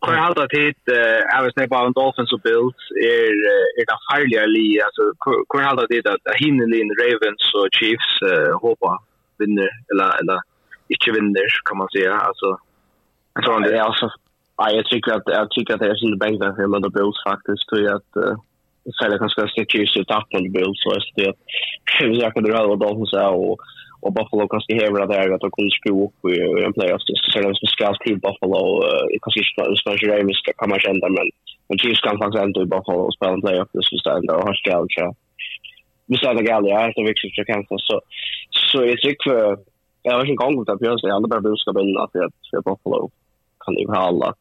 [0.00, 2.80] Kvar halda tid eh Avs Nepal Dolphins och Bills.
[3.14, 3.32] Är
[3.80, 5.02] är det farliga li alltså
[5.50, 8.12] kvar halda tid att hinner in Ravens och Chiefs
[8.62, 8.92] hoppa
[9.38, 10.38] vinner eller eller
[10.88, 12.12] inte vinner kan man säga.
[12.28, 12.48] Alltså
[13.34, 14.10] jag tror det är alltså
[14.58, 17.20] Ja, jag tycker att jag tycker att det är sin bänk där för Mother Bills
[17.28, 17.68] faktiskt.
[17.68, 18.36] Tror jag att uh,
[18.98, 21.42] Sälja kanske ska sticka ut i tappen Bills så är det att
[22.22, 23.58] jag kan dra över Dolphins och
[24.06, 27.38] och Buffalo kanske hävdar där att de kunde skruva upp i, i en playoff så
[27.38, 28.60] det som ska till Buffalo
[29.14, 31.26] i kanske inte så mycket Ravens kan man känna men
[31.68, 34.46] men Chiefs kan faktiskt ändå i Buffalo och spela en playoff det sista ändå och
[34.48, 35.14] har skallt så
[36.06, 37.96] vi sa det galet ja det är viktigt för Kansas så
[38.70, 39.56] så jag tycker
[40.06, 43.10] jag har inte gång att Björn säger andra budskapen att att Buffalo.
[43.64, 44.34] Kan ju ha alla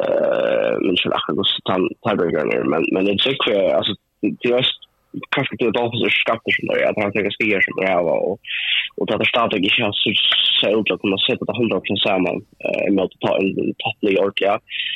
[0.00, 4.66] eh men så där kan tan tiebreaker men men det tycker alltså det är
[5.34, 8.20] kanske det då så skatter som det att han tänker skriva som det här var
[8.28, 8.38] och,
[8.96, 10.10] och att startar inte har så
[10.60, 13.50] så ut att kunna sätta det hundra procent samman eh, med att ta en
[13.84, 14.52] topplig i orka.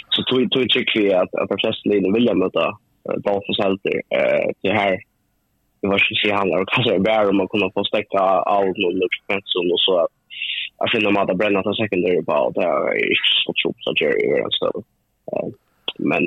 [0.08, 2.64] Så tog, tog tycker vi att, att de flesta linjer vill möta
[3.06, 3.96] eh, Dolphins alltid.
[4.18, 4.92] Eh, det här
[5.80, 8.18] det var så att handlar och kanske bär om att kunna få stäcka
[8.54, 10.12] allt och lukfensen och så att
[10.78, 14.24] jag finner mig att bränna till secondary på det är inte så trots att Jerry
[14.30, 14.82] är en stöd.
[16.02, 16.22] Men,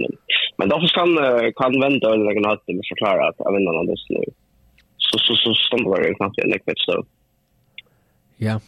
[0.57, 1.09] men därför kan,
[1.53, 4.23] kan vända under en natt och förklara att jag vinner någon nu.
[4.97, 7.05] Så, så, så stannar det knappt en läckligt så.
[8.37, 8.59] Ja,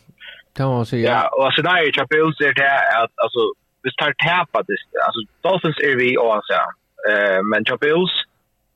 [0.55, 1.09] kan man säga.
[1.11, 3.41] Ja, och så där är ju Chapeus är det att alltså,
[3.83, 4.77] vi tar täpa det.
[5.05, 6.53] Alltså Dolphins är vi och så
[7.11, 8.11] Eh, men Chapeus,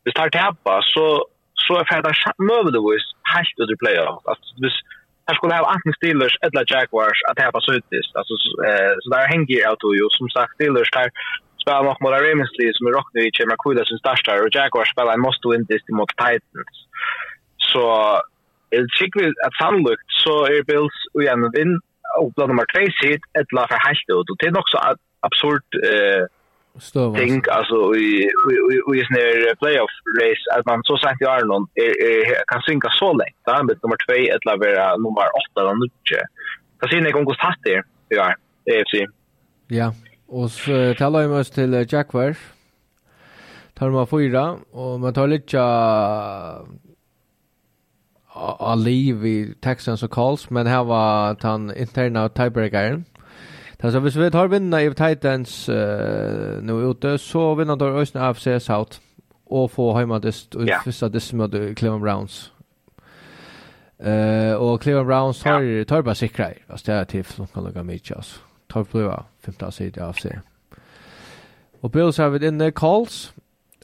[0.03, 1.25] vi tar täpa så
[1.65, 2.11] så är färda
[2.49, 4.21] möjligtvis helt ut i playoff.
[4.31, 4.77] Alltså, hvis,
[5.27, 7.85] här skulle ha antingen Steelers eller Jaguars att täpa så ut.
[8.19, 8.33] Alltså,
[8.67, 11.09] eh, så där hänger jag till ju som sagt Steelers där
[11.61, 15.13] spelar nog mot Ramsley som är rocknade i Chema Kuda sin startar och Jaguars spelar
[15.13, 16.75] en måste win this mot Titans.
[17.71, 17.83] Så
[18.69, 21.73] jag tycker att sannolikt så är Bills och en vinn
[22.19, 24.77] och bland nummer 3 sit ett lag för helt ut och det är också
[25.27, 26.25] absurd eh
[26.79, 27.17] Stöva.
[27.17, 29.91] Tänk alltså i i i snär playoff
[30.21, 31.67] race att man så sagt i Arnon
[32.47, 33.33] kan synka så länge.
[33.45, 35.89] Där med nummer 2 ett lavera nummer 8 eller 9.
[36.79, 37.83] Kan se när Kongos hatt det.
[38.07, 38.35] Ja,
[38.71, 38.93] AFC.
[39.67, 39.93] Ja.
[40.29, 42.37] Og så talar vi oss til Jackvar.
[43.79, 45.53] Tar man fyra, og man tar litt
[48.35, 53.05] av liv i Texans og Calls, men her var den interna tiebreakeren.
[53.81, 58.23] Det så hvis vi tar vinna i Titans uh, nå ute, så vinner då Øystein
[58.23, 58.99] AFC South
[59.49, 60.83] og få heimadist og yeah.
[60.83, 62.53] første dist mot Cleveland Browns.
[63.99, 65.85] Uh, og Cleveland Browns tar, yeah.
[65.85, 68.39] tar bare sikra i, altså det er til flunkan og gamitja, altså
[68.69, 70.39] tar bliva 15 sida av seg.
[71.83, 73.29] Og Bills har vi inne Calls.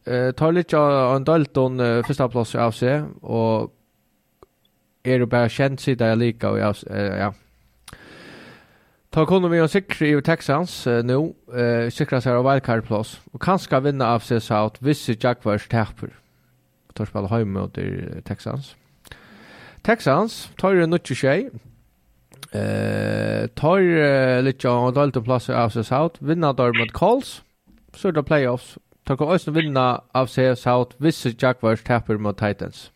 [0.05, 3.71] Eh, tar litt av en Dalton uh, første plass av seg, og
[5.05, 7.31] er jo bare kjent sida jeg liker, og jeg, eh, ja.
[9.15, 11.33] Ta kunde vi en sikre i Texans uh, nu.
[11.55, 16.13] eh, sikre seg av wildcard-plass, og kanskje vinne av seg South hvis Jaguars taper.
[16.95, 17.79] Tar spille hjemme mot
[18.25, 18.75] Texans.
[19.83, 21.49] Texans tar jo nødt til
[22.53, 27.43] Eh, tar uh, lite av Dalton Plus av sig South, vinna där mot Colts.
[27.93, 28.77] Så det playoffs.
[29.03, 32.91] Tar kan också vinna av sig South vissa Jaguars tappar mot Titans.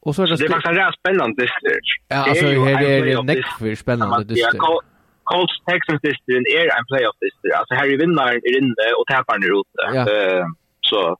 [0.00, 1.90] Och så är det, så det var rätt spännande distrikt.
[2.08, 4.64] Ja, alltså här är det näck för spännande distrikt.
[5.24, 7.54] Colts Texans distrikt är en playoff distrikt.
[7.58, 9.82] Alltså här är vinnaren är inne och tapparen är ute.
[9.96, 10.02] Ja.
[10.12, 10.44] Uh,
[10.80, 11.16] så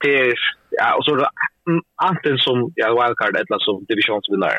[0.00, 0.34] det är,
[0.70, 1.28] ja, och så är det
[1.96, 4.58] antingen som ja, wildcard eller som divisionsvinnare.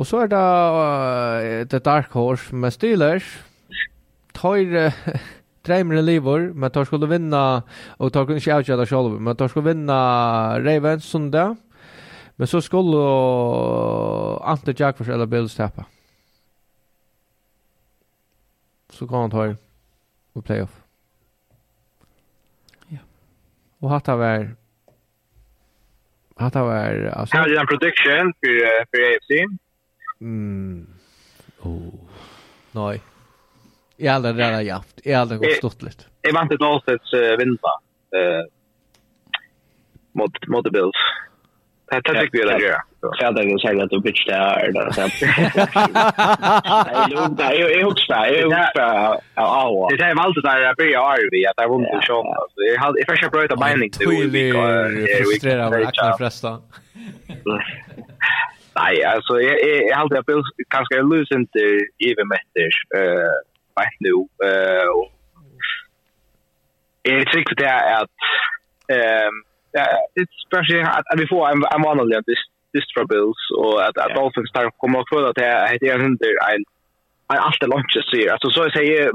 [0.00, 3.44] Og så er det uh, The Dark Horse med Steelers.
[4.34, 4.96] Tar uh,
[5.66, 7.60] Dreimeren lever, men tar skulle vinna,
[7.98, 9.98] og tar ikke avgjøre selv, men tar skulle vinna
[10.64, 11.58] Ravens sundag.
[12.40, 15.84] Men så skulle uh, Ante Jackfors eller Bills tappa.
[18.90, 20.80] Så kan han ta i playoff.
[22.88, 23.04] Ja.
[23.82, 24.54] Og hatt av er
[26.40, 27.36] Hatt av er, altså...
[27.36, 29.60] Her er en prediction for, for AFC.
[30.20, 30.86] Mm.
[31.62, 31.94] Oh.
[32.72, 33.00] Nej.
[33.96, 35.00] Jag har aldrig redan haft.
[35.04, 36.04] Jag har aldrig gått stått lite.
[36.22, 36.60] Jag vann ett
[37.14, 37.58] uh, vinna.
[38.16, 38.44] Eh,
[40.12, 41.00] mot, mot the Bills.
[41.90, 42.82] Det här tycker vi att göra.
[43.00, 44.72] Jag tänkte säga att du bitch det här.
[47.58, 49.96] Jag huxar, jag huxar.
[49.96, 52.26] Det här var alltid där jag började arvi, att jag var inte sån.
[52.56, 54.58] Jag får köpa ut av binding till olika.
[54.58, 56.18] Jag är frustrerad av att jag
[58.74, 59.56] Nej, alltså jag
[59.88, 61.60] jag hade jag Bills kanske jag lös inte
[62.08, 63.34] even med det eh
[63.76, 64.14] vet nu
[64.48, 65.08] eh och
[67.02, 68.18] jag tycker det är att
[68.88, 69.34] ehm
[69.72, 69.86] ja,
[70.20, 73.98] it's at att vi får en en vanlig av dist fra for Bills och at,
[73.98, 76.64] att Dolphins tar kommer att få at det heter en under en
[77.32, 78.32] en allt lunch så sier.
[78.32, 79.10] alltså så jeg säger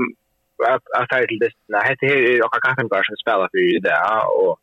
[0.74, 3.98] att att title det nej det är och kan kan kanske spela för det
[4.44, 4.60] och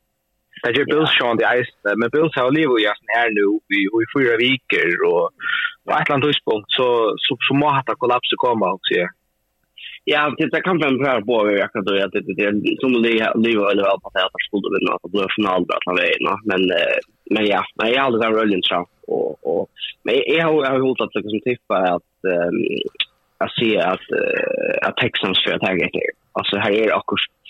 [0.62, 3.78] Det gör Bills Sean the Ice men Bills har lever ju sen här nu vi
[4.04, 5.26] i fyra veckor och
[5.84, 6.88] på ett land tidspunkt så
[7.24, 8.94] så så må hata kollapsa komma också.
[10.04, 10.20] Ja,
[10.52, 13.08] det kan vem pröva på jag kan då att det är som det
[13.44, 16.62] lever eller väl på att det skulle vinna att bli final där att vinna men
[17.34, 19.64] men ja, men jag har aldrig varit rullen så och och
[20.04, 22.12] men jag har jag har hållit att liksom tippa att
[23.44, 24.06] att se att
[24.86, 26.10] att Texans för att jag det.
[26.38, 27.41] Alltså här är akkurat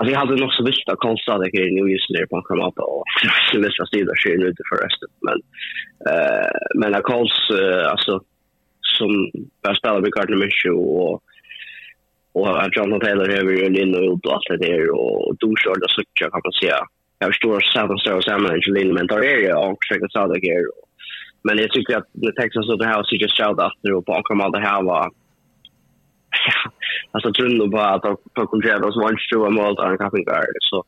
[0.00, 2.68] Alltså jag hade nog så visst att konsta det är nu just när på komma
[2.68, 3.04] upp och
[3.52, 5.10] så missar sig där skön ut för resten.
[5.26, 5.38] Men
[6.10, 7.36] eh men jag kalls
[7.92, 8.12] alltså
[8.98, 9.10] som
[9.62, 11.22] jag spelar med Gardner Mitchell och
[12.32, 15.48] och att John Taylor över ju in och ut och allt det där och då
[15.62, 16.78] körde så jag kan man säga
[17.18, 20.40] jag förstår samma stora sammanhang i linjen men där är jag och försöker säga det
[20.48, 20.64] här.
[21.46, 24.12] Men jag tycker att det Texas och det här så just shout out nu på
[24.24, 25.10] komma det här var
[27.12, 28.02] alltså tror på att
[28.34, 30.84] på kontrakt och så vart ju en mål där kappen guard så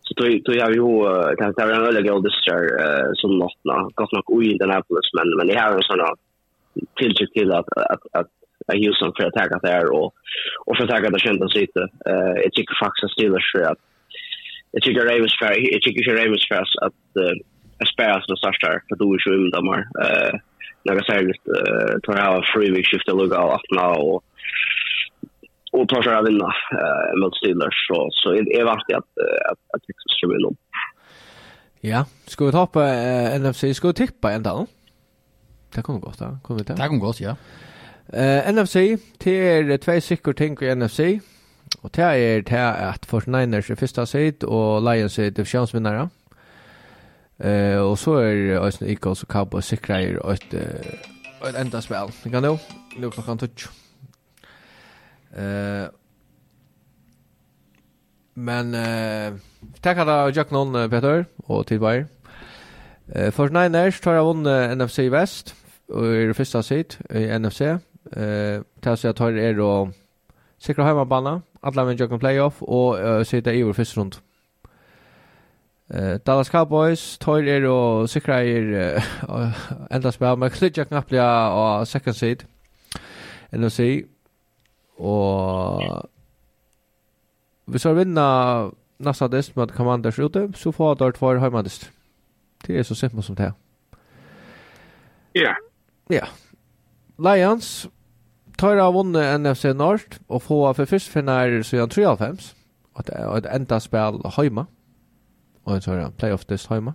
[0.00, 0.86] så då då jag ju
[1.38, 2.64] kan ta en öle gold this year
[3.14, 6.16] som nåtna gott nog i den här plus men men det har en sån
[6.98, 8.30] tilltryck till att att att
[8.68, 10.14] att Houston för att attacka där och
[10.66, 13.78] och för att attacka där kända sitt eh jag tycker faktiskt att Steelers för att
[14.70, 16.74] jag tycker Ravens för jag tycker Ravens för att
[17.80, 20.34] att spela så största för då är ju dem där eh
[20.86, 21.44] några särskilt
[22.02, 24.24] tar jag free week att lugga och att och
[25.80, 27.86] och tar sig att vinna eh, mot Steelers.
[27.88, 29.10] Så, så det är viktigt att,
[29.50, 30.56] att, att Texas kommer inom.
[31.80, 33.76] Ja, ska vi ta på eh, NFC?
[33.76, 34.66] Ska vi tippa en dag?
[35.74, 36.38] Det kommer gott, ja.
[36.42, 36.74] Kommer det?
[36.74, 37.36] Det kommer gott, ja.
[38.12, 38.74] Eh, NFC,
[39.18, 41.00] det är två sikker ting i NFC.
[41.80, 46.08] Och det är det att 49ers är första seed och Lions är divisionsvinnare.
[47.38, 52.08] Eh, och så är Eagles och Cowboys sikrar ett, ett enda spel.
[52.22, 52.58] Det kan du.
[52.98, 53.50] Nu klockan 12.
[55.36, 55.88] Eh
[58.34, 59.34] men eh
[59.80, 62.06] tackar då Jack någon Peter och till var.
[63.14, 65.54] Eh för Niners tar jag vunnit NFC West
[65.88, 67.60] och är det första sitt i NFC.
[67.60, 69.90] Eh tar så jag tar er då
[70.58, 74.16] säkra hemmabana, alla med Jack playoff och uh, sitta i vår första rund.
[75.88, 79.04] Eh Dallas Cowboys tar er då säkra er
[79.90, 82.44] ända spel med Jack Knaplia och second seed.
[83.50, 83.80] NFC
[84.96, 86.08] Og
[87.66, 91.90] hvis vi vinner nästa dist med Commanders ute så får jag två hemmadist.
[92.66, 93.52] Det är så simpelt som det är.
[95.32, 95.54] Ja.
[96.08, 96.26] Ja.
[97.18, 97.88] Lions
[98.56, 102.54] tar av vunnet NFC North og får for først finner siden 93
[102.96, 104.66] at det er et enda spill heima
[105.64, 106.94] og en sånn playoff dist heima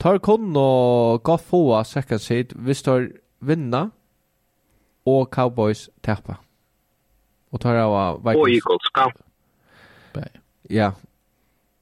[0.00, 3.90] tar kun og gav få second seed hvis tar vinna
[5.06, 6.40] og Cowboys tappa
[7.56, 8.42] Og tar av Vikings.
[8.42, 9.06] Og Eagles, ja.
[10.70, 10.90] Ja.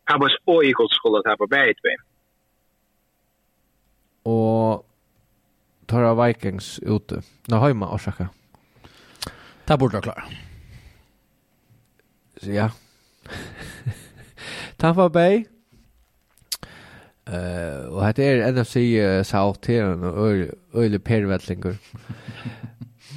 [0.06, 1.94] Cowboys og Eagles skulle ta på berget vi.
[4.30, 4.84] Og
[5.90, 7.24] tar av Vikings ute.
[7.50, 8.28] Nå har ju man orsaka.
[9.64, 10.24] Det borde vara klar.
[12.36, 12.70] Så ja.
[14.76, 15.44] Tampa Bay.
[17.26, 18.76] Eh, uh, och här är NFC
[19.28, 21.76] South här och öle pervettlingar.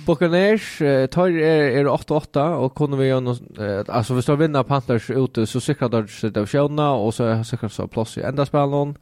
[0.07, 3.41] Buccaneers eh, tar er, er 8-8 og kunne vi göra något,
[3.89, 7.69] altså hvis de vinner Panthers ute så säkrar de sig av Sjona och så säkrar
[7.69, 8.95] så plass i enda spelaren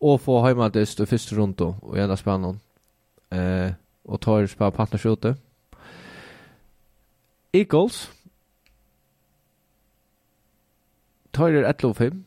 [0.00, 2.60] og få hemma det stå första runt då enda spelaren
[3.30, 3.72] eh,
[4.04, 5.36] og tar spela Panthers ute
[7.54, 8.10] Eagles.
[11.32, 12.22] Tar er 11-5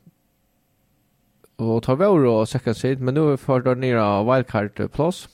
[1.58, 5.28] og tar vi og second seed men nu får de nere wildcard plus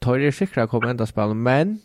[0.00, 1.80] tar er sikra kom enda spall, men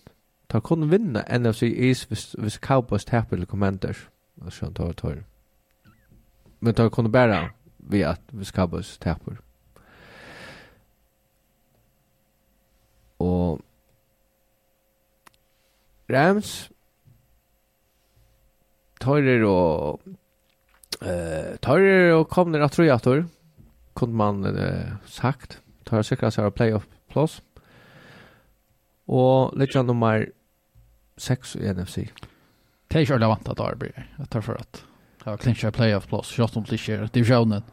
[0.49, 4.09] tar kun vinna NFC East hvis, hvis Cowboys tappar eller Commanders.
[4.49, 5.23] Så tar tar.
[6.59, 9.37] Men tar kun bara vi at hvis Cowboys tappar.
[13.19, 13.61] Og
[16.09, 16.71] Rams
[19.01, 20.01] tar er og
[21.01, 23.25] eh tar er och kommer att tror jag tror
[23.95, 27.41] kunde man eh, sagt tar säkert så här playoff plus.
[29.11, 30.27] Og litt av nummer
[31.19, 32.07] 6 i NFC.
[32.87, 33.91] Det er ikke alle vant at Darby,
[34.21, 34.83] etter for at
[35.23, 37.63] det var klinsjer playoff-plass, kjøtt om klinsjer, divisjonen.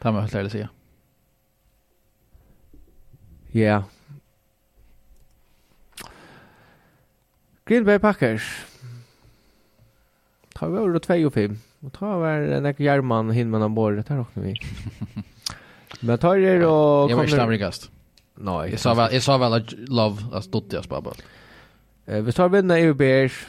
[0.00, 0.62] Det må jeg helt ærlig si.
[3.56, 3.82] Ja.
[7.68, 8.48] Green Bay Packers.
[10.56, 11.58] Ta vi over 2 og 5.
[11.84, 14.54] Og ta var en ekk hjermann hinman av Det der råkner vi.
[16.06, 17.10] Men tar er og kommer...
[17.10, 17.90] Jeg var ikke amerikast.
[18.36, 18.70] Nej.
[18.70, 21.12] Jag sa väl jag sa väl att love att stod jag spabba.
[22.06, 23.46] Eh vi tar vinna i Bears.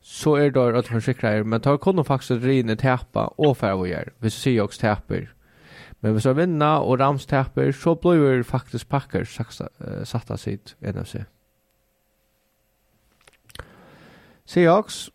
[0.00, 4.12] Så är det att han skickar men tar kunde faktiskt rinna täppa och för gör.
[4.18, 5.34] Vi ser också täpper.
[6.00, 10.76] Men vi ska vinna och Rams täpper så blir faktiskt Packers saxa, uh, satta sitt
[10.80, 11.16] NFC.
[14.44, 15.10] Seahawks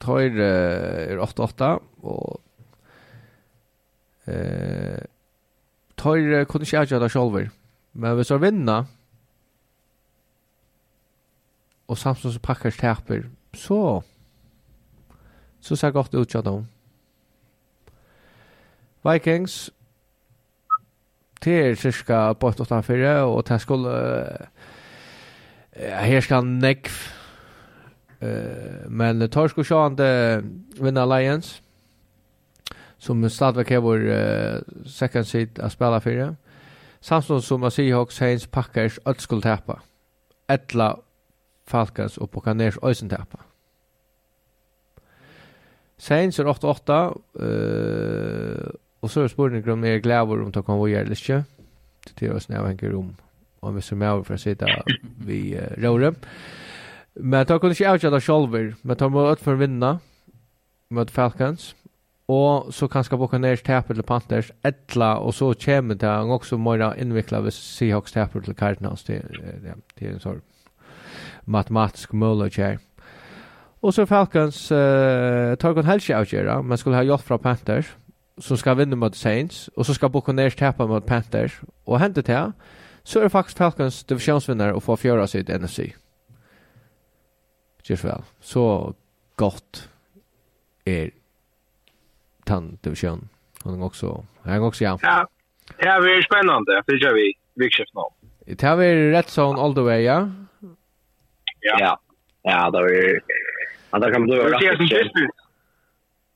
[0.00, 2.40] tar uh, er 8-8 och
[4.24, 5.04] eh
[5.98, 7.50] tar kunde inte jag det själv.
[7.92, 8.86] Men vi så vinna.
[11.86, 13.30] Och Samsung så packar täpper.
[13.52, 14.02] Så.
[15.60, 16.64] Så ser gott ut jag då.
[19.02, 19.70] Vikings
[21.44, 23.90] Det er cirka på 8-4, og det skulle...
[25.78, 26.90] Uh, her skal nekv.
[28.22, 30.42] Uh, men tar skulle sjå han det
[30.80, 31.62] vinna Alliance
[32.98, 36.30] som stadigvæk har vår uh, second seed å spille for det.
[37.00, 39.78] Samtidig som man Seahawks Hawks, Haynes, Packers, alt skulle tappa.
[40.48, 40.96] Etla,
[41.66, 43.44] Falcons og Buccaneers øysen tappa.
[45.98, 46.98] Saints er 8-8,
[47.42, 48.68] uh,
[49.02, 51.44] og så er spørningen om jeg er glad om det kan være eller ikke.
[52.18, 53.14] Det er også nærmere om
[53.62, 54.68] om vi ser med over for å sitte
[55.26, 56.12] vi uh, råre.
[57.18, 59.96] Men det kunne ikke avgjøre det selv, men det må ut for å vinne
[60.94, 61.72] mot Falcons,
[62.28, 66.90] og så kanskje Buccaneers taper til Panthers etla og så kommer det han også mora
[67.00, 70.42] innvikla hvis Seahawks taper til Cardinals det, det, det er en sånn
[71.48, 72.76] matematisk mulighet her.
[73.80, 77.94] Og så Falcons uh, tar han helst avgjøre men skulle ha hjelp fra Panthers
[78.38, 81.62] som skal vinne mot Saints og så skal Buccaneers tape mot Panthers.
[81.86, 82.52] Og hente til
[83.08, 85.94] så er faktisk Falcons divisjonsvinner og få fjøra sitt NFC
[87.88, 88.20] Just vel.
[88.40, 88.92] Så
[89.36, 89.88] godt
[90.84, 91.08] er
[92.48, 93.28] tan division.
[93.64, 94.24] Han också.
[94.44, 94.98] Han också ja.
[95.02, 95.26] Ja.
[95.78, 96.82] Det är spännande.
[96.86, 98.02] Det gör vi vikskift nu.
[98.54, 100.28] Det har vi rätt sån all the way, ja.
[101.60, 101.76] Ja.
[101.80, 102.00] Ja,
[102.42, 103.20] ja det är
[103.90, 104.62] Ja, det kan bli rätt.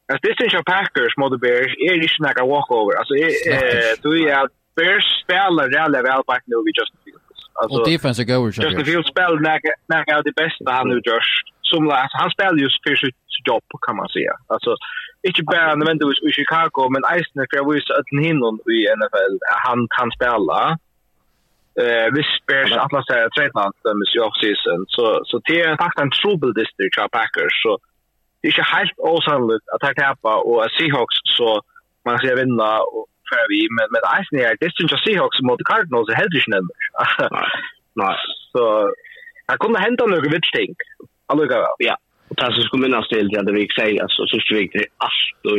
[0.07, 2.95] Jag stitchen jag Packers mot Bears är ju snack a walkover.
[3.01, 7.23] Alltså eh du är Bears spelar jävla väl back nu Justin Fields.
[7.53, 8.47] Alltså och defense går ju.
[8.47, 11.33] Just Justin Fields spell näka näka det bästa han nu Josh.
[11.71, 13.11] Som last han spelar ju för
[13.51, 14.35] jobb kan man säga.
[14.55, 14.73] Alltså
[15.29, 19.35] inte bara nödvändigtvis i Chicago men Eisner för jag visste att hinnon i NFL
[19.67, 20.61] han kan spela.
[21.83, 23.29] Eh vi Bears, att man säger
[23.87, 27.73] dem i off season så så det är faktiskt en trouble district av Packers så
[28.39, 31.49] det är inte helt osannolikt att han tappar och Seahawks så
[32.07, 36.09] man ska vinna och för vi men men Eisner är det av Seahawks mot Cardinals
[36.13, 36.73] är helt inte nämnt.
[37.95, 38.17] Nej.
[38.53, 38.63] Så
[39.47, 40.75] Det kunde hända några vitsting.
[41.27, 41.45] Alltså
[41.79, 41.97] ja.
[42.29, 44.85] Och det som skulle minnas till det hade vi säger så så skulle vi inte
[44.97, 45.59] allt och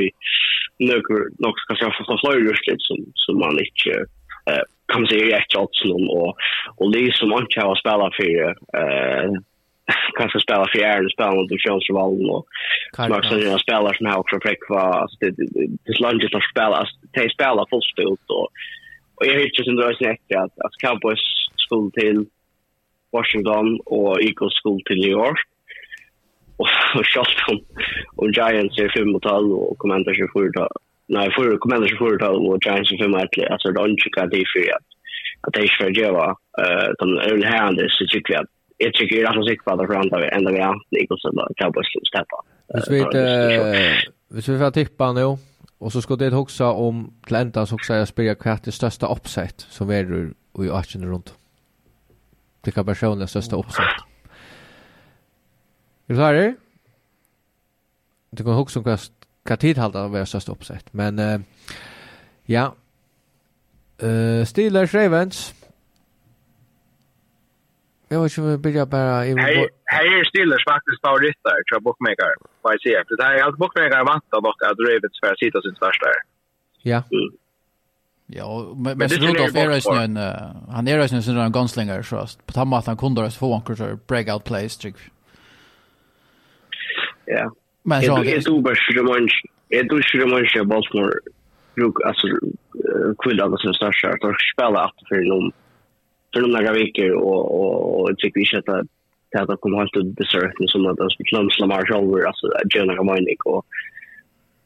[0.79, 3.99] några nog ska jag få flöjor just som som man inte
[4.51, 6.37] eh kan se i ett allt någon och
[6.75, 8.49] och det som man kan spela för
[8.79, 9.31] eh
[10.17, 12.45] kanske spela för är spela mot Kjellsvallen och
[13.09, 15.31] Max som jag spelar som har också präkva alltså det
[15.85, 18.47] det långt att spela spelar det spelar fullstort och
[19.15, 21.23] och jag hittar sen då snäckt att att Cowboys
[21.65, 22.25] skulle till
[23.11, 25.47] Washington och Eagles skulle till New York
[26.57, 27.57] och Charlton
[28.15, 30.67] och Giants är 5 mot 12 och Commanders Commander 24
[31.07, 34.09] nej för Commanders Commander 24 och Giants är 5 mot och alltså det är inte
[34.09, 34.87] kan det för att
[35.45, 36.25] att det är ska göra
[36.61, 38.45] eh de öl här det så tycker jag
[38.77, 41.57] jag tycker det är alltså sikt på att runda vi ända vi är Eagles och
[41.57, 42.37] Cowboys skulle steppa.
[42.73, 42.99] Hvis vi
[44.33, 45.37] hvis vi får tippa nu
[45.77, 49.89] och så ska det också om Atlanta också jag spelar kvart det största uppsätt som
[49.89, 51.33] är i 18 runt.
[52.61, 54.12] Det kan personligen största uppsätt.
[56.07, 56.55] Är du klar?
[58.29, 58.97] Du kan också om hva,
[59.43, 60.93] hva tid halda var största oppsett.
[60.93, 61.41] Men uh,
[62.45, 62.75] ja,
[64.03, 65.53] uh, Steelers Ravens.
[68.07, 69.25] Jag vet inte om vi byrja bare...
[69.25, 73.03] Hej, hej är Steelers faktiskt favoritter tror jag, bookmaker, Vad jag säger.
[73.07, 75.75] För det här är allt bookmaker vant av nok at Ravens för att sitta sin
[75.75, 76.05] største.
[76.81, 77.03] Ja.
[77.11, 77.29] Mm.
[78.25, 80.17] Ja, men, men men Rudolf är ju en
[80.69, 83.75] han är ju en sån där gunslinger så på samma att han kunde få anchor
[83.75, 84.95] så breakout plays typ.
[87.25, 87.51] Ja.
[87.83, 89.27] Men så det är du bara Shimon,
[89.69, 91.13] är du Shimon i Baltimore.
[91.75, 92.27] Bruk alltså
[93.17, 95.51] kvilla vad som störst att spela att för någon
[96.33, 98.69] för några veckor och och och tycker vi att
[99.41, 102.93] att att komma helt ut desert och sånt där som slums Lamar Shower alltså Jenna
[102.93, 103.65] Romanik och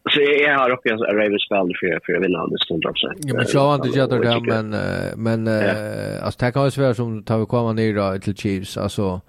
[0.09, 3.07] Så jag har också en Ravens spel för för att vinna det stund också.
[3.19, 4.69] Ja, men så han det gör det men
[5.15, 5.47] men
[6.23, 9.21] alltså det kan ju vara som tar vi komma ner då till Chiefs alltså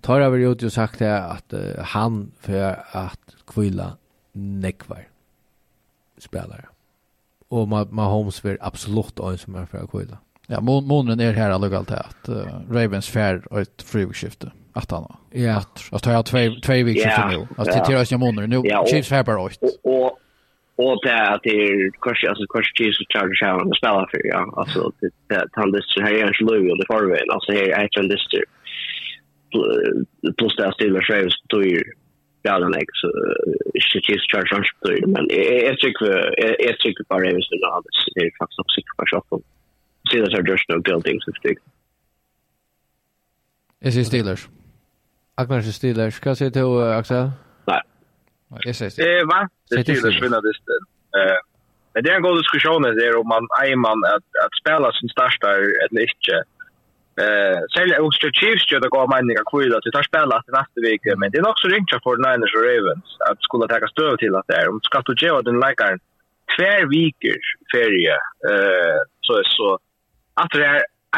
[0.00, 3.92] tar över ut sagt det att uh, han för att kvilla
[4.32, 5.04] nekvar
[6.18, 6.64] spelare.
[7.48, 10.18] Och Ma Mahomes för absolut en som är för att kvilla.
[10.46, 12.36] Ja, mån månen är här alltså allt att uh,
[12.70, 15.16] Ravens fair och ett friskifte att han.
[15.30, 15.56] Ja.
[15.56, 17.46] Att att ta två två veckor för nu.
[17.56, 18.62] Alltså till deras månader nu.
[18.86, 19.58] Chiefs fair bara åt.
[19.82, 20.18] Och
[20.76, 24.20] och det att det är kurs alltså kurs Chiefs och Chargers har att spelare för
[24.24, 24.54] ja.
[24.56, 24.92] Alltså
[25.28, 27.30] det han det här är ju Louis och det förvägen.
[27.34, 28.44] Alltså här är Chargers
[30.38, 31.82] plus det här stilen själv så tog ju
[32.44, 33.08] gärna nek så
[33.80, 35.24] shit charge han tog ju men
[35.68, 36.06] jag tycker
[36.68, 37.32] jag tycker bara det är
[38.14, 39.40] det är faktiskt också på shoppen
[40.08, 41.58] Steelers are just no good things to stick
[43.80, 44.48] Är det Steelers?
[45.34, 46.14] Agnes är Steelers.
[46.14, 47.30] Ska se till Axel?
[47.66, 47.82] Nej.
[48.64, 49.22] Jag säger Steelers.
[49.22, 49.48] Eh va?
[49.70, 50.52] Det Steelers vinner det.
[51.20, 51.38] Eh
[51.94, 54.92] Men det är en god diskussion det är om man är man att att spela
[54.92, 55.48] sin största
[55.84, 56.36] eller inte.
[57.22, 60.78] Eh, sälja också Chiefs ju det går man inte kvar att ta spela till nästa
[60.88, 64.34] vecka, men det är också ringt för Niners och Ravens att skulle ta stöd till
[64.36, 65.92] att det är Om ska du ge den likar
[66.54, 67.40] tvär veckor
[67.72, 68.16] ferie.
[68.50, 69.68] Eh, så så
[70.42, 70.64] att det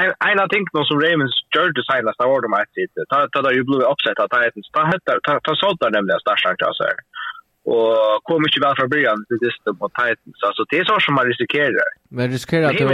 [0.02, 2.94] är en av ting som Ravens gör det senaste året ordet med sitt.
[3.10, 4.68] Ta ta där ju blivit upset att Titans.
[4.76, 4.82] Ta
[5.26, 6.84] ta ta sålt där nämligen starkt alltså.
[6.90, 6.98] Eh,
[7.64, 10.38] och kom inte väl från början till distan på Titans.
[10.48, 11.88] Alltså det är så som man riskerar.
[12.08, 12.80] Men riskerar att...
[12.80, 12.88] Jag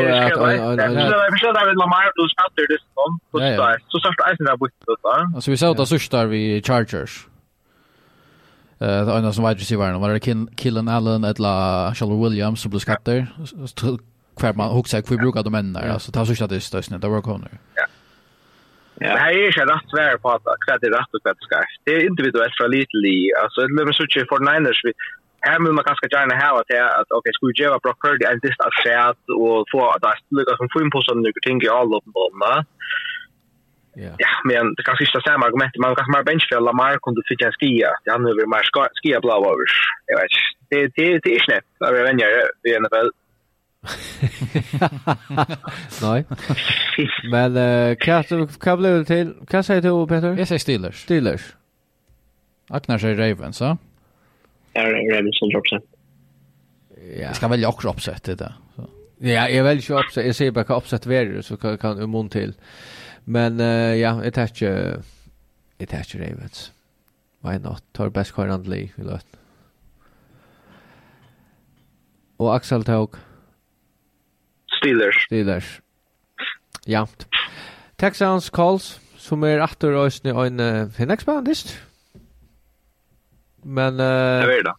[1.32, 3.10] förstår att det är Lamar plus Patter distan.
[3.88, 7.26] Så störst är det där Alltså vi sa att det störst där vid Chargers.
[8.80, 12.70] Eh uh, annars som wide receiver nu var det Killen Allen eller Charles Williams som
[12.70, 13.26] blev skatter.
[14.36, 15.88] Kvar man hooks här kvar brukar de män där.
[15.88, 17.00] Alltså ta så att det är stösnet.
[17.00, 17.50] Det var kommer.
[19.00, 19.08] Ja.
[19.08, 21.58] Men här är inte rätt svär på att kvart är rätt och kvart ska.
[21.84, 23.18] Det är individuellt från lite li.
[23.42, 24.92] Alltså det blir så för Niners vi
[25.40, 28.42] här vill man ganska gärna ha att här att okej skulle ge Brock Purdy en
[28.44, 31.58] dist att skärt och få att det lukar som få in på sån några ting
[31.62, 32.54] i all upp på va.
[34.04, 34.12] Ja.
[34.24, 37.42] Ja, men det kanske inte samma argument man kanske mer bench för Lamar kunde fick
[37.42, 37.90] en skia.
[38.04, 38.64] Det han över mer
[39.00, 39.66] skia blå över.
[40.10, 40.36] Jag vet.
[40.70, 41.68] Det det det är snett.
[41.78, 42.26] Jag vet inte.
[42.62, 43.10] Det är en
[46.02, 46.24] Nej.
[47.30, 47.96] Men eh
[48.32, 49.34] uh, vad blev det till?
[49.50, 50.38] Vad säger du Peter?
[50.38, 51.02] Jag säger Steelers.
[51.02, 51.54] Steelers.
[52.68, 53.78] Agnar säger Ravens, så.
[54.72, 55.82] Ja, Ravens som droppar.
[56.96, 57.22] Ja.
[57.22, 58.54] Jag ska välja också uppsätt det där.
[58.76, 58.88] Så.
[59.18, 60.26] Ja, jag väljer ju uppsätt.
[60.26, 62.54] Jag ser bara uppsätt värre så kan kan um mun till.
[63.24, 65.02] Men uh, ja, det är ju
[65.76, 66.72] det är ju Ravens.
[67.40, 67.84] Why not?
[67.92, 69.26] Tar bäst kvar andlig i låt.
[72.36, 73.16] Och Axel tog.
[74.78, 75.24] Steelers.
[75.26, 75.80] Steelers.
[76.86, 77.06] Ja.
[77.98, 80.60] Texans Colts som er atter øsne en
[80.94, 81.74] Phoenix Bandist.
[83.64, 84.74] Men eh uh, det.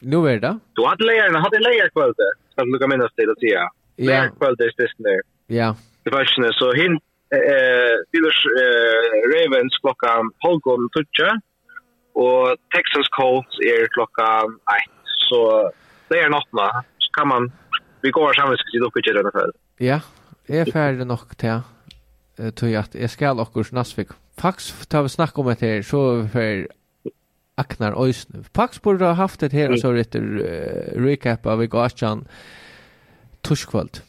[0.00, 0.58] Nu är det.
[0.76, 2.32] Du hade lejer, hade lejer kväll där.
[2.54, 3.68] Som du kan minnas till att säga.
[3.96, 4.28] Ja.
[4.38, 5.16] Kväll där det snö.
[5.46, 5.76] Ja.
[6.04, 6.94] Det var snö så hin
[7.38, 11.30] eh Steelers eh Ravens klockan halvgården tutcha
[12.14, 14.90] och Texans Colts är klockan 1.
[15.28, 15.70] Så
[16.08, 16.84] det är nattna.
[16.98, 17.52] Så kan man
[18.04, 19.50] vi går sammen ska sitta och köra den här.
[19.78, 20.00] Ja,
[20.48, 21.62] jeg er ferdig nok til
[22.36, 24.12] till tog at jeg skal också nasvik.
[24.38, 26.66] Fax tar vi snack om det här så för
[27.56, 28.44] Aknar Ösn.
[28.54, 30.18] Fax burde ha haft det här så lite
[30.96, 32.26] recap av Gachan
[33.42, 34.02] Tuskvalt.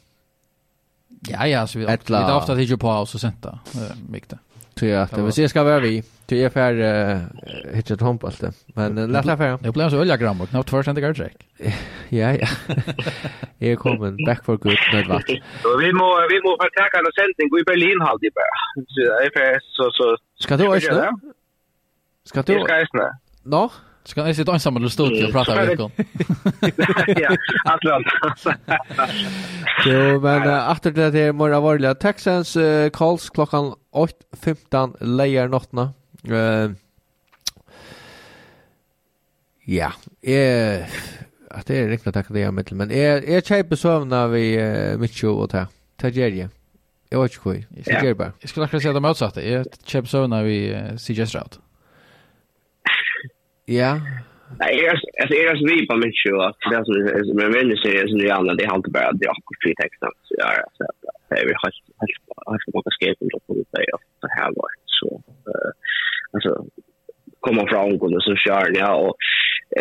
[1.30, 3.59] Ja, ja, så vi har ofta tid på oss och senta.
[4.09, 4.39] Viktigt.
[4.80, 5.97] tror jag att vi ska vara vi.
[5.97, 7.22] Eh, till ungefär uh,
[7.74, 8.54] hittat håndbollen.
[8.76, 9.58] Men uh, lätt affär.
[9.62, 11.16] Nu blev så olja grammar knappt för sent igår
[12.10, 12.47] Ja ja.
[13.58, 15.30] Jag kommer back for good med vart.
[15.84, 18.56] Vi må vi må förtäcka en sändning i Berlin halt i bara.
[19.60, 21.12] Så så Ska du också?
[22.24, 22.60] Ska du?
[22.60, 23.10] Ska jag snä?
[23.43, 23.72] Nå?
[24.06, 25.92] Ska ni sitta ensamma i studion och prata med Ekon?
[27.08, 27.36] Ja,
[29.86, 35.94] Jo, men efter det här morgon varliga Texans uh, calls klockan 8.15 lejer nattna.
[36.30, 36.72] Uh,
[39.66, 39.92] ja,
[40.22, 40.86] eh,
[41.50, 44.98] att det är riktigt tack det jag med men är är tjejpe sövna vi uh,
[44.98, 45.68] Mitcho och ta.
[45.98, 46.50] Tageria.
[47.10, 47.68] Jag vet inte hur.
[47.70, 48.32] Jag ska bara.
[48.40, 49.44] Jag skulle kunna säga det motsatta.
[49.44, 51.64] Jag Är tjejpe sövna vi CJ Stroud.
[53.66, 53.92] Ja.
[54.59, 58.08] Nej, alltså är det vi på mig ju att det som men vill ju säga
[58.08, 60.83] som det andra det har inte bara det har kort fri texten så ja så
[61.29, 62.17] det är väl helt helt
[62.51, 63.86] helt på escape då på det där
[64.21, 65.09] så här var så
[65.51, 65.71] eh
[66.33, 66.51] alltså
[67.39, 69.16] komma från och så kör ja och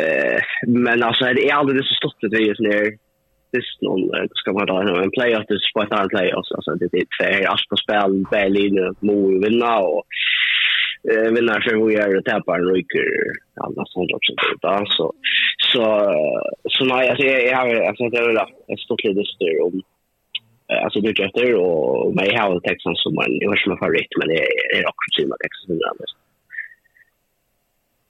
[0.01, 2.85] eh men alltså det är aldrig så stort det är ju när
[3.55, 6.85] sist någon ska man ha en playoff det är på ett annat playoff alltså det
[6.85, 10.05] är fair allt på spel Berlin må vinna och
[11.11, 13.07] eh vill när sen vi är tappar ryker
[13.55, 14.33] alla sånt också
[14.63, 15.13] då så
[15.73, 15.83] så
[16.69, 18.37] så nej alltså jag har alltså det är väl
[18.73, 19.83] ett stort lite styr om
[20.85, 24.41] alltså det efter och mig har Texas som man jag har som favorit men det
[24.77, 26.25] är också som Texas som är.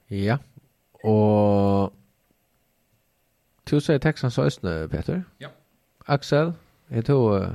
[0.09, 0.39] Ja.
[1.11, 1.93] Och
[3.71, 5.23] Du säger Texans östnö, Peter?
[5.39, 5.49] Ja.
[6.05, 6.53] Axel,
[6.89, 7.47] är du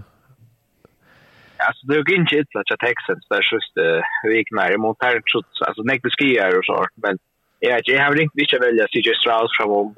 [1.79, 5.61] alltså det gick inte ett slags Texans där just eh vik när mot här trots
[5.67, 7.17] alltså nek beskier och så men
[7.61, 9.93] Ja, jag har inte visst välja CJ Stroud från om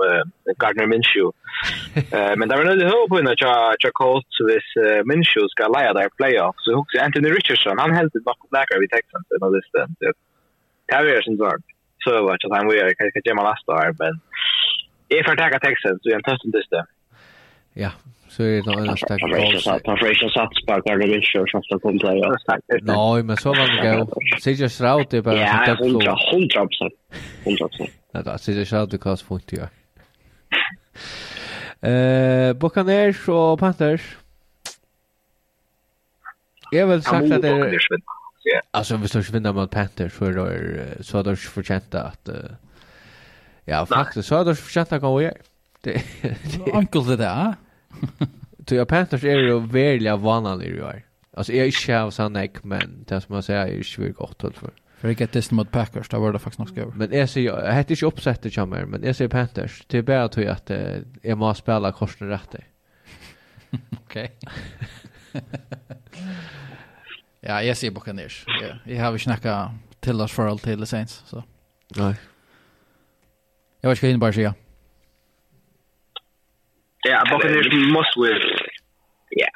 [0.62, 1.32] Gardner Minshew.
[2.18, 4.70] Eh men där var det hopp på när jag jag Colts vis
[5.10, 6.56] Minshew ska lära där playoff.
[6.64, 9.88] Så hooks Anthony Richardson, han helt ett bakom läkare vid Texans i den listan.
[10.88, 11.66] Det är ju sånt.
[12.04, 14.14] Så vad jag han vill kanske gemma last där men
[15.20, 16.86] If I take a Texans, vi har testat det.
[17.74, 17.92] Ja,
[18.32, 19.80] så är det en annan stack också.
[19.80, 22.60] Preparation sats på där det vill köra så att komma play och stack.
[22.82, 24.22] Nej, men så var det gå.
[24.42, 26.02] Sitter Stroud det bara att ta på.
[26.04, 26.90] Ja, 100 100%.
[27.44, 27.90] 100%.
[28.12, 29.60] Nej, det sitter Stroud det kast funkt ju.
[31.90, 34.18] Eh, Buccaneers och Panthers.
[36.72, 37.80] Jag vill sagt att det är
[38.72, 42.30] Alltså om vi står vinner mot Panthers så är det så har de förtjänat att
[43.66, 45.34] ja faktiskt så har de förtjänat att gå och göra.
[45.82, 46.04] Det
[46.74, 47.56] enkelt det där.
[48.68, 51.02] Så jag Panthers är ju väldigt vanliga i år.
[51.34, 54.14] Alltså jag är inte av sån här men det som jag säger är ju väldigt
[54.14, 54.72] gott för.
[54.98, 56.92] För jag gett det mot Packers, det var det faktiskt nog över.
[56.92, 59.84] Men jag ser, jag heter inte uppsätt det kommer, men jag ser Panthers.
[59.88, 60.72] Det är bara att jag, att
[61.22, 62.56] jag måste spela korsen rätt.
[64.04, 64.32] Okej.
[67.44, 68.44] Ja, jag ser Buccaneers.
[68.48, 71.24] Ja, jag har ju snackat till oss för allt till Saints.
[71.26, 71.44] Så.
[71.96, 72.16] Nej.
[73.82, 74.54] Jag vet inte vad jag bara säga.
[77.08, 78.42] Ja, Buccaneers must win.
[79.30, 79.48] Ja.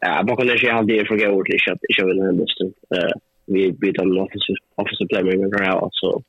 [0.00, 2.64] Ja, Buccaneers är aldrig för gott i shot i showen den bästa.
[2.64, 3.12] Eh
[3.46, 6.22] vi vi de offensive offensive play med den här alltså.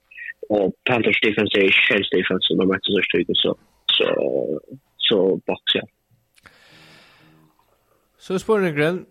[0.49, 3.57] Och Panthers defense är Shells defense och de matchar så stryker så
[3.93, 4.05] så
[4.97, 5.81] så box ja.
[8.17, 9.05] Så spåren grill.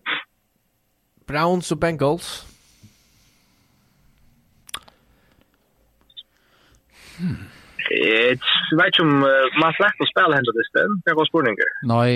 [1.27, 2.47] Browns och Bengals.
[7.19, 7.62] Hmm.
[7.93, 8.33] Eh,
[8.79, 9.13] vet eh, ikke om
[9.61, 10.95] man slett å spille hendet i sted.
[11.07, 11.73] Det var spurninger.
[11.91, 12.13] Nei,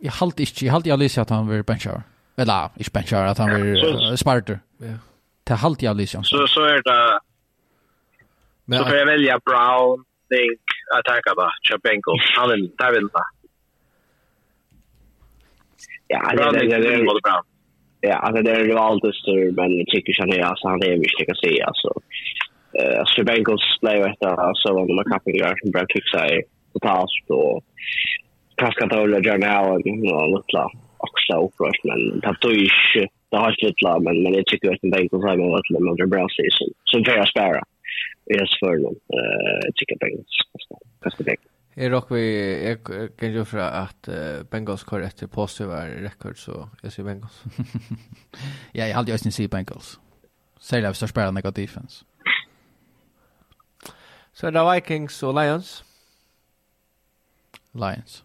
[0.00, 0.64] jeg halte ikke.
[0.66, 2.04] Jeg halte jeg lyser at han vil benchar.
[2.40, 4.62] Eller, ikke benchar, at han vil uh, eh, sparter.
[4.80, 4.96] Ja.
[5.48, 6.24] Det halte jeg lyser.
[6.24, 7.02] Så, så er det...
[8.70, 12.14] Så får jeg välja Brown, Dink, attacka da, Chapenko.
[12.36, 13.26] Han vill, där vill det.
[16.12, 17.44] Ja, det det det det mot Brown.
[18.00, 21.34] Ja, det är det alltid större men tycker jag alltså han är ju inte kan
[21.34, 21.90] se alltså.
[22.80, 26.36] eh Sir Bengals blev ett av så sådana med kappningar som blev fixa i
[26.72, 27.64] totalt och
[28.62, 30.64] kaskatorer och journalen och lite
[31.06, 34.80] också upprört men det tog inte det har inte lite men, men jag tycker att
[34.80, 36.68] Bengals har varit lite under bra season.
[36.84, 37.62] Som får jag spara
[38.34, 40.34] i för dem eh jag tycker Bengals
[41.02, 41.36] kastar det
[41.74, 42.24] Jag rock vi
[42.66, 42.78] jeg
[43.18, 44.08] kan ju för att
[44.50, 45.74] Bengals kör etter positive
[46.06, 47.42] rekord så jeg sier Bengals.
[48.72, 50.00] ja, jag hade ju inte sett Bengals.
[50.60, 52.04] Särskilt av största spelarna negativ defense.
[54.34, 55.70] Så er det Vikings og Lions.
[57.74, 58.24] Lions.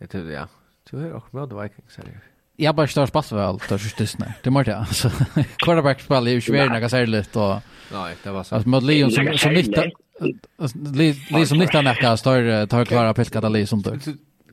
[0.00, 0.44] Jeg tror det, ja.
[0.90, 2.12] Du er også med Vikings her.
[2.58, 5.08] Jeg har bare større spass vel, det er sørst Det måtte jeg, altså.
[5.64, 7.62] Quarterback-spill er jo ikke veldig noe særlig, og...
[7.92, 8.66] Nei, det var sånn.
[8.70, 9.86] Mot Lions som, som nytta...
[10.22, 13.96] Lions som nytta nekka større, tar klara pilka til Lions som du.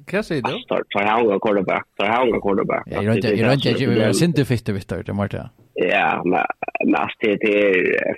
[0.10, 0.56] Hva sier du?
[0.70, 2.88] Tar hanga quarterback, tar hanga quarterback.
[2.90, 5.68] Jeg rønte ikke, jeg rønte ikke, vi er sintefitte, Victor, det måtte jeg.
[5.92, 6.42] Ja, men,
[6.88, 8.18] men, det er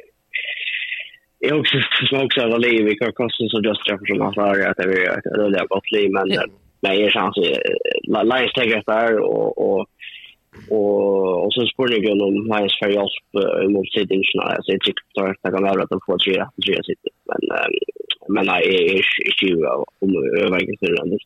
[1.41, 1.77] jag också
[2.09, 5.17] som också var liv i Kirkosten så just därför som han sa att det är
[5.17, 6.45] ett rulliga gott liv men yeah.
[6.81, 7.37] men er chans
[8.31, 9.87] Lions Tigers där och och
[10.69, 13.27] och och så spår jag om Lions för hjälp
[13.73, 17.03] mot sitt internationella så jag tycker tar det kan vara att får tre tre sitt
[17.29, 17.41] men
[18.33, 19.65] men nej är ju
[19.99, 21.17] om övervägen till den.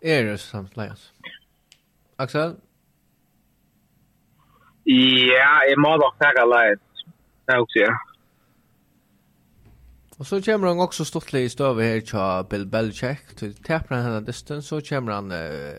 [0.00, 1.12] Er det samt Lions?
[2.16, 2.54] Axel?
[4.84, 6.91] Ja, jeg må nok takke Lions
[7.54, 7.98] det också ja.
[10.16, 13.36] Och så kommer han också stortlig i stövet här till Bill Belichick.
[13.36, 15.32] Till täpper han här distance så kommer han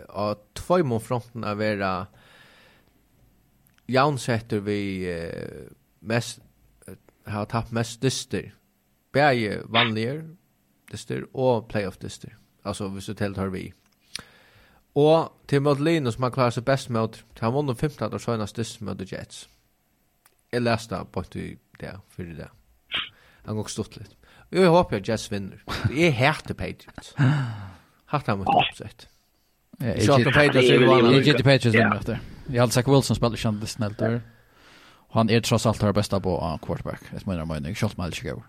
[0.10, 2.08] av två mån fronten av era
[3.86, 5.08] jaunsetter vi
[6.00, 6.40] mest
[7.26, 8.56] har tappt mest dyster.
[9.12, 10.36] Bäge vanligare
[10.92, 12.38] dyster och playoff dyster.
[12.62, 13.74] Alltså hvis du tältar vi.
[14.94, 18.22] Och till mot Lino som han klarar sig bäst mot han vann de 15 och
[18.22, 19.50] senast dyster mot Jets.
[20.50, 21.36] Jag läste på att
[21.84, 22.50] det för det.
[23.46, 24.16] Han går stort lite.
[24.50, 25.64] Jag hoppas jag Jazz vinner.
[25.90, 26.12] Det är
[26.54, 27.16] Patriots.
[28.06, 29.08] Hart han mot uppsätt.
[29.80, 31.22] Jag tror Patriots är vanliga.
[31.22, 32.20] Jag tror Patriots vinner efter.
[32.48, 34.22] Jag hade Zach Wilson spelar känd snällt där.
[35.08, 37.02] Och han är trots allt har bästa på quarterback.
[37.12, 37.76] Det menar man inte.
[37.76, 38.44] Schultz Malch går.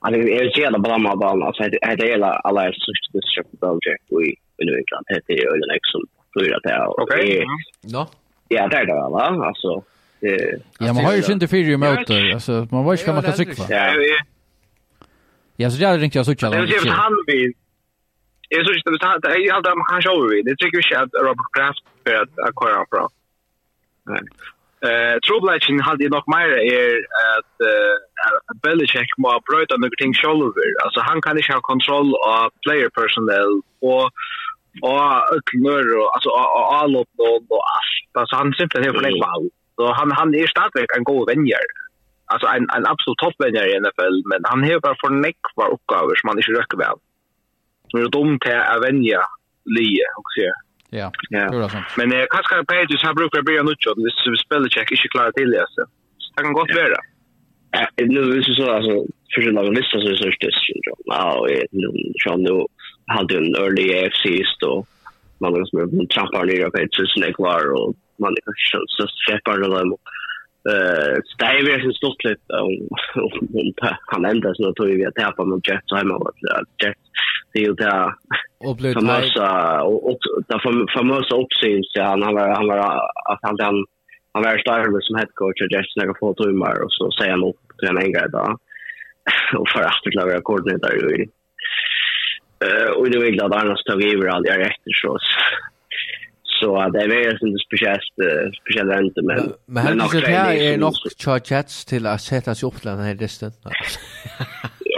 [0.00, 1.46] Alltså det är ju jävla bra med bollen.
[1.46, 2.92] Alltså det är hela alla är så
[3.22, 3.98] stort på Belgium.
[4.08, 6.06] Vi vill inte att det är ölen exon.
[6.32, 7.00] Tror jag det är.
[7.02, 7.44] Okej.
[7.80, 8.08] Ja,
[8.48, 9.46] det är det va.
[9.48, 9.82] Alltså
[10.20, 12.32] det Ja, man har ju inte fyra i möter.
[12.34, 13.64] Alltså man var ju ska man kan cykla.
[13.68, 13.94] Ja,
[15.56, 16.54] Ja, så jag tänkte jag så cykla.
[16.54, 17.52] Jag ser att han vill.
[18.48, 18.84] Jag så just
[19.22, 20.42] det här jag hade han show vi.
[20.42, 23.10] Det tycker jag att Robert Kraft för att köra fram.
[24.10, 24.22] Nej.
[24.86, 26.90] Eh Troblachen hade ju nog mer är
[27.36, 27.94] att eh
[28.62, 30.68] Belichick må bröta några ting shoulder.
[30.84, 34.06] Alltså han kan inte ha kontroll av player personnel och
[34.82, 35.00] och
[35.36, 36.30] öllnör och alltså
[36.80, 37.14] all upp
[37.58, 38.10] och allt.
[38.20, 39.24] Alltså han simpelthen är för länge
[39.76, 41.66] Så han, han är stadigt en god vänjer.
[42.32, 46.16] Alltså en, en absolut toppvänjer i NFL, men han har bara för näck var uppgifter
[46.20, 46.94] som han inte röker med.
[47.88, 49.20] Som är dumt att vänja
[49.76, 50.40] lie, också.
[50.90, 51.44] Ja, ja.
[51.50, 51.86] det sant.
[51.96, 55.32] Men eh, kanske Patriots har brukar bli en utchot, hvis vi spelar check, inte klarar
[55.32, 55.66] till det.
[55.74, 55.82] Så.
[56.36, 57.00] Det kan gott vara.
[57.76, 58.94] Ja, nu visst så alltså
[59.34, 60.64] för några listor så är det just
[61.04, 61.88] Ja, nu
[62.22, 62.64] så nu
[63.06, 64.24] hade en early AFC
[64.60, 64.86] då.
[65.38, 69.58] Man liksom trampar ner på ett så snägg var och man är kanske så släpper
[69.60, 69.96] det dem.
[70.70, 72.88] Eh, det är ju så stort lite om
[74.06, 76.34] han ända så tror vi att tappa mot Jets hemma vad
[76.82, 77.00] Jets
[77.52, 78.14] det är ju det
[78.58, 80.18] och blev famosa och
[80.48, 80.60] där
[80.98, 82.78] famosa uppsyns han var han var
[83.32, 83.84] att han han,
[84.32, 87.44] han var starkare som head coach och Jets några få timmar och så säger han
[87.44, 88.56] upp till en grej då
[89.58, 91.26] och för att klara rekordnet där ju
[92.64, 95.18] Eh och det är väl glad annars tar vi över all jag rätt så
[96.60, 98.12] Så det är väl inte speciellt
[98.60, 102.66] speciellt inte men men han är det här är nog chargets till att sätta sig
[102.68, 103.50] upp den här resten.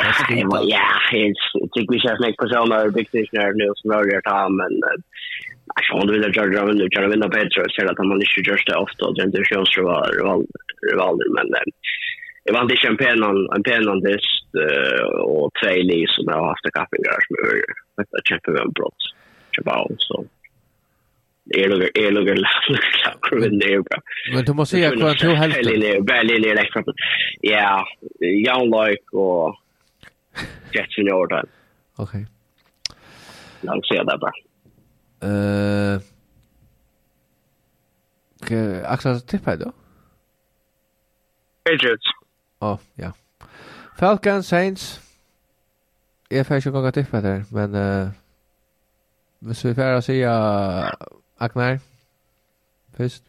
[0.00, 4.04] Ja, det var ja, jag tycker vi ska snacka på såna överblickningar nu som rör
[4.04, 4.72] det här men
[5.76, 8.50] Jag tror inte vill där jag vill nu köra vinna bättre så att man inte
[8.50, 10.04] görs det ofta och det inte känns så var
[10.90, 11.46] rivaler men
[12.44, 14.48] jag vann inte en pennan en pennan dist
[15.30, 19.02] och två li som jag har haft kappingar som är ett kämpe med brott.
[19.54, 20.24] Chabao så
[21.50, 22.46] är lugg är lugg lugg
[23.32, 24.00] men det är bra
[24.34, 26.84] men du måste säga kvar två hälfter eller väldigt lite extra
[27.40, 27.86] ja
[28.18, 29.56] jag like och
[30.74, 31.44] Jets in order
[31.96, 32.26] okej
[33.60, 34.32] låt se det bara
[35.22, 36.00] eh
[38.46, 39.72] Ke aksa tippa då?
[41.64, 42.06] Patriots.
[42.60, 43.12] Oh, ja.
[43.98, 45.00] Falcons Saints.
[46.28, 48.08] Jag får ju gå tippa där, men eh
[49.40, 50.32] hvis vi får säga
[51.38, 51.78] Agnar?
[52.96, 53.22] Först?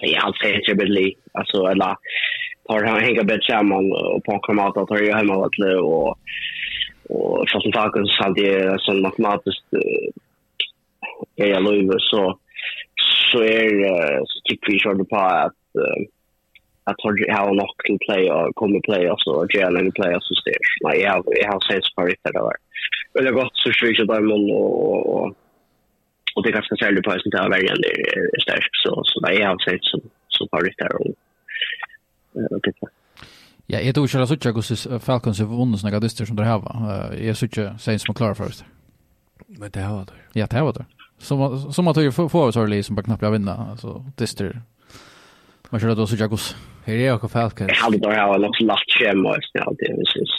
[0.00, 1.96] Jag har alltid inte blivit Alltså, eller
[2.68, 6.18] tar han hänga bättre samman och på kamat att jag hemma vart det och
[7.08, 9.64] och så som taket så hade jag sån matematiskt
[11.36, 12.38] är jag löv så
[13.32, 13.68] så är
[14.26, 15.52] så tycker vi körde på att
[16.84, 20.34] att har har nog till play och kommer play och så gärna en play så
[20.34, 20.56] styr.
[20.80, 22.56] Nej, jag har jag har sett för det där.
[23.18, 25.36] Eller gott så sjukt där mål och
[26.36, 27.92] och det är ganska sällan på att här vägen det
[28.36, 32.72] är starkt så så det är alltså som som har det där och det
[33.68, 37.12] Ja, jag tror att jag skulle Falcons har vunnit såna dyster som det här var.
[37.14, 38.64] Jag skulle säga som klara först.
[39.46, 40.40] Men det här var det.
[40.40, 40.84] Ja, det här var det.
[41.18, 43.66] Som, som att jag får så det som bara knappt jag vinna.
[43.70, 44.60] Alltså, dyster.
[45.70, 46.38] Man kör då så jag
[46.84, 47.68] Här är jag och Falcons.
[47.68, 49.36] Jag hade då ha något lätt schema.
[49.52, 50.30] Jag hade det, precis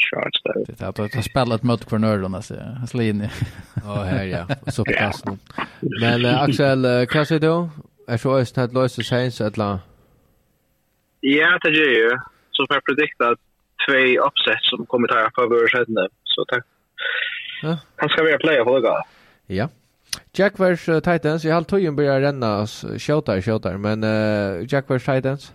[0.00, 0.74] short där.
[0.78, 2.54] Det har att spela ett mot cornören alltså.
[2.78, 3.28] Han slår in.
[3.84, 4.46] Ja, här ja.
[4.70, 4.94] Så pass.
[4.94, 5.38] kassen.
[6.00, 6.82] Men Axel,
[7.14, 7.68] vad säger du?
[8.12, 9.78] Är så öst att lösa sig så att la.
[11.20, 12.10] Ja, det gör ju.
[12.50, 13.36] Så för predikta
[13.86, 16.08] två uppsätt som kommer ta på vår sida.
[16.24, 16.64] Så tack.
[17.62, 17.78] Ja.
[17.96, 19.02] Han ska vara player för det.
[19.46, 19.68] Ja.
[20.32, 22.66] Jack vs Titans, jag har tagit börja renna
[22.98, 25.52] skjuta skjuta, men uh, Jack vs Titans.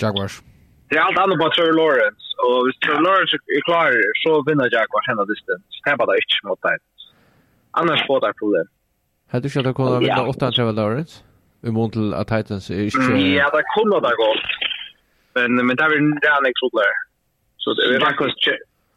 [0.00, 0.42] Jaguars.
[0.88, 2.27] Det är allt annat på Trevor Lawrence.
[2.46, 5.82] Og hvis Trevor Lawrence er klar, så vinner Jack hva henne distance.
[5.86, 6.78] Her bare ikke mot deg.
[7.80, 8.68] Annars får det problem.
[9.30, 11.24] Har du ikke at det kunne vinne 8 Trevor Lawrence?
[11.66, 13.06] Umont til at Titans er ikke...
[13.38, 14.46] Ja, det kunne det gått.
[15.36, 16.94] Men, men det er en rannig solder.
[17.62, 18.50] Så det er faktisk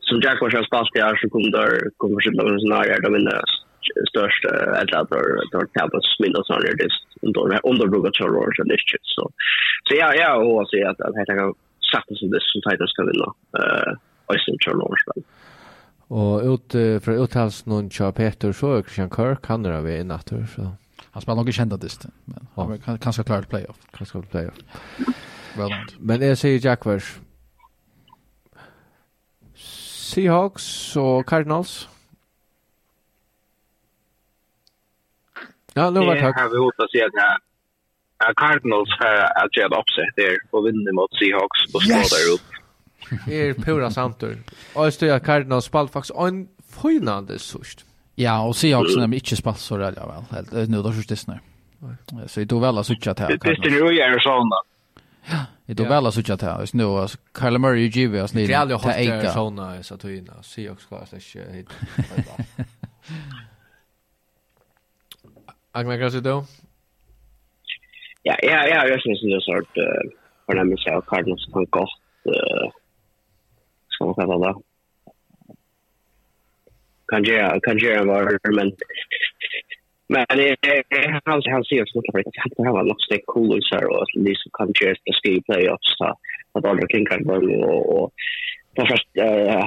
[0.07, 1.65] som Jack var kjent spalt i her, så kunne det
[2.01, 3.35] kunne forsiktig noen scenarier til å vinne
[4.11, 6.89] störst eller att det har tappat mindre snarare det
[7.22, 7.41] under
[7.72, 8.77] under Roger Charles eller
[9.15, 9.26] så.
[9.88, 11.53] Så ja, ja, och så att att det kan
[11.93, 13.27] sätta sig det som Titans skal vinna
[13.59, 13.93] eh
[14.34, 15.26] Eisen Charlotte
[16.07, 16.72] Och ut
[17.03, 20.72] för uttals någon Char Peter så Christian Kirk han är vi i natten så
[21.11, 23.77] han spelar nog kända dist men han kan kanske klara playoff.
[23.91, 24.55] Kanske playoff.
[25.57, 25.85] Well done.
[25.99, 27.19] Men jag säger Jaguars
[29.55, 31.89] Seahawks och Cardinals.
[35.73, 36.39] Ja, nu var det tack.
[36.39, 37.13] Jag har hotat sig att
[38.35, 42.10] Cardinals har att göra ett uppsätt där och vinner mot Seahawks och på yes!
[42.10, 42.48] där upp.
[43.27, 44.38] Det är pura santur.
[44.73, 46.48] Och så är Cardinals spalt faktiskt en
[46.81, 47.85] fynande sust.
[48.15, 50.23] Ja, och Seahawks är inte spalt så där väl.
[50.31, 51.39] Helt nu då just det snär.
[52.27, 53.38] Så det är väl så tjata här.
[53.38, 54.56] Det är ju i Arizona.
[55.26, 56.48] Ja, det är väl att så till.
[56.60, 58.48] Just Nu alltså Kyle Murray och Jimmy alltså ni.
[58.48, 61.69] Det är ju hot Arizona så att inna Seahawks klass det är hit.
[65.72, 66.45] Agna kanske då?
[68.23, 70.03] ja, ja, ja, jag syns det er sort uh,
[70.45, 72.69] fornemmelse av Cardinals kan gott eh
[73.91, 74.53] skal man kalla det.
[77.11, 78.72] Kan gjøre, kan gjøre vara men
[80.14, 80.56] men det
[81.26, 84.38] han han ser så mycket att Han har något så cool ut så och det
[84.38, 86.06] så kan ju det ska ju playoffs så
[86.53, 88.14] att alla kan kan vara och och
[88.76, 89.10] på först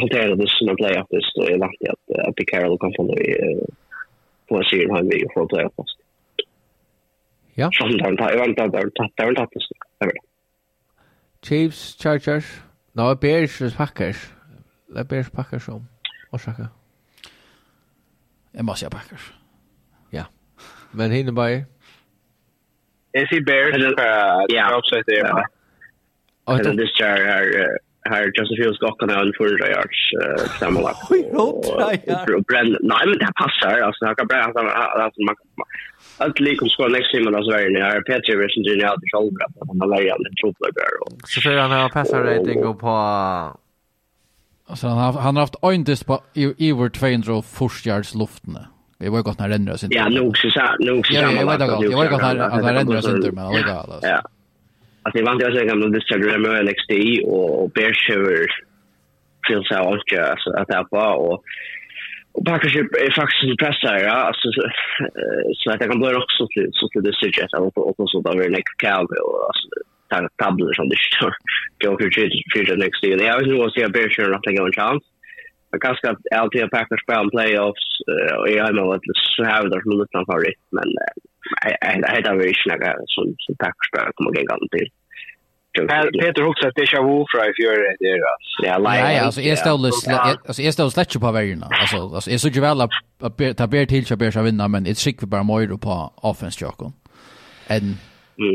[0.01, 3.39] hantera det som en playoff det så är lagt att att Carroll kan få det
[4.49, 5.95] på sig han vill få playoffs.
[7.55, 7.71] Ja.
[7.73, 9.49] Sjaldan, det var inte det var inte
[9.99, 10.13] det var
[11.43, 12.63] Chiefs, Chargers,
[12.93, 14.33] no, Bears, Packers.
[14.87, 15.89] Det är Bears, Packers som
[16.31, 16.69] orsaka.
[18.53, 19.33] Jag måste säga Packers.
[20.11, 20.25] Ja.
[20.91, 21.51] Men hinner bara
[23.11, 25.47] Jag ser Bears, ja, jag har också sett det.
[26.45, 27.79] Och det är
[28.11, 30.01] här Justin Fields gått kan han för det yards
[30.61, 30.81] samma
[32.39, 35.37] och Brand nej men det passar alltså han kan bra alltså man
[36.19, 39.45] allt lik om skolan nästa då så är det när Peter Wilson Jr i shoulder
[39.47, 42.89] up han har lejan en tropplögger och så för han har passar rating på
[44.67, 48.59] alltså han har han har haft en disk på i över 200 first yards luften
[48.99, 49.97] Det var gott när det ränner oss inte.
[49.97, 50.49] Ja, nog så
[50.79, 51.15] nog så.
[51.15, 53.87] Ja, Jag vet inte, jag vet inte att det ränner oss inte, men det var
[53.87, 53.99] gott.
[54.03, 54.23] Ja,
[55.05, 56.93] att det var inte jag säger gamla discharge med med LXD
[57.25, 58.47] och Bearshower
[59.47, 61.45] feels out just att det var och
[62.37, 64.49] och Packers är faktiskt pressar ja alltså
[65.59, 68.21] så att jag kan börja också till så till det sig att och och så
[68.21, 69.67] där like Cal och alltså
[70.11, 71.35] tar tabler som det står.
[71.85, 75.03] Går ju till future next year jag vill nog se Bearshower att gå en chans
[75.71, 76.09] Jag kanske
[76.41, 77.89] alltid LTA Packers spela en playoffs
[78.41, 79.03] och jag har nog att
[79.37, 80.89] så här där som lite favorit men
[82.25, 84.89] det var ikke noe som, som takk for at jeg kom og gikk an til.
[86.21, 88.67] Peter Hooks att det är ju fra i fjärde där alltså.
[88.67, 92.49] Ja, nej, alltså är stål alltså är stål släcka på vägen alltså alltså är så
[92.49, 92.91] ju väl att
[93.57, 96.93] ta ber till köpa sig vinna men det skick vi bara mer på offense jocken.
[97.67, 97.99] En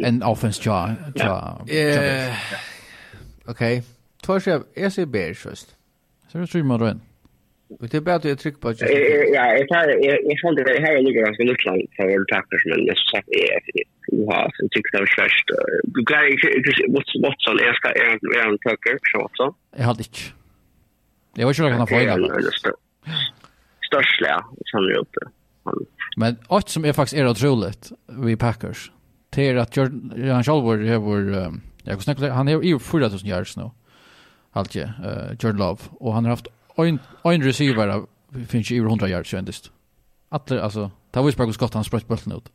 [0.06, 0.95] en offense jar.
[1.68, 2.34] Eh
[3.45, 3.84] Okej.
[4.24, 5.76] Torsdag är så ber just.
[6.32, 6.94] Så det tror man då.
[7.69, 8.93] Och det är bättre att trycka på just det.
[9.33, 9.87] Ja, jag tar
[10.29, 13.17] jag fann det här är lite ganska nytt land för en packers men det så
[13.17, 13.83] är det
[14.31, 15.45] har så tycker jag först.
[15.83, 16.19] Du kan
[16.93, 19.55] what's what's on är ska är är en tucker så också.
[19.77, 20.19] Jag hade inte.
[21.35, 22.41] Jag var ju några frågor.
[23.87, 25.19] Störst ja, som är uppe.
[26.17, 28.91] Men allt som är faktiskt är otroligt vi Packers.
[29.29, 33.69] Det är att Jordan Shalward har jag kan snacka han är ju 4000 yards nu.
[34.51, 34.87] Allt ju
[35.39, 36.47] Jordan Love och han har haft
[36.88, 38.06] en, en receiver
[38.47, 39.72] finns ju över 100 yards kändist.
[40.30, 42.51] Alla, alltså, det var ju bara skott han spröt bollen ut.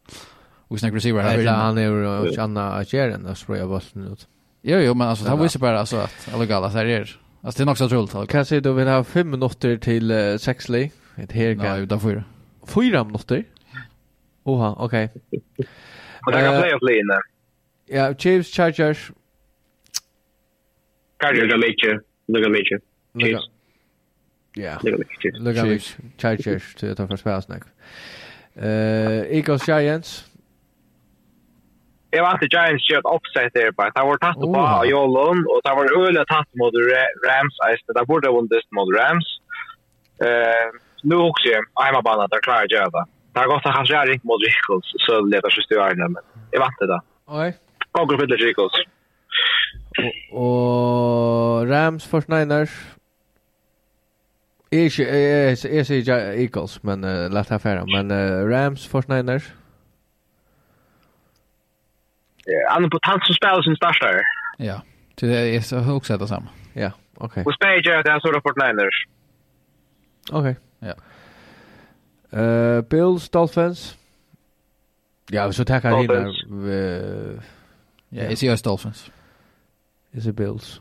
[0.68, 1.38] Och snack receiver här.
[1.38, 4.28] Ja, han är ju Anna Ajeren och spröt bollen ut.
[4.62, 7.20] Jo, jo, men alltså, det var ju bara alltså, att alla gala så här är.
[7.40, 8.30] Alltså, det är nog så troligt.
[8.30, 10.90] Kan jag säga, du vill ha fem minuter till uh, sexley?
[11.16, 11.62] Ett herga.
[11.62, 12.24] Nej, utan fyra.
[12.66, 13.44] Fyra minuter?
[14.44, 15.08] Oha, okej.
[15.14, 15.40] Okay.
[16.26, 17.20] Och det kan playoff linje.
[17.86, 19.12] Ja, Chiefs, Chargers.
[21.20, 22.06] Chargers är mycket.
[22.26, 22.82] Det är mycket.
[23.20, 23.53] Chiefs.
[24.54, 24.78] Ja.
[25.22, 25.96] Lukka Leach.
[26.18, 27.62] Chargers till att ta för spelsnack.
[28.54, 30.24] Eh, Eagles Giants.
[32.10, 33.82] Jag var inte Giants kört offset där på.
[33.82, 36.74] Det var tatt på Jolon och det var öle tatt mot
[37.28, 37.54] Rams.
[37.86, 39.26] Det borde ha vunnit mot Rams.
[40.24, 40.66] Eh,
[41.02, 41.48] nu också
[41.84, 43.04] hemmabana där klarar jag det.
[43.32, 46.22] Det har gått att han kör inte mot Eagles så letar sig till Ireland men
[46.50, 47.00] jag vann det där.
[47.26, 47.56] Oj.
[47.92, 48.72] Går upp till Eagles.
[50.30, 52.70] Och Rams för Niners.
[54.74, 57.84] Ikke, jeg sier ikke Eagles, men uh, lett her færre.
[57.86, 58.90] Men uh, Rams, 49ers.
[58.90, 59.52] Fortniners?
[62.70, 64.22] Han er på tant som spiller sin starter.
[64.58, 64.78] Ja,
[65.16, 66.48] til det er også det samme.
[66.76, 67.36] Ja, ok.
[67.46, 68.98] Hos meg gjør det en stor Fortniners.
[70.32, 70.46] Ok.
[70.82, 70.96] Ja.
[72.32, 73.98] Uh, Bills, Dolphins?
[75.32, 77.44] Ja, så takker jeg inn her.
[78.12, 79.10] Ja, jeg sier Dolphins.
[80.14, 80.80] Jeg sier Bills.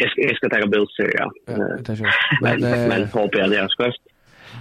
[0.00, 1.30] jag ska, jag ska ta bilder ja.
[1.46, 2.04] ja
[2.42, 4.02] men men hoppas jag det är skväst.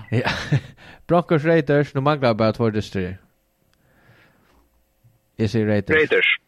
[0.09, 0.29] Ja.
[1.07, 3.21] Broncos Raiders, nu manglar bara två distrikt.
[5.35, 5.95] Jag säger Raiders.
[5.95, 6.39] Raiders.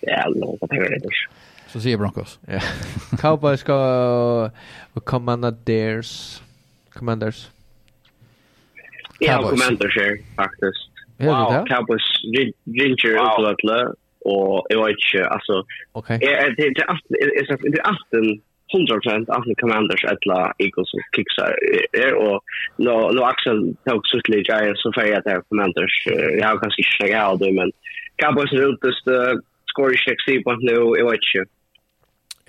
[0.00, 1.28] Ja, no, jag tänker Raiders.
[1.66, 2.38] Så säger Broncos.
[2.46, 2.60] Ja.
[3.20, 4.50] Cowboys ska
[4.92, 6.42] och Commanders.
[6.92, 7.48] Commanders.
[9.18, 10.88] Ja, Commanders här faktiskt.
[11.16, 12.02] Wow, Cowboys
[12.64, 13.32] ginger wow.
[13.32, 13.94] utlatla
[14.24, 16.18] och jag vet inte alltså okay.
[16.22, 16.98] är det det är
[17.74, 18.40] det är det
[18.72, 21.52] 100% Anthony Commanders etla Eagles och Kicksar
[21.92, 22.36] er, og
[22.78, 23.58] nå, nå Axel
[23.88, 27.38] tok så lite jag så för att det Commanders jeg har kanskje ikke jag av
[27.38, 27.72] det men
[28.22, 29.16] Cowboys er ute så
[29.72, 31.44] score ikke se på nå, jeg vet ikke.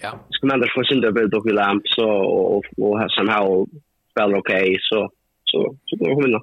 [0.03, 0.11] Ja.
[0.41, 3.65] Commanders får sin døbel och lamp så og, og, og somehow
[4.11, 4.53] spiller ok,
[4.89, 4.99] så
[5.45, 6.39] så så går vi nu.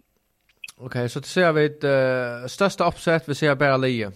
[0.77, 4.11] Okej, så det ser vi ett största uppsätt vi ser bara Lee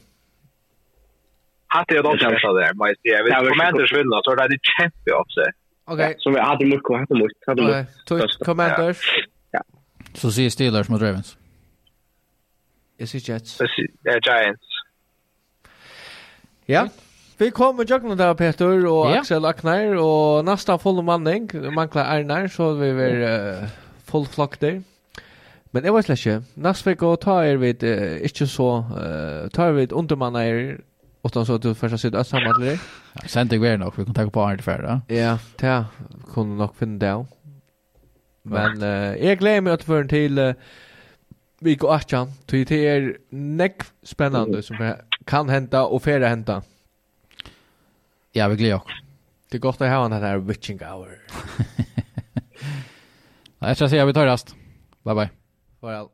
[1.75, 5.11] hade jag då så där, men jag vet väl Commanders vinner så där det kämpe
[5.21, 5.49] upp sig.
[5.85, 6.15] Okej.
[6.19, 8.39] Så vi hade mycket hade mycket hade mycket.
[8.45, 9.01] Commanders.
[9.51, 9.61] Ja.
[10.15, 11.37] Så ser Steelers mot Ravens.
[12.97, 13.59] Jag ser Jets.
[14.03, 14.67] Ja, Giants.
[16.67, 16.89] Ja.
[17.39, 22.49] Vi kom med Jörgen där Peter och Axel Aknar och nästa full manning, mankla Arnar
[22.49, 23.69] så vi var uh,
[24.05, 24.83] full flock där.
[25.71, 29.73] Men jag vet inte, nästa vecka å ta er vid, uh, så, uh, ta er
[29.73, 30.81] vid er
[31.25, 32.81] utan så att du första sidan samma till dig.
[33.27, 35.15] Sen det går nog, vi kan ta på Arne för det.
[35.15, 35.85] Ja, det
[36.35, 37.27] kunde nog finna det.
[38.43, 40.55] Men uh, jag glömmer att för en till uh,
[41.59, 41.99] vi går
[42.47, 44.95] till det är näck spännande som
[45.25, 46.63] kan hända och färra hända.
[48.33, 48.95] Ja, vi glömmer också.
[49.51, 51.19] Det är gott att ha den här witching hour.
[53.59, 54.55] Jag ska säga vi tar rast.
[55.05, 55.31] Bye bye.
[55.81, 56.07] Farväl.